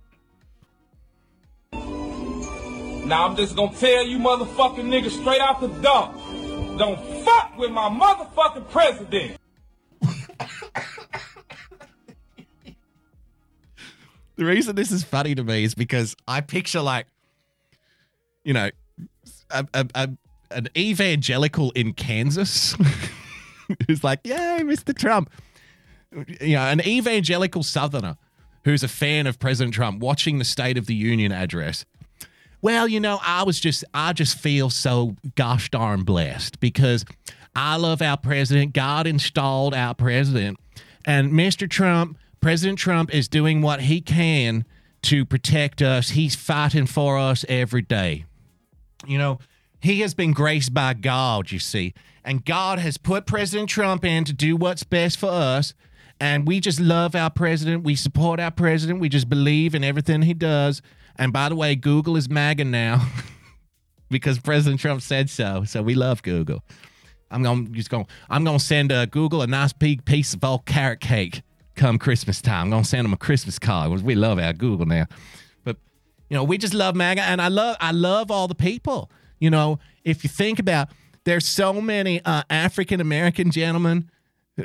[3.05, 6.11] Now I'm just gonna tell you motherfucking niggas straight out the door.
[6.77, 9.37] Don't fuck with my motherfucking president.
[14.37, 17.05] The reason this is funny to me is because I picture like,
[18.43, 18.69] you know,
[19.51, 20.09] a, a, a
[20.51, 22.75] an evangelical in Kansas
[23.87, 24.97] who's like, "Yay, Mr.
[24.97, 25.29] Trump!"
[26.41, 28.17] You know, an evangelical Southerner
[28.63, 31.85] who's a fan of President Trump watching the State of the Union address.
[32.61, 37.05] Well, you know, I was just, I just feel so gosh darn blessed because
[37.55, 38.73] I love our president.
[38.73, 40.57] God installed our president,
[41.05, 41.69] and Mr.
[41.69, 44.65] Trump, President Trump, is doing what he can
[45.03, 46.09] to protect us.
[46.09, 48.25] He's fighting for us every day.
[49.05, 49.39] You know,
[49.79, 54.25] he has been graced by God, you see, and God has put President Trump in
[54.25, 55.73] to do what's best for us.
[56.19, 57.83] And we just love our president.
[57.83, 58.99] We support our president.
[58.99, 60.81] We just believe in everything he does.
[61.17, 63.07] And by the way, Google is MAGA now
[64.09, 65.63] because President Trump said so.
[65.65, 66.63] So we love Google.
[67.31, 68.07] I'm going just going.
[68.29, 71.41] I'm to send uh, Google a nice big piece of all carrot cake
[71.75, 72.73] come Christmas time.
[72.73, 74.01] I'm to send them a Christmas card.
[74.01, 75.07] We love our Google now,
[75.63, 75.77] but
[76.29, 79.09] you know we just love MAGA, and I love I love all the people.
[79.39, 80.89] You know, if you think about,
[81.25, 84.09] there's so many uh, African American gentlemen,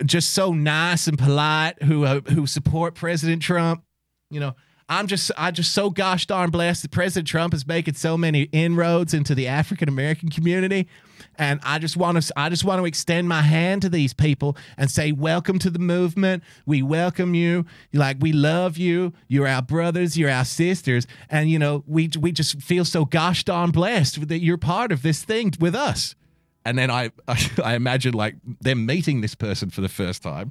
[0.05, 3.83] just so nice and polite, who uh, who support President Trump.
[4.31, 4.55] You know,
[4.91, 8.43] I'm just I just so gosh darn blessed that President Trump is making so many
[8.51, 10.89] inroads into the African American community.
[11.37, 14.57] And I just want to I just want to extend my hand to these people
[14.77, 16.43] and say welcome to the movement.
[16.67, 17.67] We welcome you.
[17.93, 19.13] Like we love you.
[19.29, 21.07] You're our brothers, you're our sisters.
[21.31, 25.03] And you know, we we just feel so gosh darn blessed that you're part of
[25.03, 26.17] this thing with us.
[26.65, 27.13] And then I
[27.63, 30.51] I imagine like them meeting this person for the first time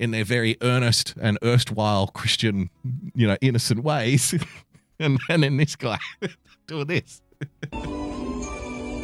[0.00, 2.70] in their very earnest and erstwhile Christian,
[3.14, 4.34] you know, innocent ways.
[4.98, 5.98] and, and then this guy
[6.66, 7.20] doing this.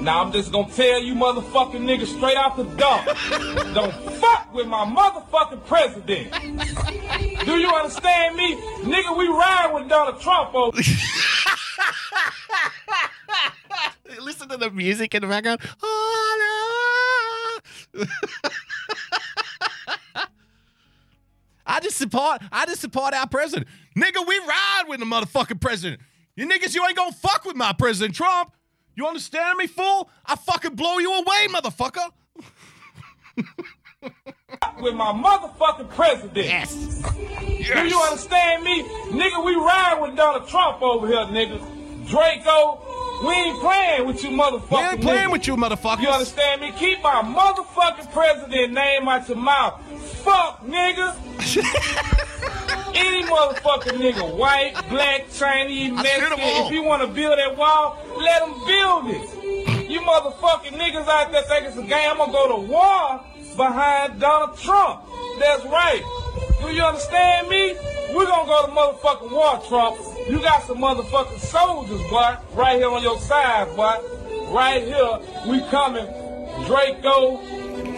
[0.00, 3.04] Now I'm just gonna tell you motherfucking niggas straight out the door.
[3.74, 6.32] Don't fuck with my motherfucking president.
[7.44, 8.56] Do you understand me?
[8.82, 10.76] Nigga, we ride with Donald Trump over.
[14.20, 15.60] Listen to the music in the background.
[21.66, 23.68] I just support I just support our president.
[23.96, 26.00] Nigga, we ride with the motherfucking president.
[26.36, 28.52] You niggas, you ain't gonna fuck with my President Trump.
[28.94, 30.08] You understand me, fool?
[30.24, 32.10] I fucking blow you away, motherfucker.
[34.80, 36.36] with my motherfucking president.
[36.36, 36.74] Yes.
[36.74, 38.82] Do you understand me?
[38.82, 41.58] Nigga, we ride with Donald Trump over here, nigga.
[42.08, 42.85] Draco,
[43.24, 44.70] we ain't playing with you motherfuckers.
[44.70, 46.02] We ain't playing with you motherfuckers.
[46.02, 46.72] You understand me?
[46.72, 49.80] Keep my motherfucking president name out your mouth.
[50.22, 51.14] Fuck, nigga.
[52.94, 57.38] Any motherfucking nigga, white, black, Chinese, I shoot 'em Mexican, if you want to build
[57.38, 59.90] that wall, let them build it.
[59.90, 62.10] You motherfucking niggas out there think it's a game.
[62.10, 63.20] I'm gonna go to war
[63.56, 65.02] behind Donald Trump.
[65.38, 66.02] That's right.
[66.60, 67.74] Do you understand me?
[68.14, 69.98] We're gonna go to motherfucking war, Trump.
[70.28, 73.96] You got some motherfucking soldiers, boy, right here on your side, boy.
[74.52, 75.18] Right here,
[75.48, 76.06] we coming.
[76.66, 77.36] Draco,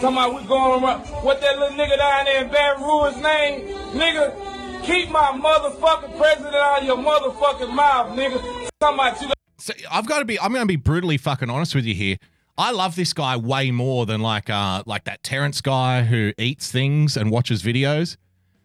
[0.01, 1.01] talking about we going around.
[1.23, 3.67] What that little nigga down there in Baton Rouge name?
[3.93, 8.69] Nigga, keep my motherfucking president out of your motherfucking mouth, nigga.
[8.79, 10.39] Talking about you So I've got to be.
[10.39, 12.17] I'm going to be brutally fucking honest with you here.
[12.59, 16.69] I love this guy way more than like uh like that Terrence guy who eats
[16.69, 18.17] things and watches videos.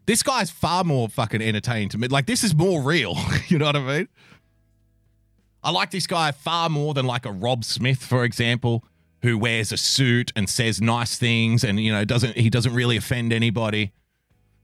[0.06, 2.08] This guy's far more fucking entertaining to me.
[2.08, 3.16] Like this is more real.
[3.46, 4.08] you know what I mean?
[5.62, 8.84] I like this guy far more than like a Rob Smith, for example,
[9.22, 12.96] who wears a suit and says nice things and you know doesn't he doesn't really
[12.96, 13.92] offend anybody.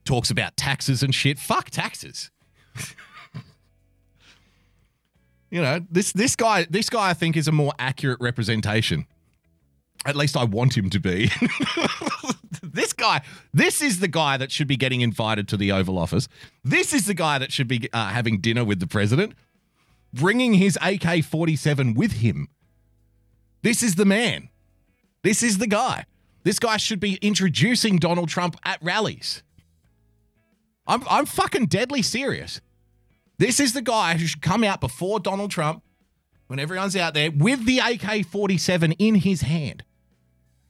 [0.05, 1.39] Talks about taxes and shit.
[1.39, 2.33] Fuck taxes.
[5.53, 9.07] you know this this guy this guy I think is a more accurate representation.
[10.07, 11.31] At least I want him to be.
[12.63, 13.21] this guy,
[13.53, 16.27] this is the guy that should be getting invited to the Oval Office.
[16.65, 19.35] This is the guy that should be uh, having dinner with the president,
[20.15, 22.49] bringing his AK 47 with him.
[23.63, 24.49] This is the man.
[25.23, 26.07] This is the guy.
[26.45, 29.43] This guy should be introducing Donald Trump at rallies.
[30.87, 32.63] I'm, I'm fucking deadly serious.
[33.39, 35.83] This is the guy who should come out before Donald Trump
[36.47, 39.85] when everyone's out there with the AK 47 in his hand.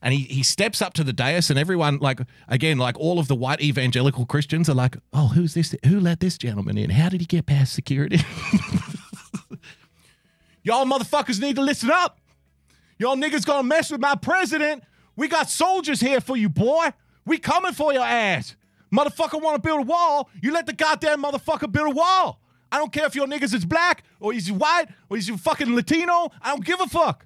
[0.01, 3.27] And he, he steps up to the dais, and everyone, like, again, like all of
[3.27, 5.75] the white evangelical Christians are like, oh, who's this?
[5.85, 6.89] Who let this gentleman in?
[6.89, 8.17] How did he get past security?
[10.63, 12.19] Y'all motherfuckers need to listen up.
[12.97, 14.83] Y'all niggas gonna mess with my president.
[15.15, 16.93] We got soldiers here for you, boy.
[17.25, 18.55] We coming for your ass.
[18.93, 22.39] Motherfucker wanna build a wall, you let the goddamn motherfucker build a wall.
[22.71, 26.29] I don't care if your niggas is black or he's white or he's fucking Latino.
[26.41, 27.25] I don't give a fuck.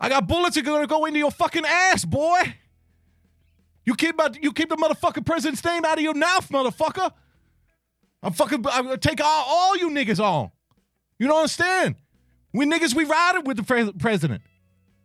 [0.00, 2.54] I got bullets that are gonna go into your fucking ass, boy.
[3.84, 7.10] You keep my, you keep the motherfucking president's name out of your mouth, motherfucker.
[8.22, 10.50] I'm fucking I'm gonna take all, all you niggas on.
[11.18, 11.96] You don't understand?
[12.52, 14.42] We niggas we riding with the pres- president,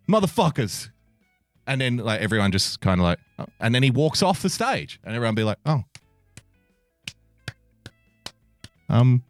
[0.10, 0.90] motherfuckers.
[1.66, 3.46] And then like everyone just kind of like, oh.
[3.60, 5.84] and then he walks off the stage, and everyone be like, oh,
[8.90, 9.24] um,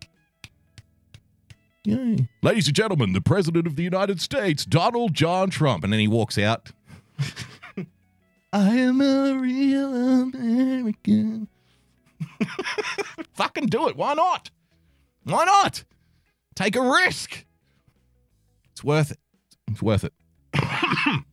[1.84, 2.27] yay.
[2.41, 6.07] ladies and gentlemen, the president of the United States, Donald John Trump, and then he
[6.07, 6.72] walks out.
[8.53, 11.47] I am a real American.
[13.34, 13.95] Fucking do it.
[13.95, 14.51] Why not?
[15.23, 15.84] Why not?
[16.55, 17.45] Take a risk.
[18.72, 19.19] It's worth it.
[19.68, 20.14] It's worth it.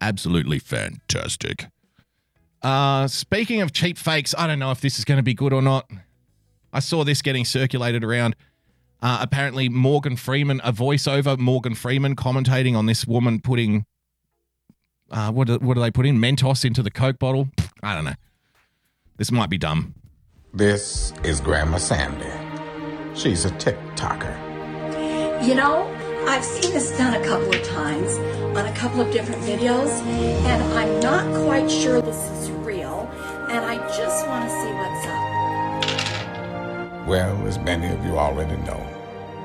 [0.00, 1.66] Absolutely fantastic.
[2.62, 5.52] Uh, speaking of cheap fakes, I don't know if this is going to be good
[5.52, 5.88] or not.
[6.72, 8.34] I saw this getting circulated around.
[9.04, 13.84] Uh, apparently, Morgan Freeman, a voiceover, Morgan Freeman commentating on this woman putting,
[15.10, 16.18] uh, what, do, what do they put in?
[16.18, 17.50] Mentos into the Coke bottle?
[17.82, 18.14] I don't know.
[19.18, 19.92] This might be dumb.
[20.54, 22.24] This is Grandma Sandy.
[23.14, 25.46] She's a TikToker.
[25.46, 25.86] You know,
[26.26, 28.16] I've seen this done a couple of times
[28.56, 29.90] on a couple of different videos,
[30.46, 33.06] and I'm not quite sure this is real,
[33.50, 35.34] and I just want to see what's up.
[37.06, 38.93] Well, as many of you already know,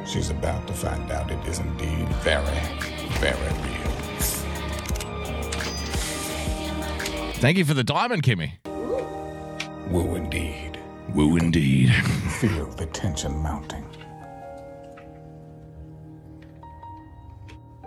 [0.10, 2.62] she's about to find out it is indeed very,
[3.20, 3.80] very real.
[7.34, 8.54] Thank you for the diamond, Kimmy.
[9.90, 10.80] Woo indeed.
[11.14, 11.94] Woo indeed.
[12.40, 13.86] Feel the tension mounting.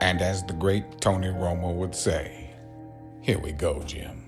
[0.01, 2.51] And as the great Tony Romo would say,
[3.21, 4.25] here we go, Jim.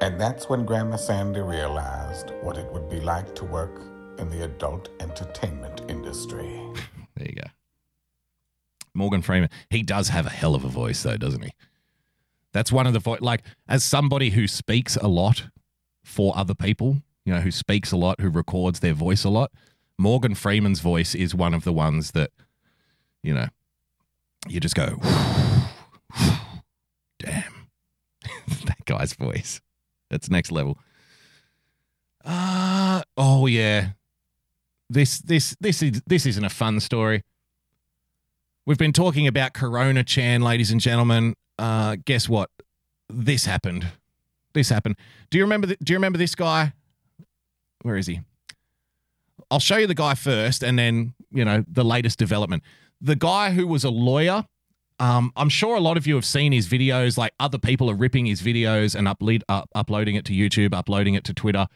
[0.00, 3.80] And that's when Grandma Sandy realized what it would be like to work
[4.18, 6.60] in the adult entertainment industry.
[7.16, 7.48] There you go.
[8.94, 9.50] Morgan Freeman.
[9.70, 11.52] He does have a hell of a voice, though, doesn't he?
[12.52, 13.20] That's one of the voice.
[13.20, 15.48] Like, as somebody who speaks a lot
[16.04, 19.50] for other people, you know, who speaks a lot, who records their voice a lot,
[19.98, 22.30] Morgan Freeman's voice is one of the ones that,
[23.22, 23.46] you know,
[24.48, 24.98] you just go,
[27.18, 27.68] damn,
[28.66, 29.60] that guy's voice.
[30.10, 30.78] That's next level.
[32.24, 33.90] Uh, oh yeah.
[34.92, 37.22] This this this is this isn't a fun story.
[38.66, 41.34] We've been talking about Corona Chan, ladies and gentlemen.
[41.58, 42.50] Uh, guess what?
[43.12, 43.86] this happened.
[44.54, 44.96] This happened.
[45.30, 45.68] Do you remember?
[45.68, 46.72] th- do you remember this guy?
[47.82, 48.20] Where is he?
[49.50, 52.62] I'll show you the guy first, and then you know the latest development.
[53.00, 54.46] The guy who was a lawyer.
[55.00, 57.18] Um, I'm sure a lot of you have seen his videos.
[57.18, 61.14] Like other people are ripping his videos and upload, uh, uploading it to YouTube, uploading
[61.14, 61.66] it to Twitter.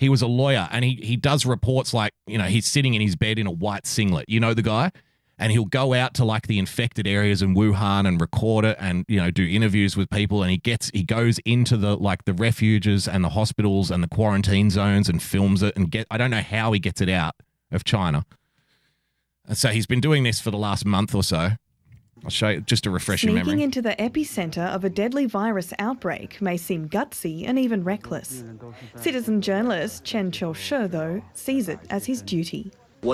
[0.00, 3.02] He was a lawyer, and he he does reports like you know he's sitting in
[3.02, 4.30] his bed in a white singlet.
[4.30, 4.92] You know the guy,
[5.38, 9.04] and he'll go out to like the infected areas in Wuhan and record it, and
[9.08, 12.32] you know do interviews with people, and he gets he goes into the like the
[12.32, 16.06] refuges and the hospitals and the quarantine zones and films it and get.
[16.10, 17.34] I don't know how he gets it out
[17.70, 18.24] of China.
[19.46, 21.50] And so he's been doing this for the last month or so.
[22.24, 23.62] I'll show you just to refresh your Sneaking memory.
[23.62, 28.44] into the epicenter of a deadly virus outbreak may seem gutsy and even reckless.
[28.96, 32.72] Citizen journalist Chen Qiushi, though, sees it as his duty.
[33.02, 33.12] I'm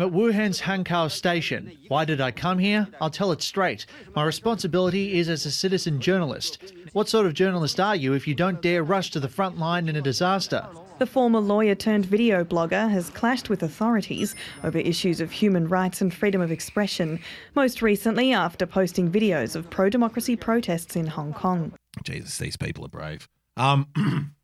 [0.00, 1.76] at Wuhan's Hankou station.
[1.88, 2.88] Why did I come here?
[2.98, 3.84] I'll tell it straight.
[4.16, 6.72] My responsibility is as a citizen journalist.
[6.94, 9.90] What sort of journalist are you if you don't dare rush to the front line
[9.90, 10.66] in a disaster?
[11.00, 16.02] The former lawyer turned video blogger has clashed with authorities over issues of human rights
[16.02, 17.20] and freedom of expression,
[17.54, 21.72] most recently after posting videos of pro democracy protests in Hong Kong.
[22.04, 23.30] Jesus, these people are brave.
[23.56, 23.86] Um,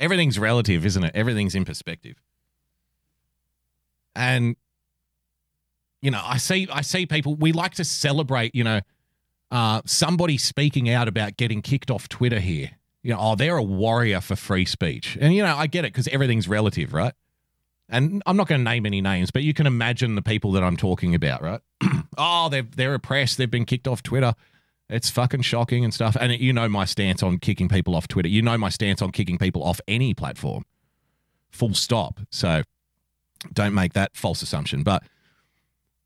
[0.00, 1.14] everything's relative, isn't it?
[1.14, 2.16] Everything's in perspective.
[4.14, 4.56] And
[6.00, 8.80] you know, I see I see people we like to celebrate, you know,
[9.50, 12.70] uh somebody speaking out about getting kicked off Twitter here.
[13.06, 15.16] You know, oh, they're a warrior for free speech.
[15.20, 17.12] And you know, I get it because everything's relative, right?
[17.88, 20.64] And I'm not going to name any names, but you can imagine the people that
[20.64, 21.60] I'm talking about, right?
[22.18, 23.38] oh, they're they're oppressed.
[23.38, 24.34] They've been kicked off Twitter.
[24.90, 26.16] It's fucking shocking and stuff.
[26.18, 28.28] And you know my stance on kicking people off Twitter.
[28.28, 30.64] You know my stance on kicking people off any platform.
[31.52, 32.18] Full stop.
[32.32, 32.64] So
[33.52, 34.82] don't make that false assumption.
[34.82, 35.04] But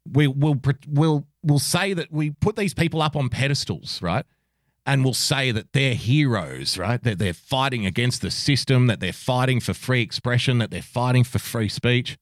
[0.06, 4.26] we will we'll we'll say that we put these people up on pedestals, right?
[4.86, 7.02] And we'll say that they're heroes, right?
[7.02, 11.22] That they're fighting against the system, that they're fighting for free expression, that they're fighting
[11.22, 12.18] for free speech.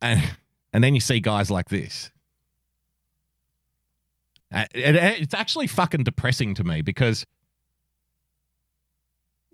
[0.00, 0.36] And
[0.72, 2.10] and then you see guys like this.
[4.52, 7.24] Uh, it's actually fucking depressing to me because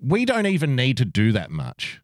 [0.00, 2.00] we don't even need to do that much.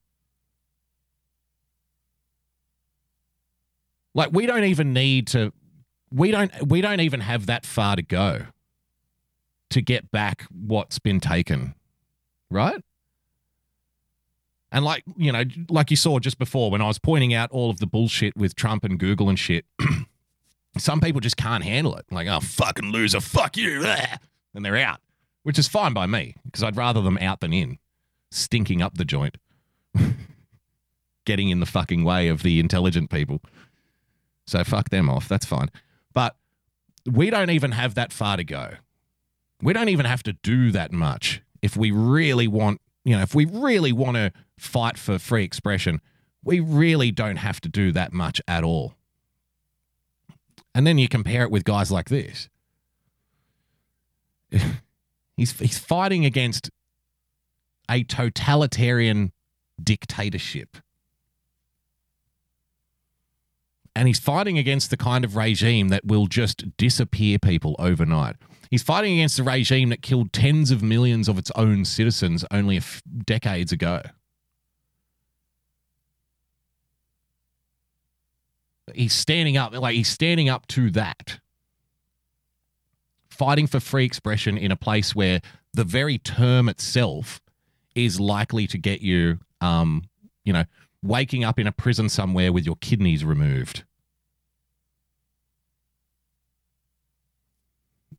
[4.15, 5.53] Like we don't even need to
[6.11, 8.47] we don't we don't even have that far to go
[9.73, 11.74] to get back what's been taken.
[12.51, 12.82] Right?
[14.70, 17.69] And like, you know, like you saw just before when I was pointing out all
[17.69, 19.66] of the bullshit with Trump and Google and shit,
[20.78, 22.07] some people just can't handle it.
[22.11, 23.85] Like, oh, fucking loser, fuck you.
[24.55, 25.01] And they're out,
[25.44, 27.78] which is fine by me because I'd rather them out than in,
[28.31, 29.39] stinking up the joint,
[31.24, 33.40] getting in the fucking way of the intelligent people.
[34.47, 35.28] So fuck them off.
[35.28, 35.70] That's fine.
[36.12, 36.36] But
[37.11, 38.74] we don't even have that far to go.
[39.63, 43.35] We don't even have to do that much if we really want, you know, if
[43.35, 46.01] we really want to fight for free expression,
[46.45, 48.95] we really don't have to do that much at all.
[50.75, 52.49] And then you compare it with guys like this.
[55.37, 56.71] he's he's fighting against
[57.89, 59.33] a totalitarian
[59.83, 60.79] dictatorship.
[63.95, 68.37] And he's fighting against the kind of regime that will just disappear people overnight.
[68.73, 72.77] He's fighting against a regime that killed tens of millions of its own citizens only
[72.77, 74.01] a f- decades ago.
[78.94, 81.39] He's standing up, like he's standing up to that.
[83.28, 85.43] Fighting for free expression in a place where
[85.74, 87.43] the very term itself
[87.94, 90.05] is likely to get you, um,
[90.47, 90.65] you know,
[91.03, 93.85] waking up in a prison somewhere with your kidneys removed.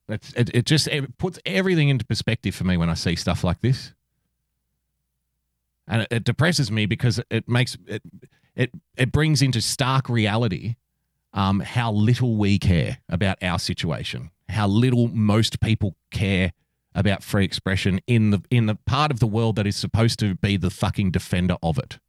[0.10, 3.44] It's, it, it just it puts everything into perspective for me when I see stuff
[3.44, 3.94] like this.
[5.88, 8.04] And it, it depresses me because it makes it
[8.56, 10.76] it it brings into stark reality
[11.34, 16.54] um, how little we care about our situation, how little most people care
[16.96, 20.36] about free expression in the in the part of the world that is supposed to
[20.36, 22.00] be the fucking defender of it.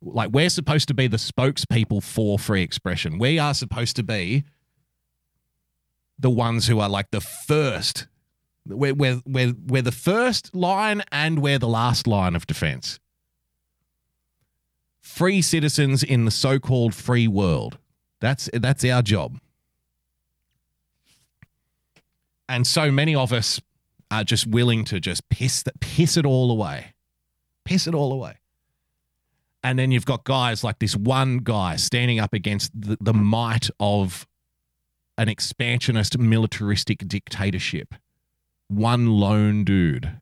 [0.00, 3.18] Like we're supposed to be the spokespeople for free expression.
[3.18, 4.44] We are supposed to be
[6.22, 8.06] the ones who are like the first.
[8.66, 13.00] We're, we're, we're, we're the first line and we're the last line of defense.
[15.00, 17.78] Free citizens in the so called free world.
[18.20, 19.38] That's, that's our job.
[22.48, 23.60] And so many of us
[24.10, 26.94] are just willing to just piss, piss it all away.
[27.64, 28.38] Piss it all away.
[29.64, 33.70] And then you've got guys like this one guy standing up against the, the might
[33.80, 34.26] of
[35.22, 37.94] an expansionist militaristic dictatorship.
[38.66, 40.20] One lone dude.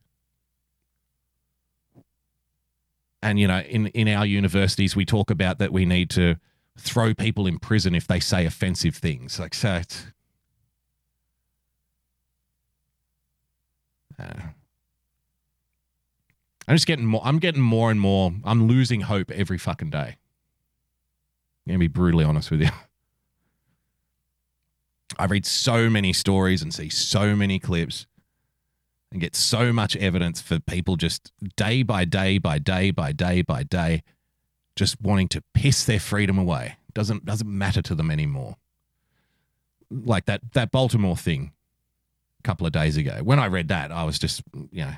[3.23, 6.37] And you know, in in our universities, we talk about that we need to
[6.79, 9.39] throw people in prison if they say offensive things.
[9.39, 9.81] Like so,
[14.19, 14.53] I'm
[16.77, 17.23] just getting more.
[17.25, 18.33] I'm getting more and more.
[18.45, 20.19] I'm losing hope every fucking day.
[21.67, 22.69] I'm gonna be brutally honest with you.
[25.19, 28.07] I read so many stories and see so many clips
[29.11, 33.43] and get so much evidence for people just day by day by day by day
[33.43, 34.03] by day
[34.77, 36.77] just wanting to piss their freedom away.
[36.95, 38.57] Doesn't doesn't matter to them anymore.
[39.91, 41.53] Like that that Baltimore thing
[42.39, 43.21] a couple of days ago.
[43.23, 44.95] When I read that, I was just you know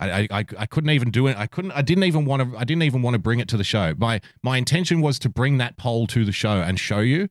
[0.00, 1.36] I, I, I couldn't even do it.
[1.36, 1.72] I couldn't.
[1.72, 2.58] I didn't even want to.
[2.58, 3.94] I didn't even want to bring it to the show.
[3.98, 7.28] My my intention was to bring that poll to the show and show you,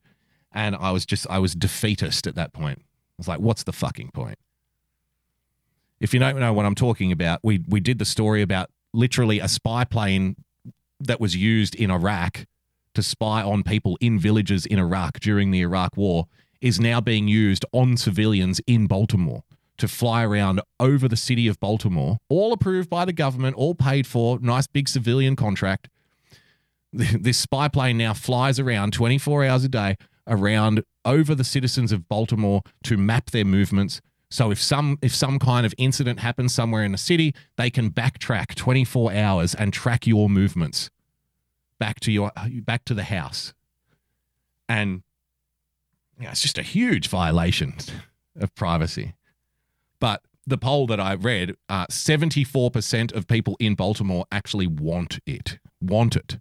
[0.58, 2.80] and I was just I was defeatist at that point.
[2.80, 4.40] I was like, what's the fucking point?
[6.00, 9.40] If you don't know what I'm talking about, we we did the story about literally
[9.40, 10.36] a spy plane
[11.00, 12.46] that was used in Iraq
[12.96, 16.26] to spy on people in villages in Iraq during the Iraq War
[16.60, 19.44] is now being used on civilians in Baltimore
[19.78, 24.08] to fly around over the city of Baltimore, all approved by the government, all paid
[24.08, 25.88] for, nice big civilian contract.
[26.94, 29.98] This spy plane now flies around 24 hours a day
[30.28, 34.02] around over the citizens of Baltimore to map their movements.
[34.30, 37.92] So if some if some kind of incident happens somewhere in the city, they can
[37.92, 40.90] backtrack 24 hours and track your movements
[41.80, 42.32] back to your
[42.62, 43.54] back to the house.
[44.68, 45.04] And
[46.20, 47.76] yeah, it's just a huge violation
[48.40, 49.14] of privacy.
[50.00, 55.60] But the poll that I read, uh, 74% of people in Baltimore actually want it.
[55.82, 56.40] Want it.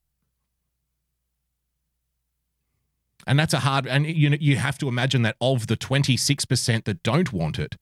[3.27, 6.85] And that's a hard, and you know, you have to imagine that of the 26%
[6.85, 7.77] that don't want it,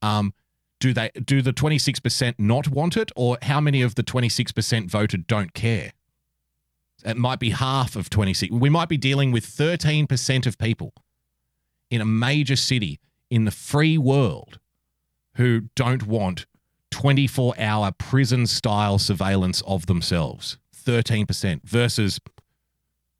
[0.00, 0.32] um,
[0.78, 5.26] do they do the 26% not want it, or how many of the 26% voted
[5.26, 5.92] don't care?
[7.04, 8.52] It might be half of 26.
[8.52, 10.92] We might be dealing with 13% of people
[11.90, 13.00] in a major city
[13.30, 14.58] in the free world
[15.34, 16.46] who don't want
[16.90, 20.58] 24 hour prison style surveillance of themselves.
[20.74, 22.20] 13% versus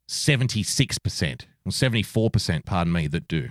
[0.09, 3.51] 76%, or 74%, pardon me, that do.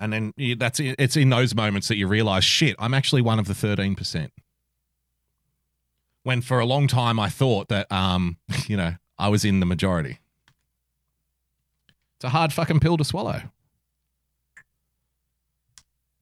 [0.00, 3.46] And then that's it's in those moments that you realize, shit, I'm actually one of
[3.46, 4.30] the 13%.
[6.24, 9.66] When for a long time I thought that, um, you know, I was in the
[9.66, 10.18] majority.
[12.16, 13.42] It's a hard fucking pill to swallow.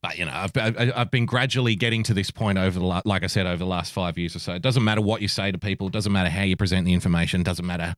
[0.02, 3.28] But you know, I've I've been gradually getting to this point over the like I
[3.28, 4.52] said over the last five years or so.
[4.52, 5.86] It doesn't matter what you say to people.
[5.86, 7.42] It doesn't matter how you present the information.
[7.42, 7.94] It doesn't matter.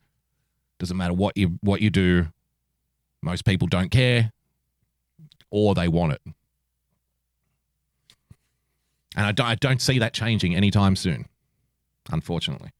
[0.78, 2.26] Doesn't matter what you what you do.
[3.22, 4.32] Most people don't care,
[5.50, 6.20] or they want it.
[9.16, 11.26] And I don't, I don't see that changing anytime soon,
[12.10, 12.70] unfortunately.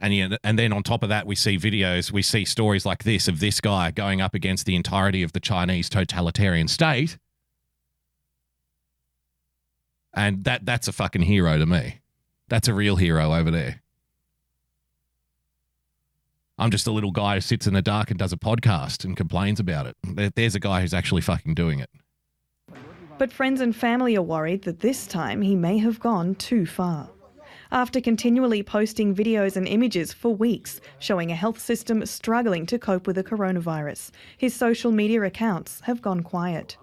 [0.00, 3.04] And yeah, and then on top of that, we see videos, we see stories like
[3.04, 7.18] this of this guy going up against the entirety of the Chinese totalitarian state.
[10.14, 12.00] And that that's a fucking hero to me.
[12.48, 13.80] That's a real hero over there.
[16.58, 19.16] I'm just a little guy who sits in the dark and does a podcast and
[19.16, 20.34] complains about it.
[20.34, 21.88] There's a guy who's actually fucking doing it.
[23.16, 27.08] But friends and family are worried that this time he may have gone too far.
[27.72, 33.06] After continually posting videos and images for weeks showing a health system struggling to cope
[33.06, 36.76] with the coronavirus, his social media accounts have gone quiet.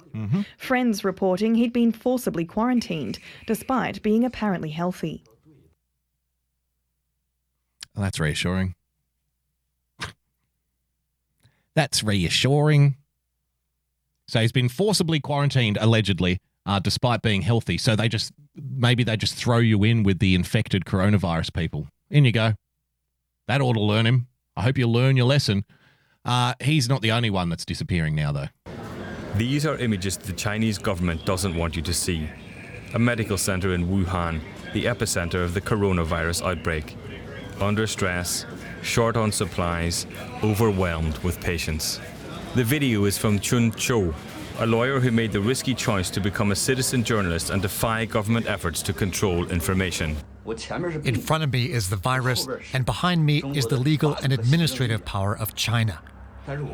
[0.58, 5.24] Friends reporting he'd been forcibly quarantined despite being apparently healthy.
[7.96, 8.76] Well, that's reassuring.
[11.76, 12.96] That's reassuring.
[14.28, 17.78] So he's been forcibly quarantined, allegedly, uh, despite being healthy.
[17.78, 21.88] So they just maybe they just throw you in with the infected coronavirus people.
[22.10, 22.54] In you go.
[23.48, 24.28] That ought to learn him.
[24.56, 25.66] I hope you learn your lesson.
[26.26, 28.48] Uh, he's not the only one that's disappearing now, though.
[29.38, 32.28] These are images the Chinese government doesn't want you to see.
[32.96, 34.42] A medical center in Wuhan,
[34.74, 36.98] the epicenter of the coronavirus outbreak.
[37.62, 38.48] Under stress,
[38.82, 40.08] short on supplies,
[40.44, 42.00] overwhelmed with patients.
[42.56, 44.12] The video is from Chen Qiushi,
[44.58, 48.48] a lawyer who made the risky choice to become a citizen journalist and defy government
[48.48, 50.18] efforts to control information.
[51.04, 55.06] In front of me is the virus, and behind me is the legal and administrative
[55.06, 56.02] power of China.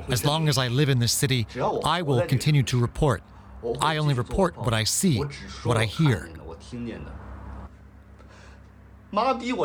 [0.10, 1.48] As long as I live in this city,
[1.84, 3.24] I will continue to report.
[3.80, 5.20] I only report what I see,
[5.64, 6.30] what I hear.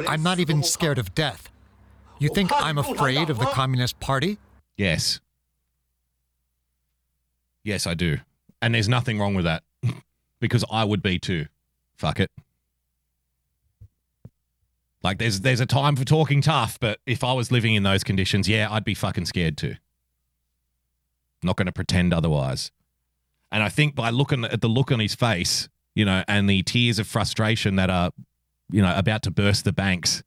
[0.06, 1.50] I'm not even scared of death.
[2.18, 4.38] You think I'm afraid of the Communist Party?
[4.76, 5.20] Yes.
[7.62, 8.18] Yes, I do.
[8.60, 9.62] And there's nothing wrong with that
[10.40, 11.46] because I would be too.
[11.96, 12.30] Fuck it.
[15.02, 18.02] Like there's there's a time for talking tough, but if I was living in those
[18.02, 19.76] conditions, yeah, I'd be fucking scared too.
[21.42, 22.70] Not going to pretend otherwise.
[23.50, 26.62] And I think by looking at the look on his face, you know, and the
[26.62, 28.10] tears of frustration that are,
[28.70, 30.22] you know, about to burst the banks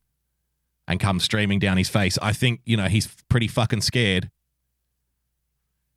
[0.88, 4.30] and come streaming down his face, I think, you know, he's pretty fucking scared.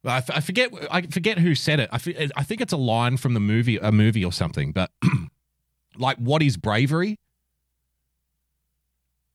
[0.04, 1.88] I, f- I forget I forget who said it.
[1.90, 4.90] I, f- I think it's a line from the movie a movie or something, but
[5.96, 7.18] like what is bravery?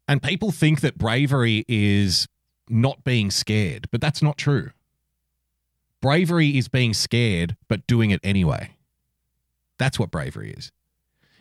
[0.07, 2.27] And people think that bravery is
[2.67, 4.71] not being scared, but that's not true.
[6.01, 8.71] Bravery is being scared, but doing it anyway.
[9.77, 10.71] That's what bravery is.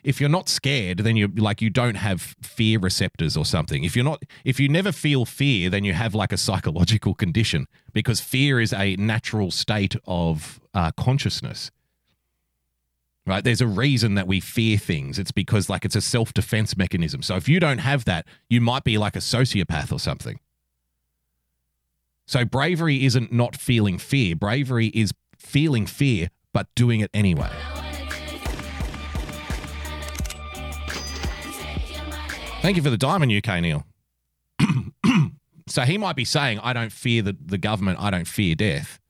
[0.04, 3.84] If you're not scared, then you're like you don't have fear receptors or something.
[3.84, 7.66] If you're not, if you never feel fear, then you have like a psychological condition
[7.92, 11.70] because fear is a natural state of uh, consciousness.
[13.26, 13.44] Right?
[13.44, 15.18] There's a reason that we fear things.
[15.18, 17.20] It's because like it's a self defense mechanism.
[17.20, 20.38] So if you don't have that, you might be like a sociopath or something.
[22.28, 24.36] So bravery isn't not feeling fear.
[24.36, 27.48] Bravery is feeling fear, but doing it anyway.
[32.60, 33.86] Thank you for the diamond, UK Neil.
[35.68, 39.00] so he might be saying, I don't fear the, the government, I don't fear death.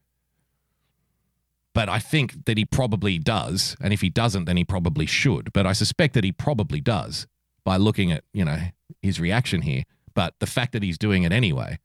[1.74, 3.76] But I think that he probably does.
[3.80, 5.52] And if he doesn't, then he probably should.
[5.52, 7.26] But I suspect that he probably does
[7.64, 8.60] by looking at, you know,
[9.02, 9.82] his reaction here.
[10.14, 11.78] But the fact that he's doing it anyway,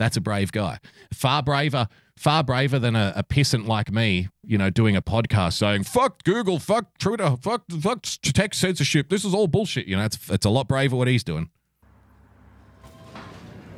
[0.00, 0.78] that's a brave guy.
[1.12, 1.86] Far braver,
[2.16, 6.24] far braver than a, a pissant like me, you know, doing a podcast saying, fuck
[6.24, 9.10] Google, fuck Twitter, fuck, fuck tech censorship.
[9.10, 9.86] This is all bullshit.
[9.86, 11.50] You know, it's, it's a lot braver what he's doing.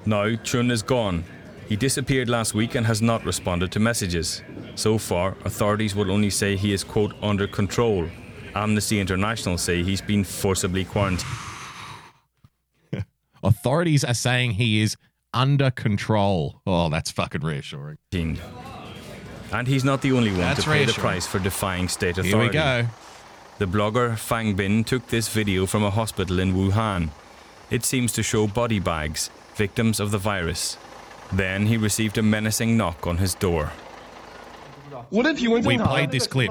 [0.06, 1.24] Now, Chen is gone.
[1.68, 4.42] He disappeared last week and has not responded to messages.
[4.76, 8.08] So far, authorities will only say he is, quote, under control.
[8.54, 11.24] Amnesty International say he's been forcibly quarantined.
[13.42, 14.96] Authorities are saying he is
[15.33, 16.61] under control.
[16.65, 17.97] Oh, that's fucking reassuring.
[19.51, 21.01] And he's not the only one That's to pay the reassuring.
[21.01, 22.57] price for defying state Here authority.
[22.57, 22.87] we go.
[23.59, 27.09] The blogger Fang Bin took this video from a hospital in Wuhan.
[27.69, 30.77] It seems to show body bags, victims of the virus.
[31.31, 33.71] Then he received a menacing knock on his door.
[35.09, 35.87] 我的体温正常。
[35.87, 36.49] We played this clip.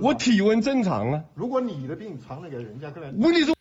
[0.00, 1.22] 我体温正常啊。
[1.34, 3.52] 如果你的病传了给人家，问题是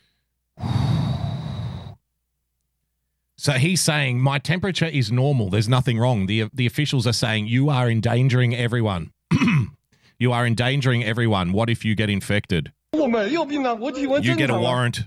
[3.44, 5.50] So he's saying, My temperature is normal.
[5.50, 6.24] There's nothing wrong.
[6.24, 9.12] The, the officials are saying, You are endangering everyone.
[10.18, 11.52] you are endangering everyone.
[11.52, 12.72] What if you get infected?
[14.24, 15.02] You get a warrant.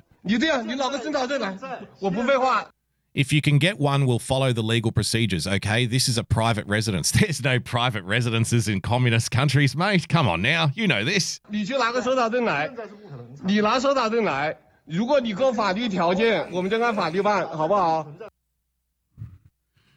[3.16, 5.88] If you can get one, we'll follow the legal procedures, okay?
[5.88, 7.10] This is a private residence.
[7.20, 10.08] There's no private residences in communist countries, mate.
[10.08, 10.70] Come on now.
[10.76, 11.42] You know this.
[14.87, 15.07] 你去拿个收查证来，你拿收查证来。
[15.07, 18.07] 如果你够法律条件，我们就按法律办，好不好？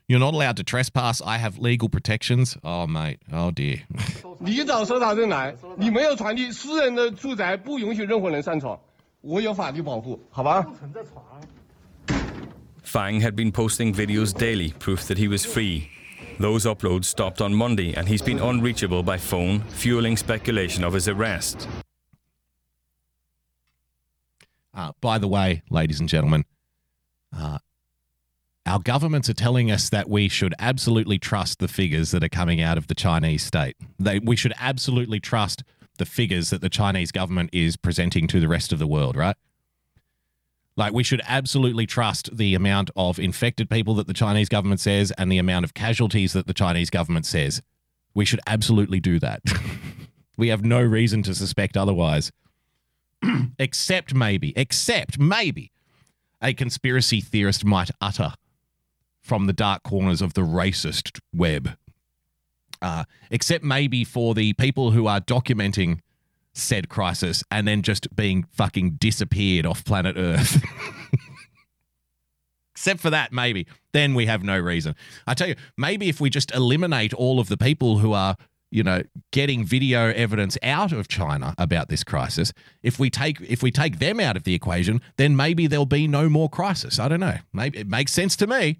[0.08, 1.24] You're not allowed to trespass.
[1.26, 2.56] I have legal protections.
[2.62, 3.18] Oh mate.
[3.32, 3.80] Oh dear.
[4.38, 8.80] 你找收查证来，你没有传递私人的住宅不允许任何人上床，
[9.22, 10.64] 我有法律保护，好吧？
[12.84, 15.88] Fang had been posting videos daily, proof that he was free.
[16.40, 21.08] Those uploads stopped on Monday, and he's been unreachable by phone, fueling speculation of his
[21.08, 21.68] arrest.
[24.81, 26.43] Uh, by the way, ladies and gentlemen,
[27.37, 27.59] uh,
[28.65, 32.63] our governments are telling us that we should absolutely trust the figures that are coming
[32.63, 33.77] out of the Chinese state.
[33.99, 35.65] They, we should absolutely trust
[35.99, 39.37] the figures that the Chinese government is presenting to the rest of the world, right?
[40.79, 45.13] Like, we should absolutely trust the amount of infected people that the Chinese government says
[45.19, 47.61] and the amount of casualties that the Chinese government says.
[48.15, 49.43] We should absolutely do that.
[50.39, 52.33] we have no reason to suspect otherwise
[53.59, 55.73] except maybe, except maybe
[56.43, 58.35] a conspiracy theorist might utter
[59.21, 61.77] from the dark corners of the racist web.
[62.83, 66.01] Uh, except maybe for the people who are documenting
[66.53, 70.63] said crisis and then just being fucking disappeared off planet Earth.
[72.73, 73.67] Except for that, maybe.
[73.93, 74.95] Then we have no reason.
[75.27, 78.37] I tell you, maybe if we just eliminate all of the people who are,
[78.71, 79.03] you know,
[79.33, 82.53] getting video evidence out of China about this crisis,
[82.83, 86.07] if we take if we take them out of the equation, then maybe there'll be
[86.07, 86.99] no more crisis.
[86.99, 87.39] I don't know.
[87.53, 88.79] Maybe it makes sense to me.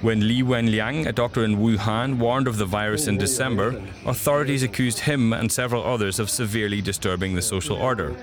[0.00, 5.00] When Li Wenliang, a doctor in Wuhan, warned of the virus in December, authorities accused
[5.00, 8.14] him and several others of severely disturbing the social order.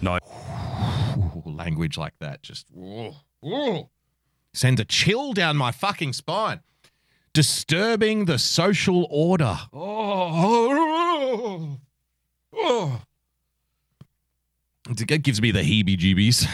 [0.00, 0.18] Now,
[1.44, 2.66] language like that just.
[2.74, 3.12] ooh,
[3.44, 3.90] ooh.
[4.54, 6.60] Sends a chill down my fucking spine.
[7.34, 9.58] Disturbing the social order.
[9.72, 10.98] Oh,
[12.54, 13.00] oh.
[14.90, 16.46] It gives me the heebie jeebies.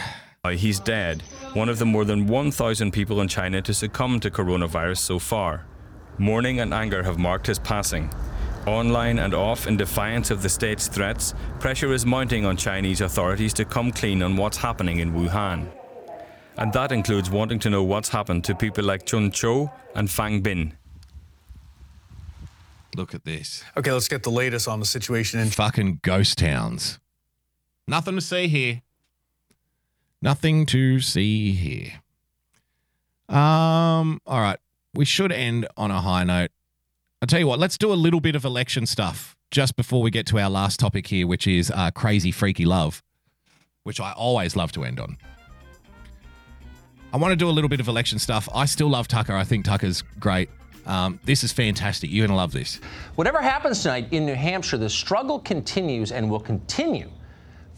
[0.45, 4.31] Oh, he's dead, one of the more than 1,000 people in China to succumb to
[4.31, 5.65] coronavirus so far.
[6.17, 8.09] Mourning and anger have marked his passing.
[8.65, 13.53] Online and off, in defiance of the state's threats, pressure is mounting on Chinese authorities
[13.55, 15.69] to come clean on what's happening in Wuhan.
[16.59, 20.41] And that includes wanting to know what's happened to people like Chen Qiushi and Fang
[20.41, 20.73] Bin.
[22.97, 23.63] Look at this.
[23.77, 26.99] Okay, let's get the latest on the situation in Fucking ghost towns.
[27.87, 28.81] Nothing to see here.
[30.21, 32.01] Nothing to see here.
[33.29, 34.59] Um, all right.
[34.93, 36.51] We should end on a high note.
[37.21, 40.11] I'll tell you what, let's do a little bit of election stuff just before we
[40.11, 43.01] get to our last topic here, which is uh, crazy, freaky love,
[43.83, 45.17] which I always love to end on.
[47.11, 48.47] I want to do a little bit of election stuff.
[48.53, 49.33] I still love Tucker.
[49.33, 50.49] I think Tucker's great.
[50.85, 52.11] Um, this is fantastic.
[52.11, 52.79] You're going to love this.
[53.15, 57.09] Whatever happens tonight in New Hampshire, the struggle continues and will continue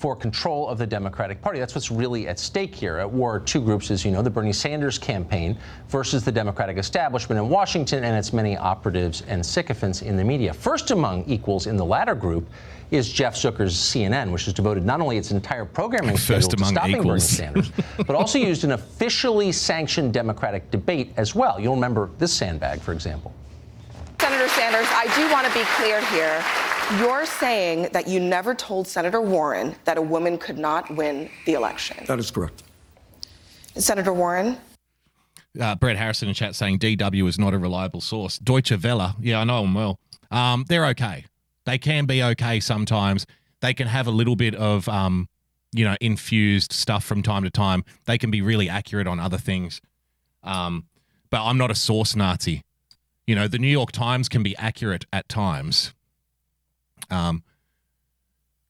[0.01, 1.59] for control of the Democratic Party.
[1.59, 2.97] That's what's really at stake here.
[2.97, 5.55] At war are two groups, as you know, the Bernie Sanders campaign
[5.89, 10.55] versus the Democratic establishment in Washington and its many operatives and sycophants in the media.
[10.55, 12.49] First among equals in the latter group
[12.89, 16.65] is Jeff Zucker's CNN, which has devoted not only its entire programming First schedule to
[16.65, 17.05] stopping equals.
[17.05, 21.59] Bernie Sanders, but also used an officially sanctioned Democratic debate as well.
[21.59, 23.35] You'll remember this sandbag, for example.
[24.19, 26.70] Senator Sanders, I do want to be clear here.
[26.99, 31.53] You're saying that you never told Senator Warren that a woman could not win the
[31.53, 32.03] election.
[32.05, 32.63] That is correct.
[33.75, 34.57] Senator Warren,
[35.59, 38.37] Uh, Brett Harrison in chat saying DW is not a reliable source.
[38.39, 39.99] Deutsche Welle, yeah, I know them well.
[40.31, 41.25] Um, they're okay.
[41.65, 43.25] They can be okay sometimes.
[43.61, 45.27] They can have a little bit of, um,
[45.73, 47.83] you know, infused stuff from time to time.
[48.05, 49.81] They can be really accurate on other things.
[50.43, 50.85] Um,
[51.29, 52.63] but I'm not a source Nazi.
[53.27, 55.93] You know, the New York Times can be accurate at times.
[57.09, 57.43] Um,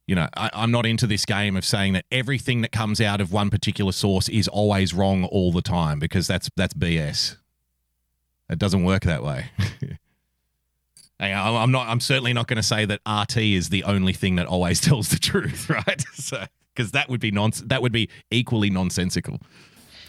[0.07, 3.21] you know, I, I'm not into this game of saying that everything that comes out
[3.21, 7.37] of one particular source is always wrong all the time because that's that's BS.
[8.49, 9.45] It doesn't work that way.
[11.21, 11.87] Hey, I'm I'm not.
[11.87, 15.09] I'm certainly not going to say that RT is the only thing that always tells
[15.09, 16.03] the truth, right?
[16.15, 17.67] So, because that would be nonsense.
[17.69, 19.39] That would be equally nonsensical.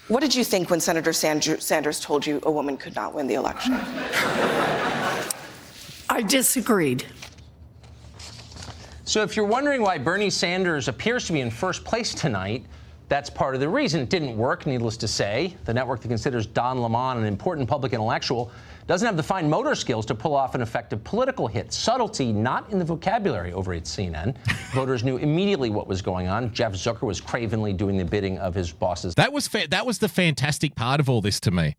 [0.08, 3.34] what did you think when Senator Sanders told you a woman could not win the
[3.34, 3.74] election?
[6.08, 7.04] I disagreed.
[9.04, 12.64] So, if you're wondering why Bernie Sanders appears to be in first place tonight,
[13.08, 14.00] that's part of the reason.
[14.00, 15.56] It didn't work, needless to say.
[15.64, 18.50] The network that considers Don Lemon an important public intellectual
[18.86, 21.72] doesn't have the fine motor skills to pull off an effective political hit.
[21.72, 24.36] Subtlety not in the vocabulary over at CNN.
[24.72, 26.52] Voters knew immediately what was going on.
[26.54, 29.14] Jeff Zucker was cravenly doing the bidding of his bosses.
[29.16, 31.76] That was fa- that was the fantastic part of all this to me.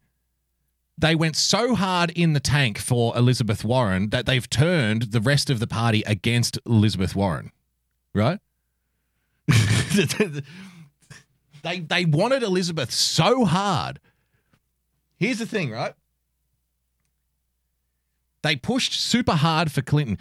[0.98, 5.50] They went so hard in the tank for Elizabeth Warren that they've turned the rest
[5.50, 7.52] of the party against Elizabeth Warren,
[8.14, 8.40] right?
[11.64, 14.00] they they wanted Elizabeth so hard.
[15.18, 15.94] Here's the thing, right?
[18.44, 20.18] They pushed super hard for Clinton.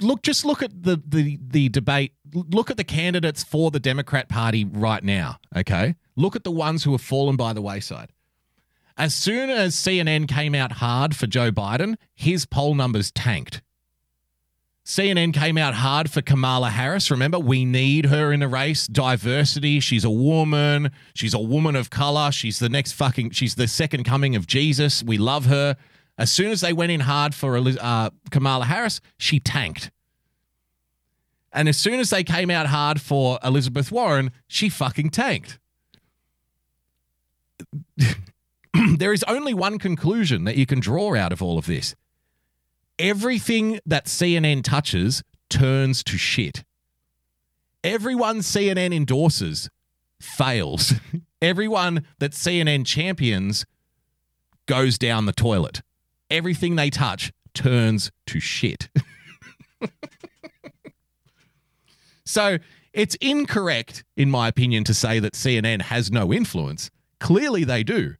[0.00, 2.12] Look, just look at the the the debate.
[2.32, 5.38] Look at the candidates for the Democrat Party right now.
[5.56, 8.10] Okay, look at the ones who have fallen by the wayside.
[8.98, 13.62] As soon as CNN came out hard for Joe Biden, his poll numbers tanked.
[14.84, 17.08] CNN came out hard for Kamala Harris.
[17.08, 18.88] Remember, we need her in the race.
[18.88, 19.78] Diversity.
[19.78, 20.90] She's a woman.
[21.14, 22.32] She's a woman of color.
[22.32, 25.04] She's the next fucking, she's the second coming of Jesus.
[25.04, 25.76] We love her.
[26.16, 29.92] As soon as they went in hard for uh, Kamala Harris, she tanked.
[31.52, 35.60] And as soon as they came out hard for Elizabeth Warren, she fucking tanked.
[38.98, 41.94] there is only one conclusion that you can draw out of all of this.
[42.98, 46.64] Everything that CNN touches turns to shit.
[47.84, 49.70] Everyone CNN endorses
[50.20, 50.94] fails.
[51.42, 53.64] Everyone that CNN champions
[54.66, 55.82] goes down the toilet.
[56.30, 58.88] Everything they touch turns to shit.
[62.24, 62.58] so
[62.92, 66.90] it's incorrect, in my opinion, to say that CNN has no influence.
[67.20, 68.16] Clearly, they do.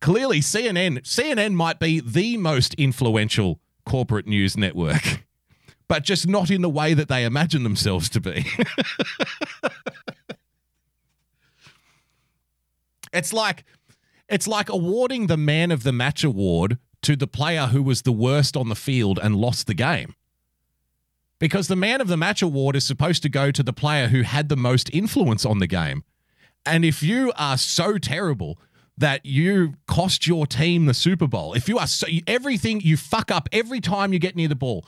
[0.00, 5.24] Clearly, CNN CNN might be the most influential corporate news network,
[5.88, 8.46] but just not in the way that they imagine themselves to be.
[13.12, 13.64] it's like
[14.28, 18.12] it's like awarding the man of the match award to the player who was the
[18.12, 20.14] worst on the field and lost the game.
[21.38, 24.22] Because the man of the match award is supposed to go to the player who
[24.22, 26.02] had the most influence on the game.
[26.66, 28.58] And if you are so terrible
[28.98, 31.54] that you cost your team the Super Bowl.
[31.54, 34.84] If you are so everything you fuck up every time you get near the ball.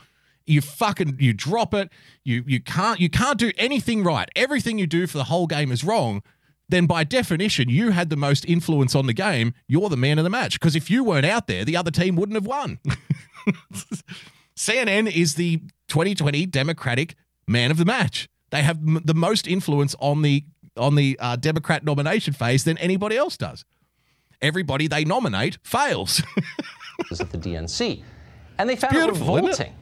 [0.46, 1.90] You fucking you drop it.
[2.24, 4.28] You you can't you can't do anything right.
[4.34, 6.22] Everything you do for the whole game is wrong.
[6.68, 9.54] Then by definition, you had the most influence on the game.
[9.68, 12.16] You're the man of the match because if you weren't out there, the other team
[12.16, 12.78] wouldn't have won.
[14.56, 15.58] CNN is the
[15.88, 17.14] 2020 Democratic
[17.46, 18.28] man of the match.
[18.50, 20.44] They have the most influence on the
[20.76, 23.64] on the uh, Democrat nomination phase than anybody else does.
[24.42, 26.22] Everybody they nominate fails.
[27.20, 28.02] at the DNC.
[28.58, 29.74] And they found Beautiful, it revolting.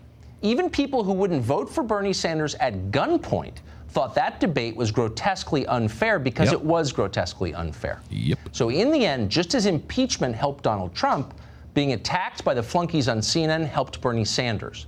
[0.43, 3.57] Even people who wouldn't vote for Bernie Sanders at gunpoint
[3.89, 6.61] thought that debate was grotesquely unfair because Yep.
[6.61, 8.01] it was grotesquely unfair.
[8.11, 8.39] Yep.
[8.53, 11.35] So in the end, just as impeachment helped Donald Trump,
[11.75, 14.87] being attacked by the flunkies on CNN helped Bernie Sanders.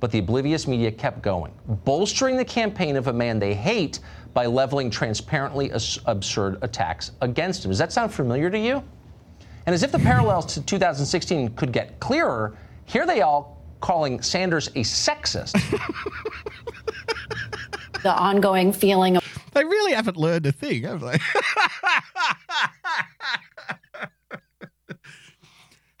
[0.00, 1.52] But the oblivious media kept going,
[1.84, 4.00] bolstering the campaign of a man they hate
[4.32, 7.70] by leveling transparently as- absurd attacks against him.
[7.70, 8.82] Does that sound familiar to you?
[9.70, 14.66] And as if the parallels to 2016 could get clearer, here they all calling Sanders
[14.66, 15.52] a sexist.
[18.02, 21.18] the ongoing feeling of they really haven't learned a thing, have they?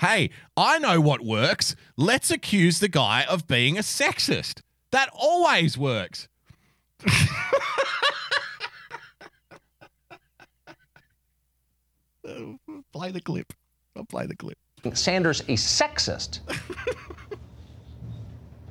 [0.00, 1.76] hey, I know what works.
[1.96, 4.62] Let's accuse the guy of being a sexist.
[4.90, 6.26] That always works.
[12.92, 13.52] play the clip.
[14.00, 14.56] I'll play the clip.
[14.94, 16.40] Sanders a sexist.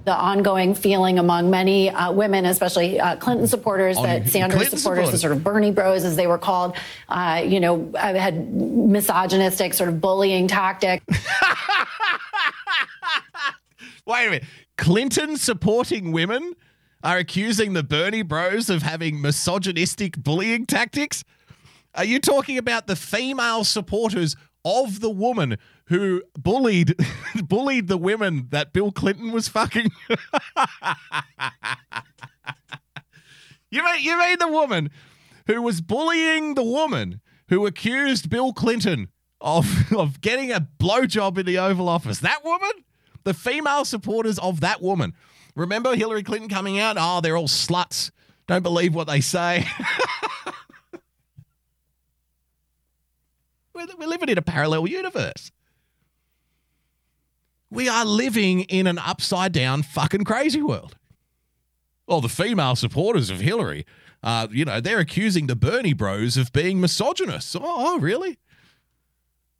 [0.06, 4.80] the ongoing feeling among many uh, women, especially uh, Clinton supporters, On that Sanders Clinton
[4.80, 6.76] supporters, the sort of Bernie Bros, as they were called,
[7.10, 11.06] uh, you know, uh, had misogynistic sort of bullying tactics.
[14.08, 14.46] Wait a minute.
[14.78, 16.56] Clinton supporting women
[17.04, 21.24] are accusing the Bernie bros of having misogynistic bullying tactics?
[21.94, 26.95] Are you talking about the female supporters of the woman who bullied
[27.44, 29.91] bullied the women that Bill Clinton was fucking?
[33.72, 34.90] you mean you mean the woman
[35.48, 39.10] who was bullying the woman who accused Bill Clinton
[39.41, 42.19] of of getting a blowjob in the Oval Office?
[42.19, 42.72] That woman?
[43.23, 45.14] The female supporters of that woman.
[45.56, 46.95] Remember Hillary Clinton coming out?
[46.99, 48.11] Oh, they're all sluts.
[48.48, 49.68] Don't believe what they say.
[53.80, 55.52] We're, we're living in a parallel universe.
[57.72, 60.96] We are living in an upside down fucking crazy world.
[62.08, 63.86] Well, the female supporters of Hillary,
[64.24, 67.56] uh, you know, they're accusing the Bernie bros of being misogynists.
[67.56, 68.40] Oh, oh really?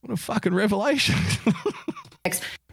[0.02, 1.18] What a fucking revelation.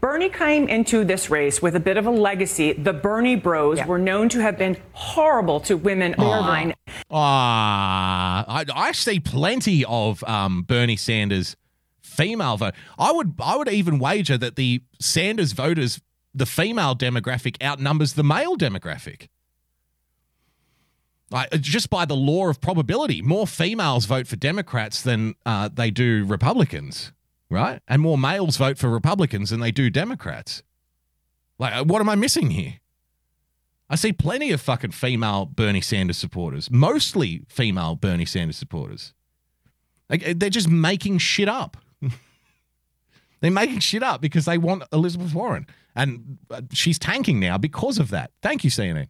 [0.07, 2.73] Bernie came into this race with a bit of a legacy.
[2.73, 6.75] The Bernie Bros were known to have been horrible to women online.
[7.11, 11.57] Ah, I, I see plenty of um, Bernie Sanders
[12.03, 12.75] female vote.
[12.97, 16.01] I would I would even wager that the Sanders voters,
[16.33, 19.27] the female demographic outnumbers the male demographic.
[21.33, 25.91] Like just by the law of probability, more females vote for Democrats than uh, they
[25.91, 27.11] do Republicans,
[27.51, 27.81] right?
[27.89, 30.63] And more males vote for Republicans than they do Democrats.
[31.59, 32.75] Like, uh, what am I missing here?
[33.89, 39.15] I see plenty of fucking female Bernie Sanders supporters, mostly female Bernie Sanders supporters.
[40.11, 41.77] Like, uh, they're just making shit up.
[43.41, 45.67] they're making shit up because they want Elizabeth Warren.
[45.95, 48.33] And uh, she's tanking now because of that.
[48.43, 49.09] Thank you, CNN.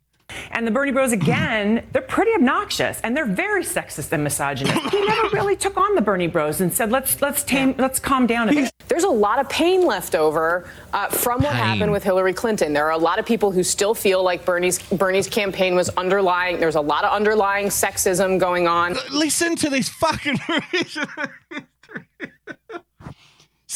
[0.51, 4.79] And the Bernie Bros, again, they're pretty obnoxious and they're very sexist and misogynist.
[4.91, 8.27] he never really took on the Bernie Bros and said, let's let's tame, let's calm
[8.27, 8.73] down a bit.
[8.89, 11.63] There's a lot of pain left over uh, from what Pain.
[11.65, 12.73] happened with Hillary Clinton.
[12.73, 16.59] There are a lot of people who still feel like Bernie's Bernie's campaign was underlying.
[16.61, 18.97] There's a lot of underlying sexism going on.
[19.13, 20.39] Listen to this fucking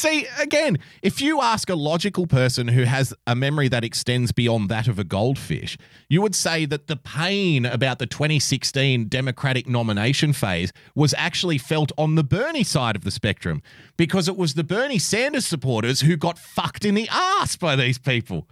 [0.01, 4.70] See, again, if you ask a logical person who has a memory that extends beyond
[4.70, 5.77] that of a goldfish,
[6.09, 11.93] you would say that the pain about the 2016 Democratic nomination phase was actually felt
[11.98, 13.60] on the Bernie side of the spectrum
[13.98, 17.98] because it was the Bernie Sanders supporters who got fucked in the ass by these
[17.98, 18.48] people.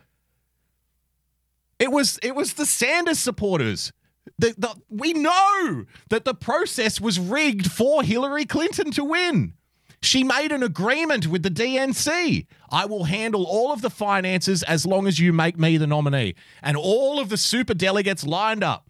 [1.79, 3.91] It was it was the Sanders supporters.
[4.39, 9.55] The, the, we know that the process was rigged for Hillary Clinton to win.
[10.01, 12.47] She made an agreement with the DNC.
[12.70, 16.35] I will handle all of the finances as long as you make me the nominee.
[16.62, 18.89] And all of the super delegates lined up.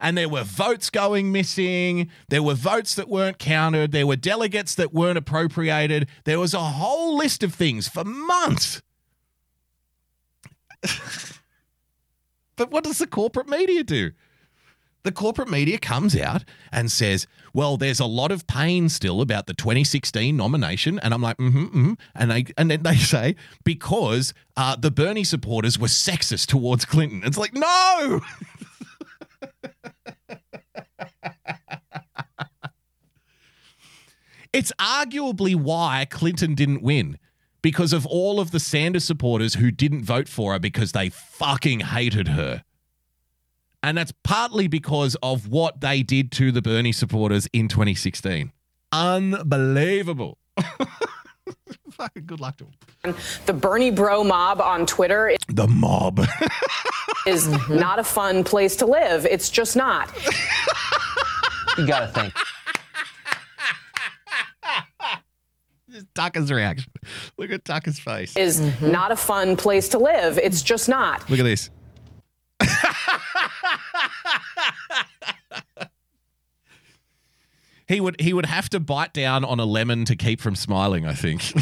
[0.00, 2.10] And there were votes going missing.
[2.28, 3.90] There were votes that weren't counted.
[3.90, 6.08] There were delegates that weren't appropriated.
[6.24, 8.82] There was a whole list of things for months.
[12.56, 14.12] but what does the corporate media do?
[15.04, 19.46] The corporate media comes out and says, "Well, there's a lot of pain still about
[19.46, 21.92] the 2016 nomination," and I'm like, "Mm-hmm." mm-hmm.
[22.14, 27.22] And they and then they say because uh, the Bernie supporters were sexist towards Clinton.
[27.24, 28.20] It's like, no.
[34.52, 37.18] it's arguably why Clinton didn't win
[37.62, 41.80] because of all of the Sanders supporters who didn't vote for her because they fucking
[41.80, 42.64] hated her.
[43.82, 48.52] And that's partly because of what they did to the Bernie supporters in 2016.
[48.92, 50.38] Unbelievable.
[51.90, 52.66] Fucking good luck to
[53.02, 53.16] them.
[53.46, 56.20] The Bernie Bro mob on Twitter The mob.
[57.26, 57.76] is mm-hmm.
[57.76, 59.26] not a fun place to live.
[59.26, 60.10] It's just not.
[61.76, 62.34] You got to think.
[66.14, 66.92] Tucker's reaction.
[67.36, 68.36] Look at Tucker's face.
[68.36, 68.90] Is mm-hmm.
[68.90, 70.38] not a fun place to live.
[70.38, 71.28] It's just not.
[71.30, 71.70] Look at this.
[77.86, 81.06] He would he would have to bite down on a lemon to keep from smiling,
[81.06, 81.42] I think.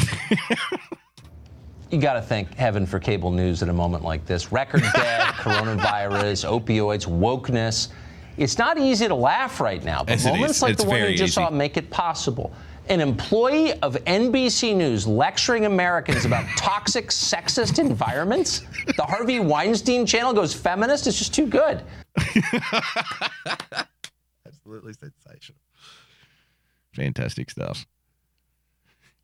[1.89, 4.51] You got to thank heaven for cable news at a moment like this.
[4.51, 7.87] Record debt, coronavirus, opioids, wokeness.
[8.35, 11.11] It's not easy to laugh right now, but Yes, moments like It's the one you
[11.11, 11.31] just easy.
[11.31, 12.51] saw make it possible.
[12.89, 18.63] An employee of NBC News lecturing Americans about toxic, sexist environments.
[18.97, 21.07] The Harvey Weinstein channel goes feminist.
[21.07, 21.83] It's just too good.
[24.45, 25.59] Absolutely sensational.
[26.93, 27.85] Fantastic stuff.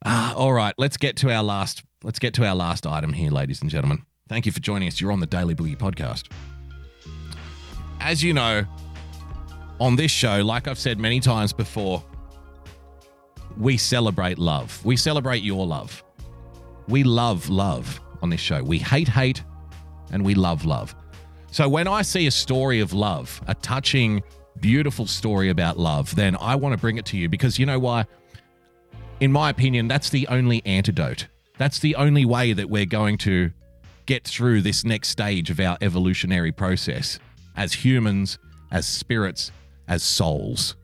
[0.06, 1.84] Ah, all right, let's get to our last.
[2.04, 4.06] Let's get to our last item here, ladies and gentlemen.
[4.28, 5.00] Thank you for joining us.
[5.00, 6.30] You're on the Daily Boogie podcast.
[8.00, 8.66] As you know,
[9.80, 12.04] on this show, like I've said many times before,
[13.58, 14.84] we celebrate love.
[14.84, 16.04] We celebrate your love.
[16.88, 18.62] We love love on this show.
[18.62, 19.44] We hate hate
[20.12, 20.96] and we love love.
[21.54, 24.24] So when I see a story of love, a touching,
[24.60, 27.78] beautiful story about love, then I want to bring it to you because you know
[27.78, 28.06] why?
[29.20, 31.28] In my opinion, that's the only antidote.
[31.60, 33.52] That's the only way that we're going to
[34.08, 37.20] get through this next stage of our evolutionary process
[37.56, 38.40] as humans,
[38.72, 39.52] as spirits,
[39.88, 40.76] as souls.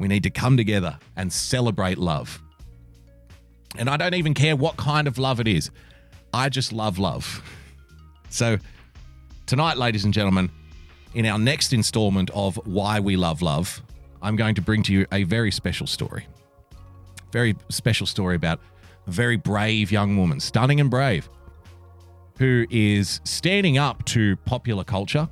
[0.00, 2.42] We need to come together and celebrate love.
[3.78, 5.70] And I don't even care what kind of love it is.
[6.34, 7.40] I just love love.
[8.30, 8.58] So,
[9.50, 10.48] tonight, ladies and gentlemen,
[11.14, 13.82] in our next installment of Why We Love Love,
[14.22, 16.24] I'm going to bring to you a very special story.
[17.32, 18.60] Very special story about
[19.08, 21.28] a very brave young woman, stunning and brave,
[22.38, 25.28] who is standing up to popular culture.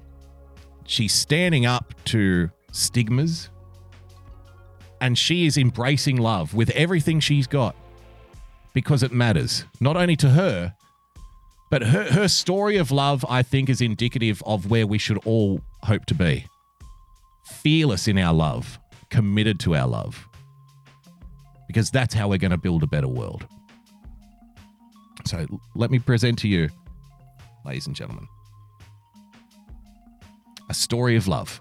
[0.85, 3.51] She's standing up to stigmas.
[5.01, 7.77] And she is embracing love with everything she's got
[8.75, 10.75] because it matters, not only to her,
[11.71, 15.61] but her, her story of love, I think, is indicative of where we should all
[15.83, 16.47] hope to be.
[17.45, 18.79] Fearless in our love,
[19.11, 20.27] committed to our love.
[21.67, 23.47] Because that's how we're going to build a better world.
[25.27, 26.71] So let me present to you,
[27.67, 28.27] ladies and gentlemen,
[30.71, 31.61] a story of love.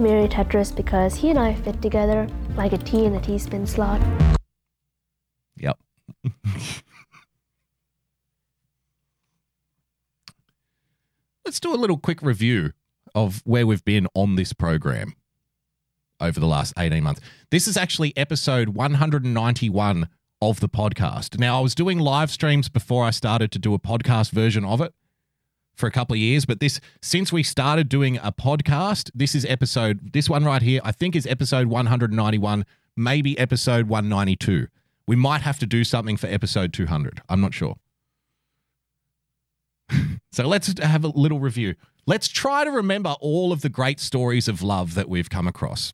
[0.00, 3.66] To marry Tetris because he and I fit together like a tea in a teaspoon
[3.66, 4.00] slot.
[5.56, 5.78] Yep.
[11.44, 12.72] Let's do a little quick review
[13.14, 15.14] of where we've been on this program
[16.20, 17.20] over the last 18 months.
[17.50, 20.08] This is actually episode 191
[20.40, 21.38] of the podcast.
[21.38, 24.80] Now, I was doing live streams before I started to do a podcast version of
[24.80, 24.94] it
[25.80, 29.44] for a couple of years, but this since we started doing a podcast, this is
[29.46, 32.64] episode this one right here, I think is episode 191,
[32.96, 34.68] maybe episode 192.
[35.06, 37.22] We might have to do something for episode 200.
[37.28, 37.76] I'm not sure.
[40.32, 41.74] so let's have a little review.
[42.06, 45.92] Let's try to remember all of the great stories of love that we've come across.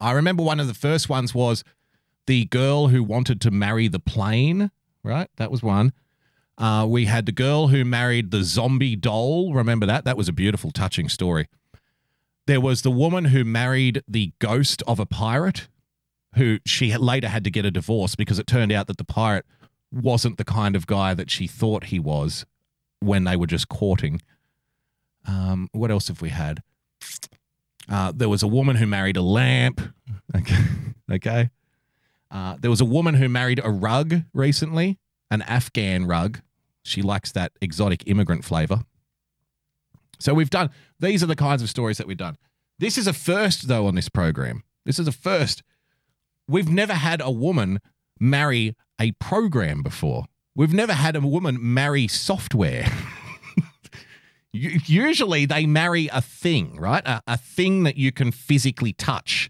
[0.00, 1.62] I remember one of the first ones was
[2.26, 4.70] the girl who wanted to marry the plane,
[5.02, 5.28] right?
[5.36, 5.92] That was one.
[6.60, 9.54] Uh, we had the girl who married the zombie doll.
[9.54, 10.04] Remember that?
[10.04, 11.48] That was a beautiful, touching story.
[12.46, 15.68] There was the woman who married the ghost of a pirate,
[16.34, 19.46] who she later had to get a divorce because it turned out that the pirate
[19.90, 22.44] wasn't the kind of guy that she thought he was
[23.00, 24.20] when they were just courting.
[25.26, 26.62] Um, what else have we had?
[27.88, 29.80] Uh, there was a woman who married a lamp.
[30.36, 30.64] Okay.
[31.10, 31.50] okay.
[32.30, 34.96] Uh, there was a woman who married a rug recently,
[35.28, 36.40] an Afghan rug.
[36.84, 38.84] She likes that exotic immigrant flavor.
[40.18, 42.36] So we've done, these are the kinds of stories that we've done.
[42.78, 44.64] This is a first, though, on this program.
[44.84, 45.62] This is a first.
[46.48, 47.80] we've never had a woman
[48.18, 50.26] marry a program before.
[50.54, 52.86] We've never had a woman marry software.
[54.52, 57.06] Usually they marry a thing, right?
[57.06, 59.48] A, a thing that you can physically touch,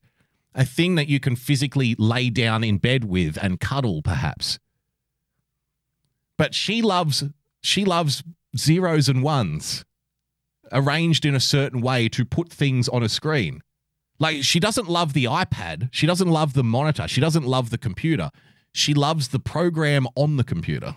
[0.54, 4.58] a thing that you can physically lay down in bed with and cuddle, perhaps.
[6.40, 7.22] But she loves
[7.62, 8.22] she loves
[8.56, 9.84] zeros and ones
[10.72, 13.60] arranged in a certain way to put things on a screen.
[14.18, 17.76] Like she doesn't love the iPad, she doesn't love the monitor, she doesn't love the
[17.76, 18.30] computer.
[18.72, 20.96] She loves the program on the computer.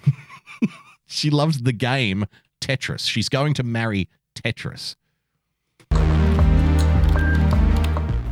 [1.07, 2.23] she loves the game
[2.61, 3.05] Tetris.
[3.09, 4.95] She's going to marry Tetris.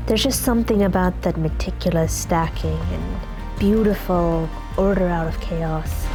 [0.05, 3.19] There's just something about that meticulous stacking and
[3.59, 6.07] beautiful order out of chaos.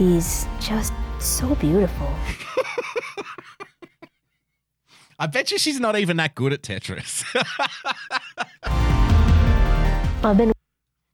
[0.00, 2.08] He's just so beautiful.
[5.18, 7.22] I bet you she's not even that good at Tetris.
[10.24, 10.52] I've been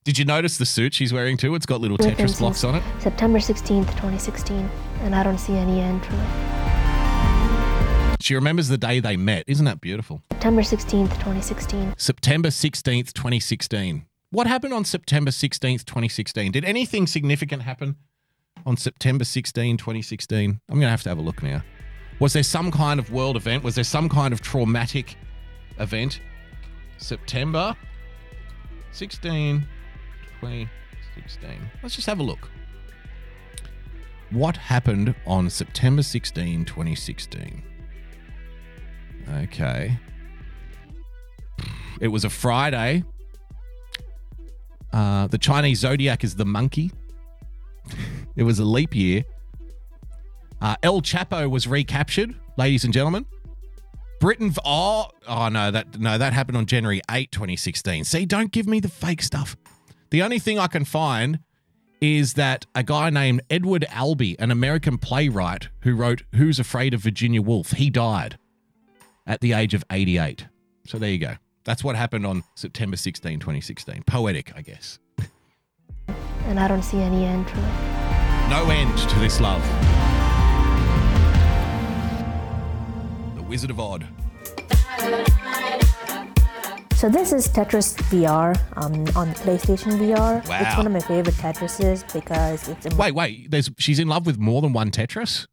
[0.05, 1.57] Did you notice the suit she's wearing too?
[1.57, 2.85] It's got little Tetris blocks on it.
[3.01, 6.29] September 16th, 2016, and I don't see any end from it.
[8.21, 9.43] She remembers the day they met.
[9.49, 10.23] Isn't that beautiful?
[10.31, 11.95] September 16th, 2016.
[11.99, 14.07] September 16th, 2016.
[14.31, 16.53] What happened on September 16th, 2016?
[16.53, 17.97] Did anything significant happen
[18.65, 20.61] on September 16, 2016?
[20.69, 21.63] I'm going to have to have a look now.
[22.19, 23.63] Was there some kind of world event?
[23.63, 25.17] Was there some kind of traumatic
[25.79, 26.21] event?
[26.99, 27.77] September
[28.93, 29.61] 16,
[30.41, 31.51] 2016.
[31.83, 32.49] Let's just have a look.
[34.31, 37.63] What happened on September 16, 2016?
[39.43, 39.99] Okay.
[42.01, 43.05] It was a Friday.
[44.93, 46.91] Uh, the Chinese zodiac is the monkey.
[48.37, 49.25] it was a leap year.
[50.61, 53.27] Uh, El Chapo was recaptured, ladies and gentlemen.
[54.21, 54.55] Britain.
[54.65, 58.05] Oh, oh no, that no, that happened on January 8, 2016.
[58.05, 59.57] See, don't give me the fake stuff.
[60.11, 61.41] The only thing I can find
[62.01, 67.01] is that a guy named Edward Albee, an American playwright who wrote Who's Afraid of
[67.01, 68.39] Virginia Woolf, he died
[69.27, 70.47] at the age of 88.
[70.87, 71.35] So there you go.
[71.65, 74.05] That's what happened on September 16, 2016.
[74.07, 74.99] Poetic, I guess.
[76.45, 78.06] And I don't see any end to it.
[78.49, 79.61] No end to this love.
[83.35, 84.07] The Wizard of Odd.
[86.95, 90.49] So this is Tetris VR um, on PlayStation VR.
[90.49, 90.61] Wow.
[90.61, 93.51] It's one of my favorite Tetrises because it's Wait, wait.
[93.51, 95.49] There's she's in love with more than one Tetris.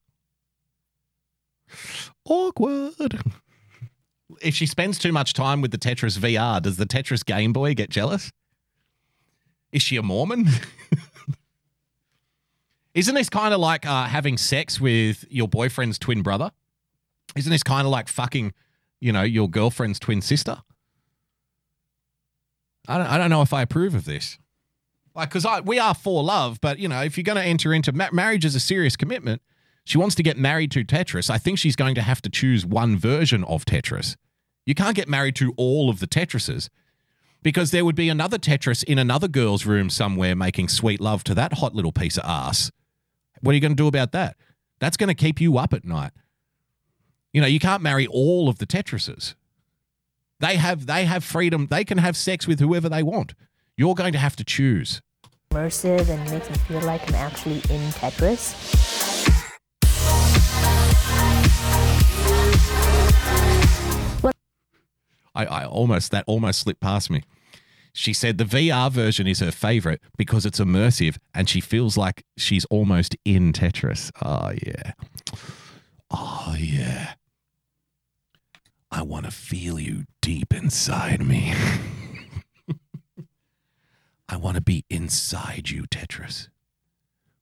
[2.25, 3.21] Awkward.
[4.41, 7.73] If she spends too much time with the Tetris VR, does the Tetris Game Boy
[7.73, 8.31] get jealous?
[9.71, 10.47] Is she a Mormon?
[12.93, 16.51] Isn't this kind of like uh, having sex with your boyfriend's twin brother?
[17.35, 18.53] Isn't this kind of like fucking,
[19.01, 20.61] you know, your girlfriend's twin sister?
[22.87, 24.37] I don't, I don't know if I approve of this.
[25.15, 27.91] Like, because we are for love, but you know, if you're going to enter into
[27.91, 29.41] ma- marriage as a serious commitment,
[29.85, 31.29] she wants to get married to Tetris.
[31.29, 34.15] I think she's going to have to choose one version of Tetris.
[34.65, 36.69] You can't get married to all of the Tetrises
[37.41, 41.35] because there would be another Tetris in another girl's room somewhere making sweet love to
[41.35, 42.71] that hot little piece of ass.
[43.43, 44.37] What are you going to do about that?
[44.79, 46.11] That's going to keep you up at night.
[47.33, 49.35] You know, you can't marry all of the Tetrises.
[50.39, 51.67] They have they have freedom.
[51.67, 53.33] They can have sex with whoever they want.
[53.75, 55.01] You're going to have to choose.
[55.51, 58.55] immersive and makes me feel like I'm actually in Tetris.
[65.35, 67.23] I, I almost that almost slipped past me.
[67.93, 72.25] She said the VR version is her favorite because it's immersive and she feels like
[72.37, 74.11] she's almost in Tetris.
[74.21, 74.93] Oh yeah.
[76.09, 77.13] Oh yeah.
[78.91, 81.53] I want to feel you deep inside me.
[84.29, 86.47] I want to be inside you, Tetris.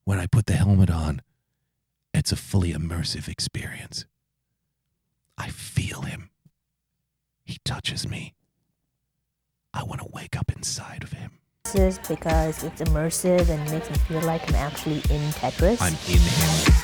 [0.04, 1.22] When I put the helmet on,
[2.12, 4.04] it's a fully immersive experience.
[5.38, 6.30] I feel him.
[7.44, 8.34] He touches me.
[9.74, 11.30] I want to wake up inside of him.
[11.64, 15.80] This is because it's immersive and makes me feel like I'm actually in Tetris.
[15.80, 16.78] I'm in him.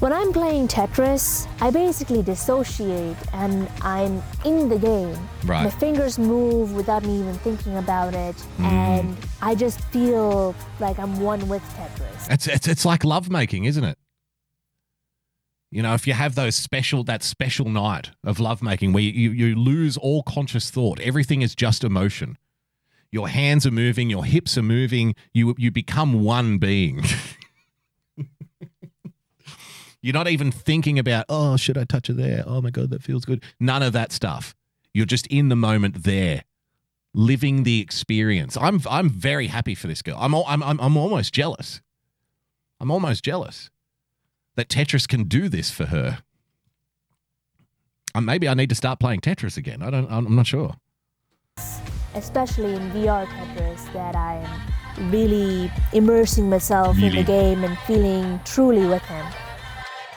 [0.00, 5.14] When I'm playing Tetris, I basically dissociate and I'm in the game.
[5.44, 5.64] Right.
[5.64, 8.64] My fingers move without me even thinking about it, Mm.
[8.64, 12.30] and I just feel like I'm one with Tetris.
[12.32, 13.98] It's, it's it's like lovemaking, isn't it?
[15.70, 19.54] You know, if you have those special that special night of lovemaking where you, you
[19.54, 22.36] lose all conscious thought, everything is just emotion.
[23.12, 27.04] Your hands are moving, your hips are moving, you you become one being.
[30.02, 32.42] You're not even thinking about, oh, should I touch her there?
[32.46, 33.44] Oh my God, that feels good.
[33.60, 34.54] None of that stuff.
[34.94, 36.44] You're just in the moment there,
[37.12, 38.56] living the experience.
[38.56, 40.16] I'm I'm very happy for this girl.
[40.18, 41.80] I'm al- I'm I'm, I'm almost jealous.
[42.80, 43.70] I'm almost jealous
[44.56, 46.18] that Tetris can do this for her.
[48.14, 49.82] Uh, maybe I need to start playing Tetris again.
[49.82, 50.10] I don't.
[50.10, 50.74] I'm not sure.
[52.14, 54.34] especially in VR Tetris, that I
[54.98, 59.26] am really immersing myself in the game and feeling truly with him.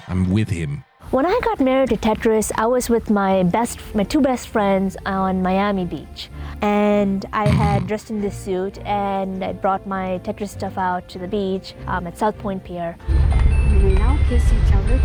[0.07, 0.83] I'm with him.
[1.13, 4.97] When I got married to Tetris, I was with my best, my two best friends
[5.05, 6.27] on Miami Beach,
[6.59, 11.19] and I had dressed in this suit and I brought my Tetris stuff out to
[11.19, 12.97] the beach um, at South Pointe Pier.
[13.07, 14.99] You will now kiss each other.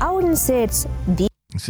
[0.00, 1.26] I wouldn't say it's the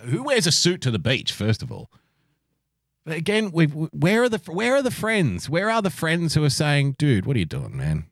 [0.00, 1.30] who wears a suit to the beach?
[1.30, 1.90] First of all,
[3.04, 5.50] but again, we where are the where are the friends?
[5.50, 8.06] Where are the friends who are saying, "Dude, what are you doing, man?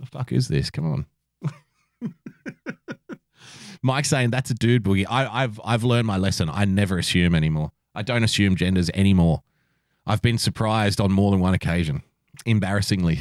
[0.00, 0.70] The fuck is this?
[0.70, 1.06] Come on."
[3.82, 5.06] Mike saying that's a dude boogie.
[5.08, 6.50] I, I've I've learned my lesson.
[6.50, 7.72] I never assume anymore.
[7.94, 9.42] I don't assume genders anymore.
[10.06, 12.02] I've been surprised on more than one occasion,
[12.46, 13.20] embarrassingly.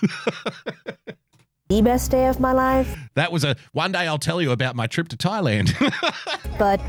[1.68, 4.76] the best day of my life, That was a one day I'll tell you about
[4.76, 5.72] my trip to Thailand.
[6.58, 6.80] but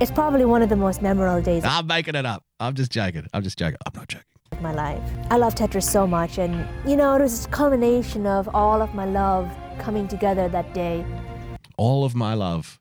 [0.00, 2.44] it's probably one of the most memorable days I'm making it up.
[2.60, 3.26] I'm just joking.
[3.32, 3.78] I'm just joking.
[3.86, 4.26] I'm not joking.
[4.60, 5.02] My life.
[5.30, 8.94] I love Tetris so much, and you know, it was a culmination of all of
[8.94, 11.04] my love coming together that day.
[11.76, 12.80] All of my love,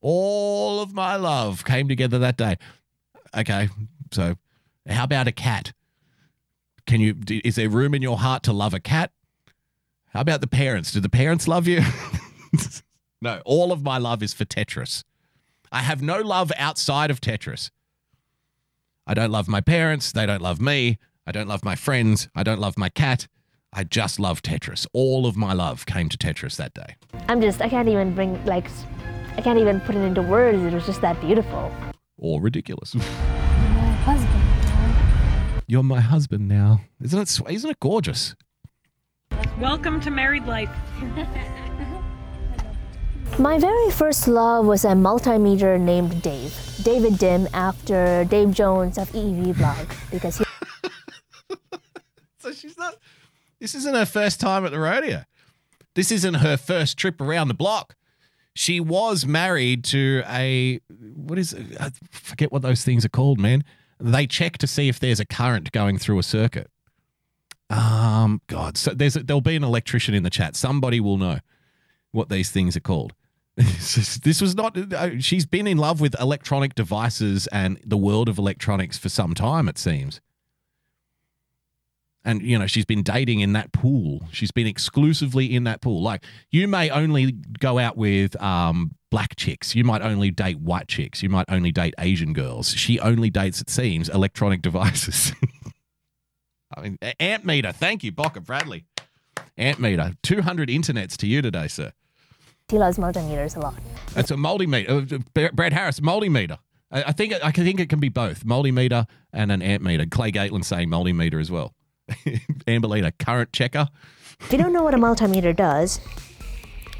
[0.00, 2.56] all of my love came together that day.
[3.36, 3.68] Okay,
[4.10, 4.36] so
[4.88, 5.72] how about a cat?
[6.86, 7.16] Can you?
[7.44, 9.12] Is there room in your heart to love a cat?
[10.10, 10.92] How about the parents?
[10.92, 11.82] Do the parents love you?
[13.22, 15.04] no, all of my love is for Tetris.
[15.70, 17.70] I have no love outside of Tetris.
[19.10, 20.12] I don't love my parents.
[20.12, 20.98] They don't love me.
[21.26, 22.28] I don't love my friends.
[22.34, 23.26] I don't love my cat.
[23.72, 24.86] I just love Tetris.
[24.92, 26.96] All of my love came to Tetris that day.
[27.26, 28.66] I'm just, I can't even bring, like,
[29.38, 30.62] I can't even put it into words.
[30.62, 31.72] It was just that beautiful.
[32.18, 32.94] Or ridiculous.
[32.94, 33.02] My
[34.04, 34.44] husband.
[35.66, 36.80] You're my husband now.
[37.02, 37.28] Isn't it?
[37.28, 38.34] sw- Isn't it gorgeous?
[39.58, 40.70] Welcome to married life.
[43.36, 46.54] My very first love was a multimeter named Dave.
[46.82, 50.44] David Dim after Dave Jones of EEVblog because he
[52.38, 52.96] So she's not.
[53.60, 55.24] This isn't her first time at the rodeo.
[55.94, 57.96] This isn't her first trip around the block.
[58.54, 60.80] She was married to a
[61.14, 61.80] what is it?
[61.80, 63.64] I forget what those things are called, man.
[64.00, 66.70] They check to see if there's a current going through a circuit.
[67.70, 70.56] Um, God, so there's a, there'll be an electrician in the chat.
[70.56, 71.38] Somebody will know
[72.12, 73.12] what these things are called.
[74.22, 74.76] this was not.
[74.94, 79.34] uh, She's been in love with electronic devices and the world of electronics for some
[79.34, 79.68] time.
[79.68, 80.20] It seems.
[82.24, 84.28] And you know she's been dating in that pool.
[84.30, 86.02] She's been exclusively in that pool.
[86.02, 89.74] Like you may only go out with um black chicks.
[89.74, 91.22] You might only date white chicks.
[91.22, 92.70] You might only date asian girls.
[92.74, 95.32] She only dates it seems electronic devices.
[96.76, 98.84] I mean ammeter thank you Boca bradley.
[99.56, 101.92] Ammeter 200 internets to you today sir
[102.76, 103.74] loves multimeters a lot.
[104.14, 106.58] it's a multimeter uh, brad harris multimeter
[106.90, 110.06] I I think I think it can be both multimeter and an amp meter.
[110.06, 111.74] Clay Gatland saying multimeter as well.
[112.66, 113.88] Amberlina, current checker.
[114.40, 116.00] If you don't know what a multimeter does,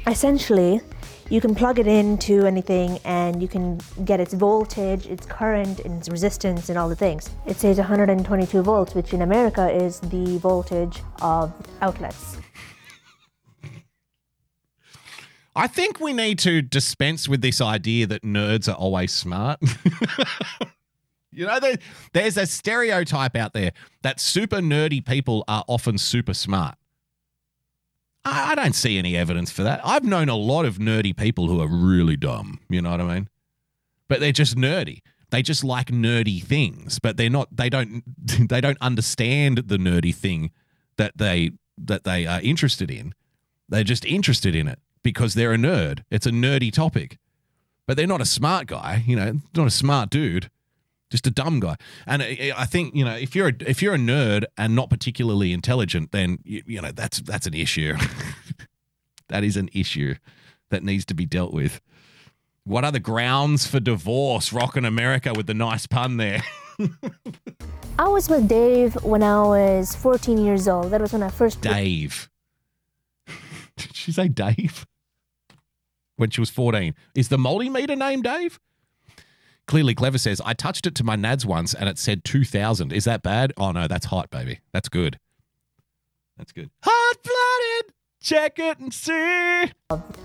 [0.05, 0.81] essentially,
[1.31, 5.97] you can plug it into anything and you can get its voltage, its current, and
[5.99, 7.29] its resistance, and all the things.
[7.47, 11.51] It says 122 volts, which in America is the voltage of
[11.81, 12.37] outlets.
[15.55, 19.59] I think we need to dispense with this idea that nerds are always smart.
[21.31, 21.77] you know, there,
[22.13, 23.71] there's a stereotype out there
[24.03, 26.75] that super nerdy people are often super smart.
[28.23, 29.81] I, I don't see any evidence for that.
[29.83, 32.59] I've known a lot of nerdy people who are really dumb.
[32.69, 33.29] You know what I mean?
[34.07, 35.01] But they're just nerdy.
[35.31, 37.55] They just like nerdy things, but they're not.
[37.55, 38.03] They don't.
[38.49, 40.49] They don't understand the nerdy thing
[40.97, 43.13] that they that they are interested in.
[43.67, 46.03] They're just interested in it because they're a nerd.
[46.09, 47.17] It's a nerdy topic,
[47.87, 49.03] but they're not a smart guy.
[49.05, 50.49] You know, not a smart dude,
[51.09, 51.75] just a dumb guy.
[52.05, 54.89] And I I think you know if you're a, if you're a nerd and not
[54.89, 57.95] particularly intelligent, then you, you know that's that's an issue.
[59.29, 60.15] that is an issue
[60.69, 61.81] that needs to be dealt with.
[62.63, 64.53] What are the grounds for divorce?
[64.53, 66.43] Rockin' America with the nice pun there.
[67.99, 70.91] I was with Dave when I was 14 years old.
[70.91, 71.61] That was when I first.
[71.61, 72.29] Dave.
[73.87, 74.85] Did she say Dave?
[76.17, 76.93] When she was 14.
[77.15, 78.59] Is the multimeter name Dave?
[79.67, 82.91] Clearly Clever says, I touched it to my nads once and it said 2000.
[82.91, 83.53] Is that bad?
[83.55, 84.59] Oh no, that's hot, baby.
[84.73, 85.19] That's good.
[86.37, 86.69] That's good.
[86.83, 87.15] Hot!
[87.23, 87.93] Blooded!
[88.21, 89.71] Check it and see.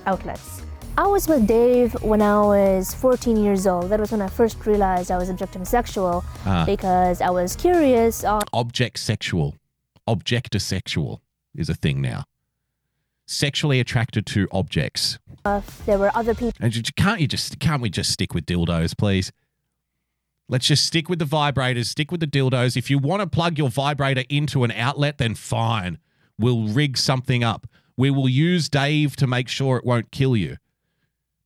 [0.07, 0.63] outlets.
[0.97, 3.91] I was with Dave when I was 14 years old.
[3.91, 6.65] That was when I first realized I was objectum sexual Ah.
[6.65, 9.57] because I was curious on Object sexual.
[10.09, 11.19] Objectosexual
[11.55, 12.25] is a thing now.
[13.27, 15.19] Sexually attracted to objects.
[15.47, 18.97] if there were other people And can't you just can't we just stick with dildos,
[18.97, 19.33] please?
[20.49, 22.77] Let's just stick with the vibrators, stick with the dildos.
[22.77, 25.99] If you want to plug your vibrator into an outlet, then fine.
[26.39, 27.67] We'll rig something up.
[27.97, 30.59] We will use Dave to make sure it won't kill you.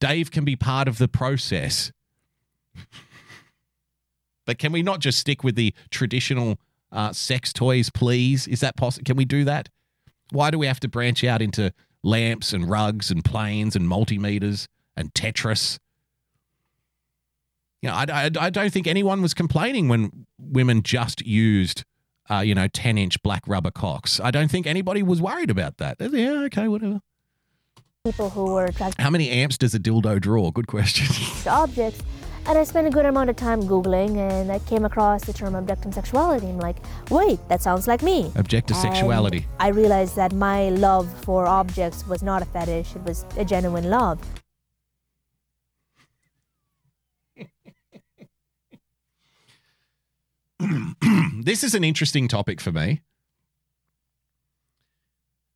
[0.01, 1.93] Dave can be part of the process.
[4.47, 6.59] but can we not just stick with the traditional
[6.91, 8.49] uh, sex toys, please?
[8.49, 9.05] Is that possible?
[9.05, 9.69] Can we do that?
[10.31, 11.73] Why do we have to branch out into
[12.03, 15.79] lamps and rugs and planes and multimeters and Tetris?
[17.83, 21.85] You know, I, I, I don't think anyone was complaining when women just used,
[22.29, 24.21] uh, you know, 10 inch black rubber cocks.
[24.21, 25.97] I don't think anybody was worried about that.
[26.01, 27.01] Yeah, okay, whatever.
[28.05, 30.51] people who were attracted How many amps does a dildo draw?
[30.51, 31.07] Good question.
[31.51, 32.03] objects.
[32.49, 35.53] And I spent a good amount of time Googling and I came across the term
[35.53, 36.47] objectum sexuality.
[36.47, 36.77] I'm like,
[37.11, 38.31] wait, that sounds like me.
[38.31, 39.43] Objectosexuality.
[39.43, 43.45] And I realized that my love for objects was not a fetish, it was a
[43.45, 44.19] genuine love.
[51.43, 53.03] this is an interesting topic for me.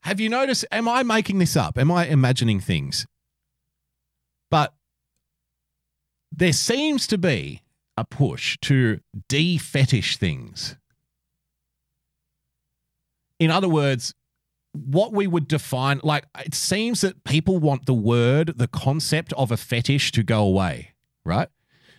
[0.03, 0.67] Have you noticed?
[0.71, 1.79] Am I making this up?
[1.79, 3.07] Am I imagining things?
[4.51, 4.75] But
[6.33, 7.63] there seems to be
[7.97, 10.77] a push to de fetish things.
[13.39, 14.15] In other words,
[14.73, 19.51] what we would define, like, it seems that people want the word, the concept of
[19.51, 20.95] a fetish to go away,
[21.25, 21.49] right?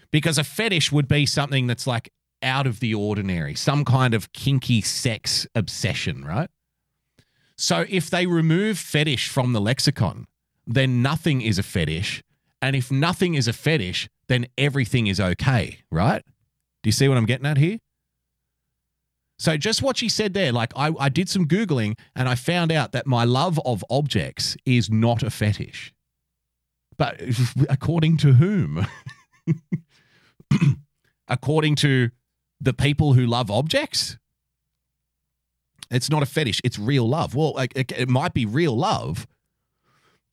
[0.09, 2.11] Because a fetish would be something that's like
[2.41, 6.49] out of the ordinary, some kind of kinky sex obsession, right?
[7.55, 10.25] So if they remove fetish from the lexicon,
[10.65, 12.23] then nothing is a fetish.
[12.61, 16.23] And if nothing is a fetish, then everything is okay, right?
[16.81, 17.77] Do you see what I'm getting at here?
[19.37, 22.71] So just what she said there, like I, I did some Googling and I found
[22.71, 25.93] out that my love of objects is not a fetish.
[26.97, 27.21] But
[27.69, 28.87] according to whom?
[31.27, 32.09] according to
[32.59, 34.17] the people who love objects?
[35.91, 37.35] It's not a fetish, it's real love.
[37.35, 39.27] Well, it, it might be real love,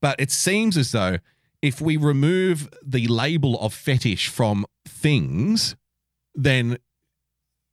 [0.00, 1.18] but it seems as though
[1.62, 5.76] if we remove the label of fetish from things,
[6.34, 6.78] then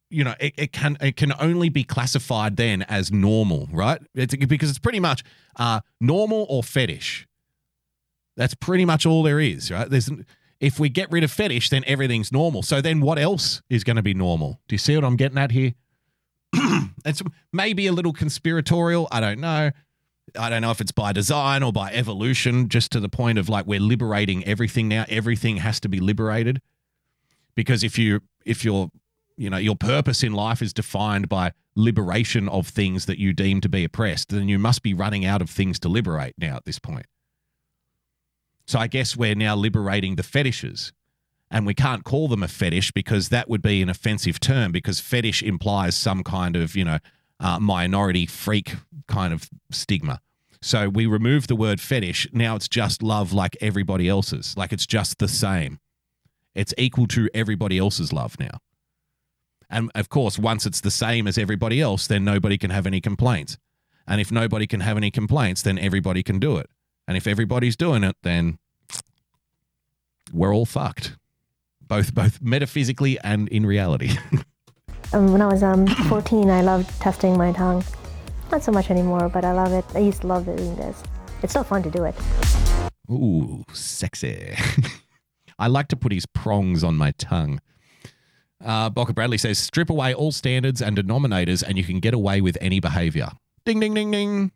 [0.10, 4.02] you know it, it can it can only be classified then as normal, right?
[4.14, 5.24] It's because it's pretty much
[5.58, 7.28] uh, normal or fetish.
[8.36, 9.90] That's pretty much all there is, right?
[9.90, 10.10] There's
[10.60, 12.64] if we get rid of fetish, then everything's normal.
[12.64, 14.60] So then what else is going to be normal?
[14.68, 15.74] Do you see what I'm getting at here?
[17.06, 17.22] it's
[17.54, 19.08] maybe a little conspiratorial.
[19.12, 19.72] I don't know.
[20.38, 23.50] I don't know if it's by design or by evolution, just to the point of
[23.50, 25.06] like we're liberating everything now.
[25.10, 26.62] Everything has to be liberated.
[27.56, 28.90] Because if you if you're
[29.36, 33.62] you know your purpose in life is defined by liberation of things that you deem
[33.62, 36.66] to be oppressed, then you must be running out of things to liberate now at
[36.66, 37.06] this point.
[38.68, 40.92] So I guess we're now liberating the fetishes.
[41.50, 45.00] And we can't call them a fetish because that would be an offensive term because
[45.00, 47.00] fetish implies some kind of, you know,
[47.40, 48.76] uh, minority freak
[49.08, 50.20] kind of stigma.
[50.62, 52.28] So we remove the word fetish.
[52.34, 54.56] Now it's just love like everybody else's.
[54.58, 55.80] Like it's just the same.
[56.56, 58.60] It's equal to everybody else's love now.
[59.70, 63.02] And of course, once it's the same as everybody else, then nobody can have any
[63.02, 63.58] complaints.
[64.08, 66.70] And if nobody can have any complaints, then everybody can do it.
[67.08, 68.58] And if everybody's doing it, then
[70.34, 71.18] we're all fucked.
[71.82, 74.12] Both both metaphysically and in reality.
[75.14, 77.82] Um, when I was um, 14, I loved testing my tongue.
[78.52, 79.86] Not so much anymore, but I love it.
[79.94, 81.04] I used to love doing this.
[81.44, 82.16] It's so fun to do it.
[83.12, 84.56] Ooh, sexy.
[85.60, 87.60] I like to put his prongs on my tongue.
[88.64, 92.42] Uh, Boca Bradley says, strip away all standards and denominators, and you can get away
[92.42, 93.30] with any behavior.
[93.66, 94.52] Ding, ding, ding, ding.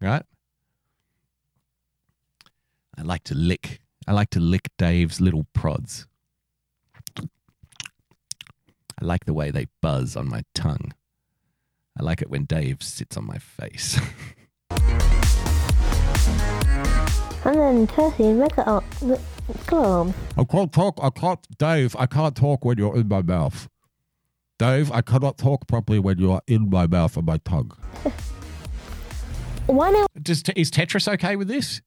[0.00, 0.22] Right?
[2.96, 3.80] I like to lick.
[4.06, 6.06] I like to lick Dave's little prods.
[9.00, 10.92] I like the way they buzz on my tongue.
[11.98, 13.98] I like it when Dave sits on my face.
[17.44, 18.80] And then Tessie, make a uh,
[19.66, 20.14] globe.
[20.36, 20.98] I can't talk.
[21.02, 21.96] I can't, Dave.
[21.96, 23.68] I can't talk when you're in my mouth.
[24.58, 27.72] Dave, I cannot talk properly when you are in my mouth and my tongue.
[29.66, 30.10] Why not?
[30.20, 31.80] Does is Tetris okay with this?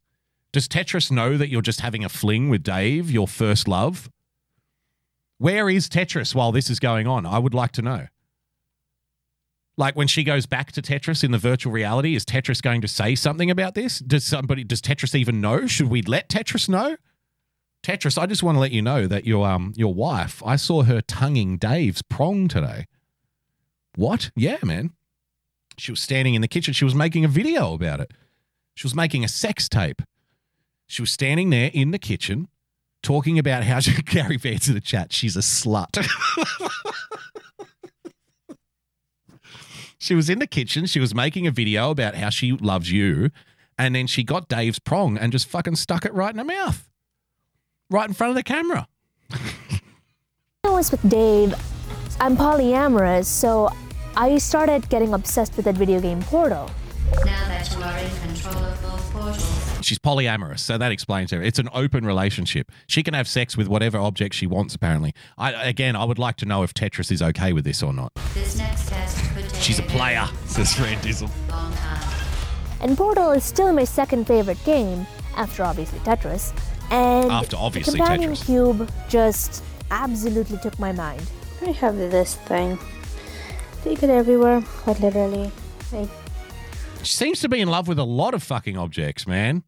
[0.52, 4.10] Does Tetris know that you're just having a fling with Dave, your first love?
[5.38, 7.26] Where is Tetris while this is going on?
[7.26, 8.08] I would like to know.
[9.78, 12.88] Like when she goes back to Tetris in the virtual reality, is Tetris going to
[12.88, 14.00] say something about this?
[14.00, 15.66] Does somebody does Tetris even know?
[15.68, 16.98] Should we let Tetris know?
[17.84, 20.84] Tetris, I just want to let you know that your um your wife, I saw
[20.84, 22.88] her tonguing Dave's prong today.
[23.96, 24.32] What?
[24.36, 24.92] Yeah, man.
[25.78, 26.74] She was standing in the kitchen.
[26.74, 28.12] She was making a video about it.
[28.76, 30.02] She was making a sex tape.
[30.88, 32.50] She was standing there in the kitchen
[33.02, 35.12] talking about how she Gary Vance in the chat.
[35.12, 35.98] She's a slut.
[40.02, 40.88] she was in the kitchen.
[40.88, 43.30] She was making a video about how she loves you.
[43.78, 46.90] And then she got Dave's prong and just fucking stuck it right in her mouth.
[47.88, 48.88] Right in front of the camera.
[50.64, 51.54] I was with Dave.
[52.20, 53.70] I'm polyamorous, so
[54.18, 56.72] I started getting obsessed with that video game Portal.
[57.24, 61.42] Now that you are in control of both portals, She's polyamorous, so that explains her.
[61.42, 62.72] It's an open relationship.
[62.88, 65.14] She can have sex with whatever object she wants, apparently.
[65.38, 68.14] I again I would like to know if Tetris is okay with this or not.
[68.34, 69.31] this next test could take
[69.62, 71.30] She's a player, says Fran Diesel.
[72.82, 75.06] And Portal is still my second favorite game,
[75.38, 76.52] after obviously Tetris.
[76.90, 78.46] And After obviously the companion Tetris.
[78.46, 81.22] cube just absolutely took my mind.
[81.62, 82.80] I have this thing.
[83.84, 85.52] Take it everywhere, quite literally.
[85.94, 86.10] I
[87.04, 89.64] She seems to be in love with a lot of fucking objects, man.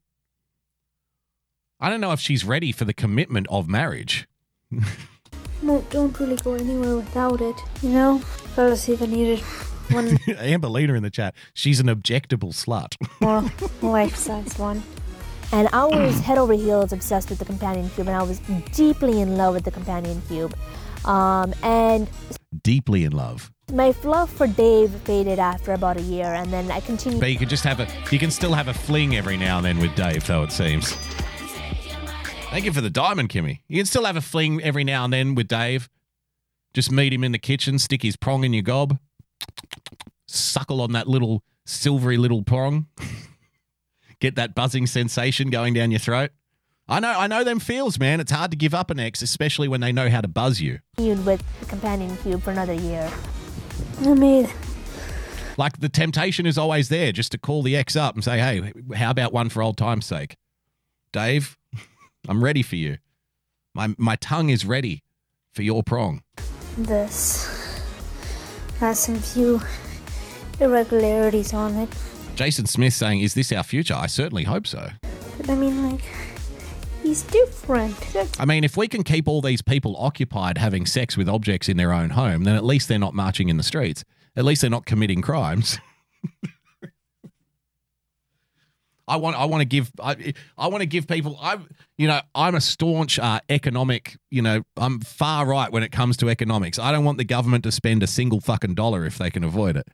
[1.79, 4.27] I don't know if she's ready for the commitment of marriage.
[5.61, 7.55] no, don't really go anywhere without it.
[7.83, 8.17] You know,
[8.55, 9.43] fell asleep I needed
[9.91, 11.35] one Amber Lena in the chat.
[11.53, 12.95] She's an objectable slut.
[13.81, 14.83] more life-size one.
[15.51, 18.39] And I was head over heels obsessed with the companion cube, and I was
[18.73, 20.55] deeply in love with the companion cube.
[21.05, 22.09] Um, and
[22.63, 23.51] Deeply in love.
[23.71, 27.19] my love for Dave faded after about a year, and then I continued.
[27.19, 29.65] But you can just have a you can still have a fling every now and
[29.65, 30.93] then with Dave, though it seems.
[32.51, 33.59] Thank you for the diamond, Kimmy.
[33.67, 35.89] You can still have a fling every now and then with Dave.
[36.73, 38.97] Just meet him in the kitchen, stick his prong in your gob,
[40.27, 42.87] suckle on that little silvery little prong,
[44.19, 46.31] get that buzzing sensation going down your throat.
[46.87, 48.19] I know, I know them feels, man.
[48.19, 50.79] It's hard to give up an ex, especially when they know how to buzz you.
[50.95, 53.09] continued with the companion cube for another year.
[54.01, 54.51] I made
[55.57, 58.73] Like the temptation is always there just to call the ex up and say, hey,
[58.95, 60.35] how about one for old time's sake?
[61.13, 61.57] Dave,
[62.27, 62.97] I'm ready for you.
[63.73, 65.03] My, my tongue is ready
[65.53, 66.21] for your prong.
[66.77, 67.62] this.
[68.79, 69.61] Has some few
[70.59, 71.89] irregularities on it.
[72.35, 73.93] Jason Smith saying, is this our future?
[73.93, 74.89] I certainly hope so.
[75.37, 76.01] But I mean, like,
[77.03, 77.95] he's different.
[78.39, 81.77] I mean, if we can keep all these people occupied having sex with objects in
[81.77, 84.03] their own home, then at least they're not marching in the streets.
[84.35, 85.77] At least they're not committing crimes.
[89.07, 91.57] I want I want to give I, I want to give people I
[91.97, 96.17] you know I'm a staunch uh, economic you know I'm far right when it comes
[96.17, 96.79] to economics.
[96.79, 99.77] I don't want the government to spend a single fucking dollar if they can avoid
[99.77, 99.87] it.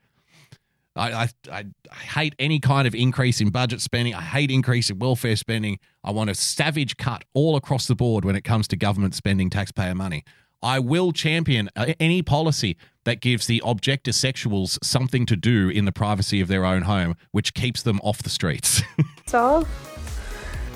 [0.95, 4.13] I, I, I hate any kind of increase in budget spending.
[4.13, 5.79] I hate increase in welfare spending.
[6.03, 9.49] I want a savage cut all across the board when it comes to government spending
[9.49, 10.23] taxpayer money.
[10.61, 15.91] I will champion uh, any policy that gives the objectosexuals something to do in the
[15.91, 18.81] privacy of their own home, which keeps them off the streets.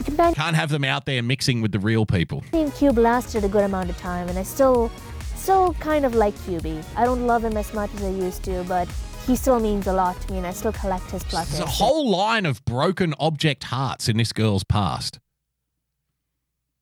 [0.05, 2.43] The Can't have them out there mixing with the real people.
[2.75, 4.91] cube lasted a good amount of time, and I still,
[5.35, 6.83] still kind of like QB.
[6.95, 8.87] I don't love him as much as I used to, but
[9.25, 11.51] he still means a lot to me, and I still collect his plushers.
[11.57, 15.19] There's a whole line of broken object hearts in this girl's past.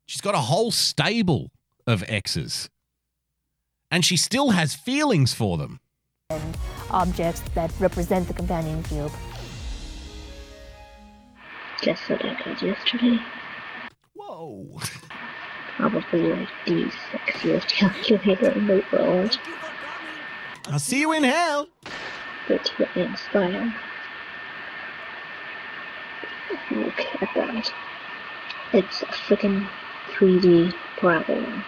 [0.08, 1.52] She's got a whole stable
[1.86, 2.70] of exes.
[3.92, 5.80] And she still has feelings for them.
[6.90, 9.12] objects that represent the companion cube.
[11.82, 13.20] Just what I got yesterday.
[14.16, 14.80] Whoa.
[15.76, 19.40] Probably like the sexiest calculator in the world.
[20.68, 21.68] I'll see you in hell.
[22.48, 23.74] But in style.
[26.72, 27.74] Look at that.
[28.74, 29.68] It's a freaking
[30.14, 31.64] 3D Bravo.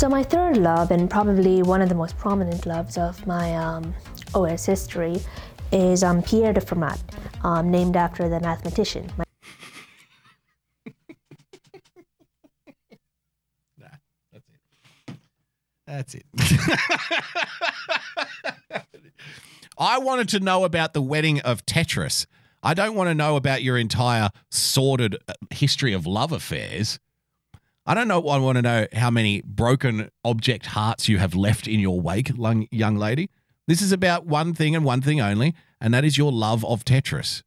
[0.00, 3.94] So my third love, and probably one of the most prominent loves of my um,
[4.34, 5.20] OS history,
[5.72, 6.98] is um, Pierre de Fermat,
[7.44, 9.12] um, named after the mathematician.
[9.18, 9.24] My-
[15.86, 16.24] That's it.
[16.32, 16.46] That's
[18.70, 18.84] it.
[19.76, 22.24] I wanted to know about the wedding of Tetris.
[22.62, 26.98] I don't want to know about your entire sordid uh, history of love affairs.
[27.90, 28.24] I don't know.
[28.28, 32.30] I want to know how many broken object hearts you have left in your wake,
[32.70, 33.30] young lady.
[33.66, 36.84] This is about one thing and one thing only, and that is your love of
[36.84, 37.42] Tetris.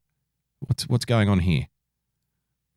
[0.60, 1.68] What's what's going on here?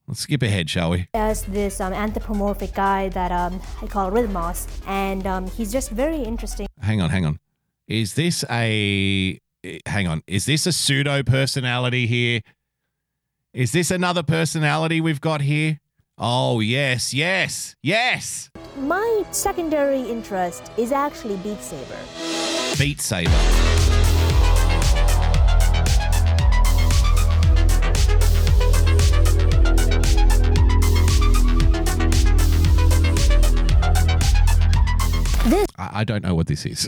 [0.07, 1.10] Let's skip ahead, shall we?
[1.14, 6.23] as this um, anthropomorphic guy that um, I call Rhythmos, and um, he's just very
[6.23, 6.68] interesting.
[6.81, 7.38] Hang on, hang on.
[7.85, 9.41] Is this a
[9.85, 10.23] hang on?
[10.26, 12.44] Is this a pseudo personality here?
[13.53, 15.81] Is this another personality we've got here?
[16.19, 18.49] Oh yes, yes, yes.
[18.80, 21.95] My secondary interest is actually Beat Saber.
[22.80, 23.30] Beat Saber.
[35.48, 36.88] This I, I don't know what this is.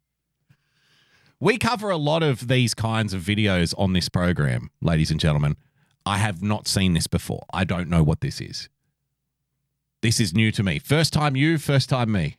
[1.40, 5.56] we cover a lot of these kinds of videos on this program, ladies and gentlemen.
[6.10, 7.44] I have not seen this before.
[7.54, 8.68] I don't know what this is.
[10.02, 10.80] This is new to me.
[10.80, 12.36] First time you, first time me.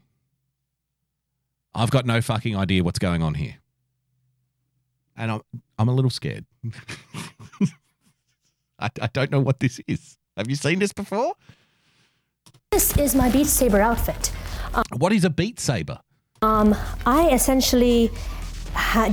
[1.73, 3.56] I've got no fucking idea what's going on here.
[5.15, 5.41] And I'm
[5.80, 6.45] I'm a little scared.
[8.77, 10.18] I, I don't know what this is.
[10.35, 11.35] Have you seen this before?
[12.72, 14.34] this is my Beat Saber outfit.
[14.73, 15.99] Um, What is a beat saber?
[16.41, 16.76] Um,
[17.06, 18.11] I essentially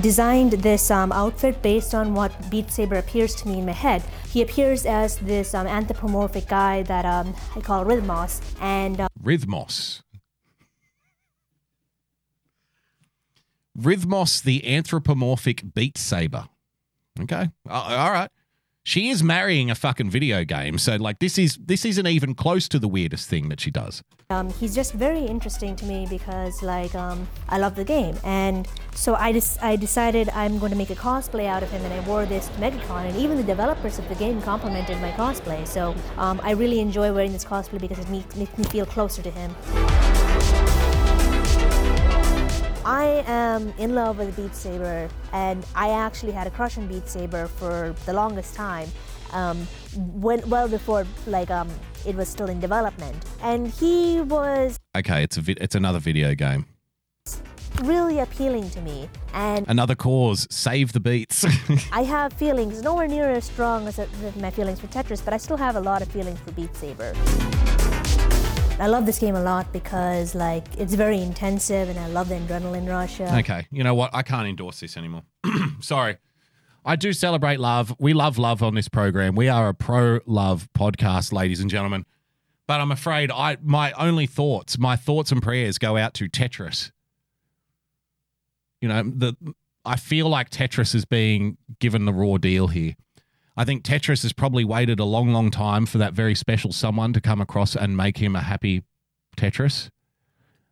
[0.01, 4.03] designed this um, outfit based on what Beat Saber appears to me in my head.
[4.31, 10.03] He appears as this um, anthropomorphic guy that um, I call Rhythmos, and uh, Rhythmos.
[13.79, 16.49] Rhythmos, the anthropomorphic beat saber.
[17.21, 18.31] Okay, A- all right.
[18.89, 22.67] She is marrying a fucking video game, so like this is this isn't even close
[22.69, 24.03] to the weirdest thing that she does.
[24.31, 28.67] um, he's just very interesting to me because like um, I love the game, and
[28.95, 31.93] so I just I decided I'm going to make a cosplay out of him, and
[31.93, 35.67] I wore this to MegaCon, and even the developers of the game complimented my cosplay.
[35.67, 39.31] So um, I really enjoy wearing this cosplay because it makes me feel closer to
[39.31, 40.28] him.
[42.85, 47.09] I am in love with Beat Saber, and I actually had a crush on Beat
[47.09, 48.89] Saber for the longest time,
[49.33, 49.59] um,
[49.95, 51.69] when, well before like um,
[52.07, 53.17] it was still in development.
[53.43, 56.67] And he was Okay, it's a vid- it's another video game.
[57.83, 61.45] really appealing to me, and Another cause, save the beats.
[61.93, 64.07] I have feelings nowhere near as strong as uh,
[64.41, 67.13] my feelings for Tetris, but I still have a lot of feelings for Beat Saber.
[68.81, 72.37] I love this game a lot because like it's very intensive, and I love the
[72.37, 73.21] adrenaline rush.
[73.21, 74.11] Okay, you know what?
[74.15, 75.23] I can't endorse this anymore.
[75.81, 76.19] Sorry.
[76.85, 77.95] I do celebrate love.
[77.99, 79.35] We love love on this program.
[79.35, 82.07] We are a pro love podcast, ladies and gentlemen.
[82.69, 86.93] But I'm afraid I my only thoughts, my thoughts and prayers go out to Tetris.
[88.81, 89.35] You know, the
[89.85, 92.95] I feel like Tetris is being given the raw deal here.
[93.59, 97.13] I think Tetris has probably waited a long, long time for that very special someone
[97.13, 98.85] to come across and make him a happy
[99.37, 99.91] Tetris.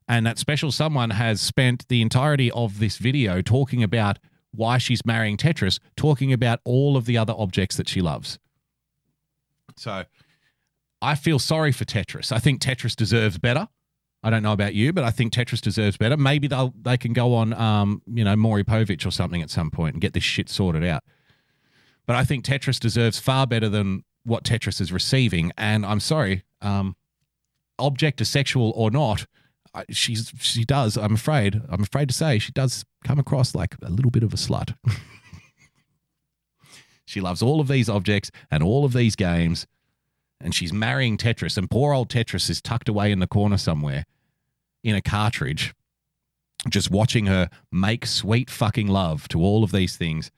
[0.07, 4.21] And that special someone has spent the entirety of this video talking about
[4.53, 8.39] why she's marrying Tetris, talking about all of the other objects that she loves.
[9.77, 10.05] So
[11.03, 12.31] I feel sorry for Tetris.
[12.31, 13.67] I think Tetris deserves better.
[14.23, 16.17] I don't know about you, but I think Tetris deserves better.
[16.17, 19.73] Maybe they'll they can go on um, you know, Maury Povich or something at some
[19.73, 21.03] point and get this shit sorted out.
[22.07, 25.53] But I think Tetris deserves far better than what Tetris is receiving.
[25.57, 26.97] And I'm sorry, um,
[27.79, 29.27] object is sexual or not,
[29.91, 30.97] she's she does.
[30.97, 31.61] I'm afraid.
[31.69, 34.75] I'm afraid to say she does come across like a little bit of a slut.
[37.07, 39.67] she loves all of these objects and all of these games,
[40.41, 41.57] and she's marrying Tetris.
[41.57, 44.05] And poor old Tetris is tucked away in the corner somewhere
[44.83, 45.75] in a cartridge,
[46.69, 50.31] just watching her make sweet fucking love to all of these things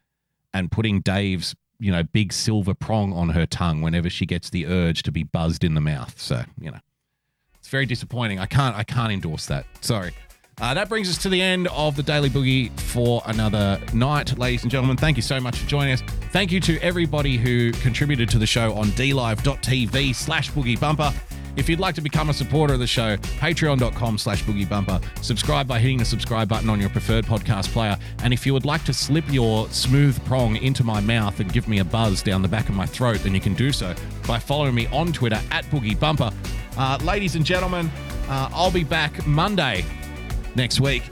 [0.55, 4.67] and putting Dave's, you know, big silver prong on her tongue whenever she gets the
[4.67, 6.21] urge to be buzzed in the mouth.
[6.21, 6.79] So, you know,
[7.59, 8.39] it's very disappointing.
[8.39, 9.67] I can't I can't endorse that.
[9.81, 10.13] Sorry.
[10.61, 14.63] Uh, that brings us to the end of the Daily Boogie for another night, ladies
[14.63, 14.97] and gentlemen.
[14.97, 16.03] Thank you so much for joining us.
[16.33, 21.13] Thank you to everybody who contributed to the show on dlive.tv slash boogie bumper.
[21.59, 25.01] If you'd like to become a supporter of the show, patreon.com slash boogie bumper.
[25.23, 27.99] Subscribe by hitting the subscribe button on your preferred podcast player.
[28.23, 31.67] And if you would like to slip your smooth prong into my mouth and give
[31.67, 33.93] me a buzz down the back of my throat, then you can do so
[34.29, 36.33] by following me on Twitter at boogiebumper.
[36.77, 37.91] Uh, ladies and gentlemen,
[38.29, 39.85] uh, I'll be back Monday
[40.55, 41.03] next week.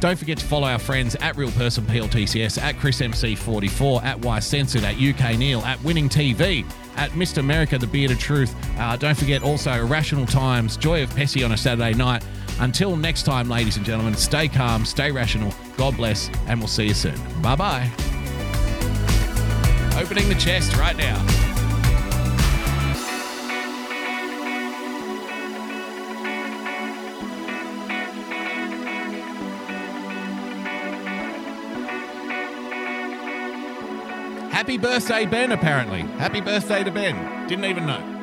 [0.00, 4.82] Don't forget to follow our friends at Real Person PLTCS, at ChrisMC44, at Y Censored,
[4.82, 6.64] at UK Neil, at Winning TV,
[6.96, 7.38] at Mr.
[7.38, 8.54] America, The Beard of Truth.
[8.78, 12.24] Uh, don't forget also Irrational Times, Joy of Pessy on a Saturday night.
[12.60, 16.86] Until next time, ladies and gentlemen, stay calm, stay rational, God bless, and we'll see
[16.86, 17.16] you soon.
[17.40, 17.90] Bye bye.
[19.98, 21.49] Opening the chest right now.
[34.70, 36.02] Happy birthday, Ben, apparently.
[36.20, 37.48] Happy birthday to Ben.
[37.48, 38.19] Didn't even know.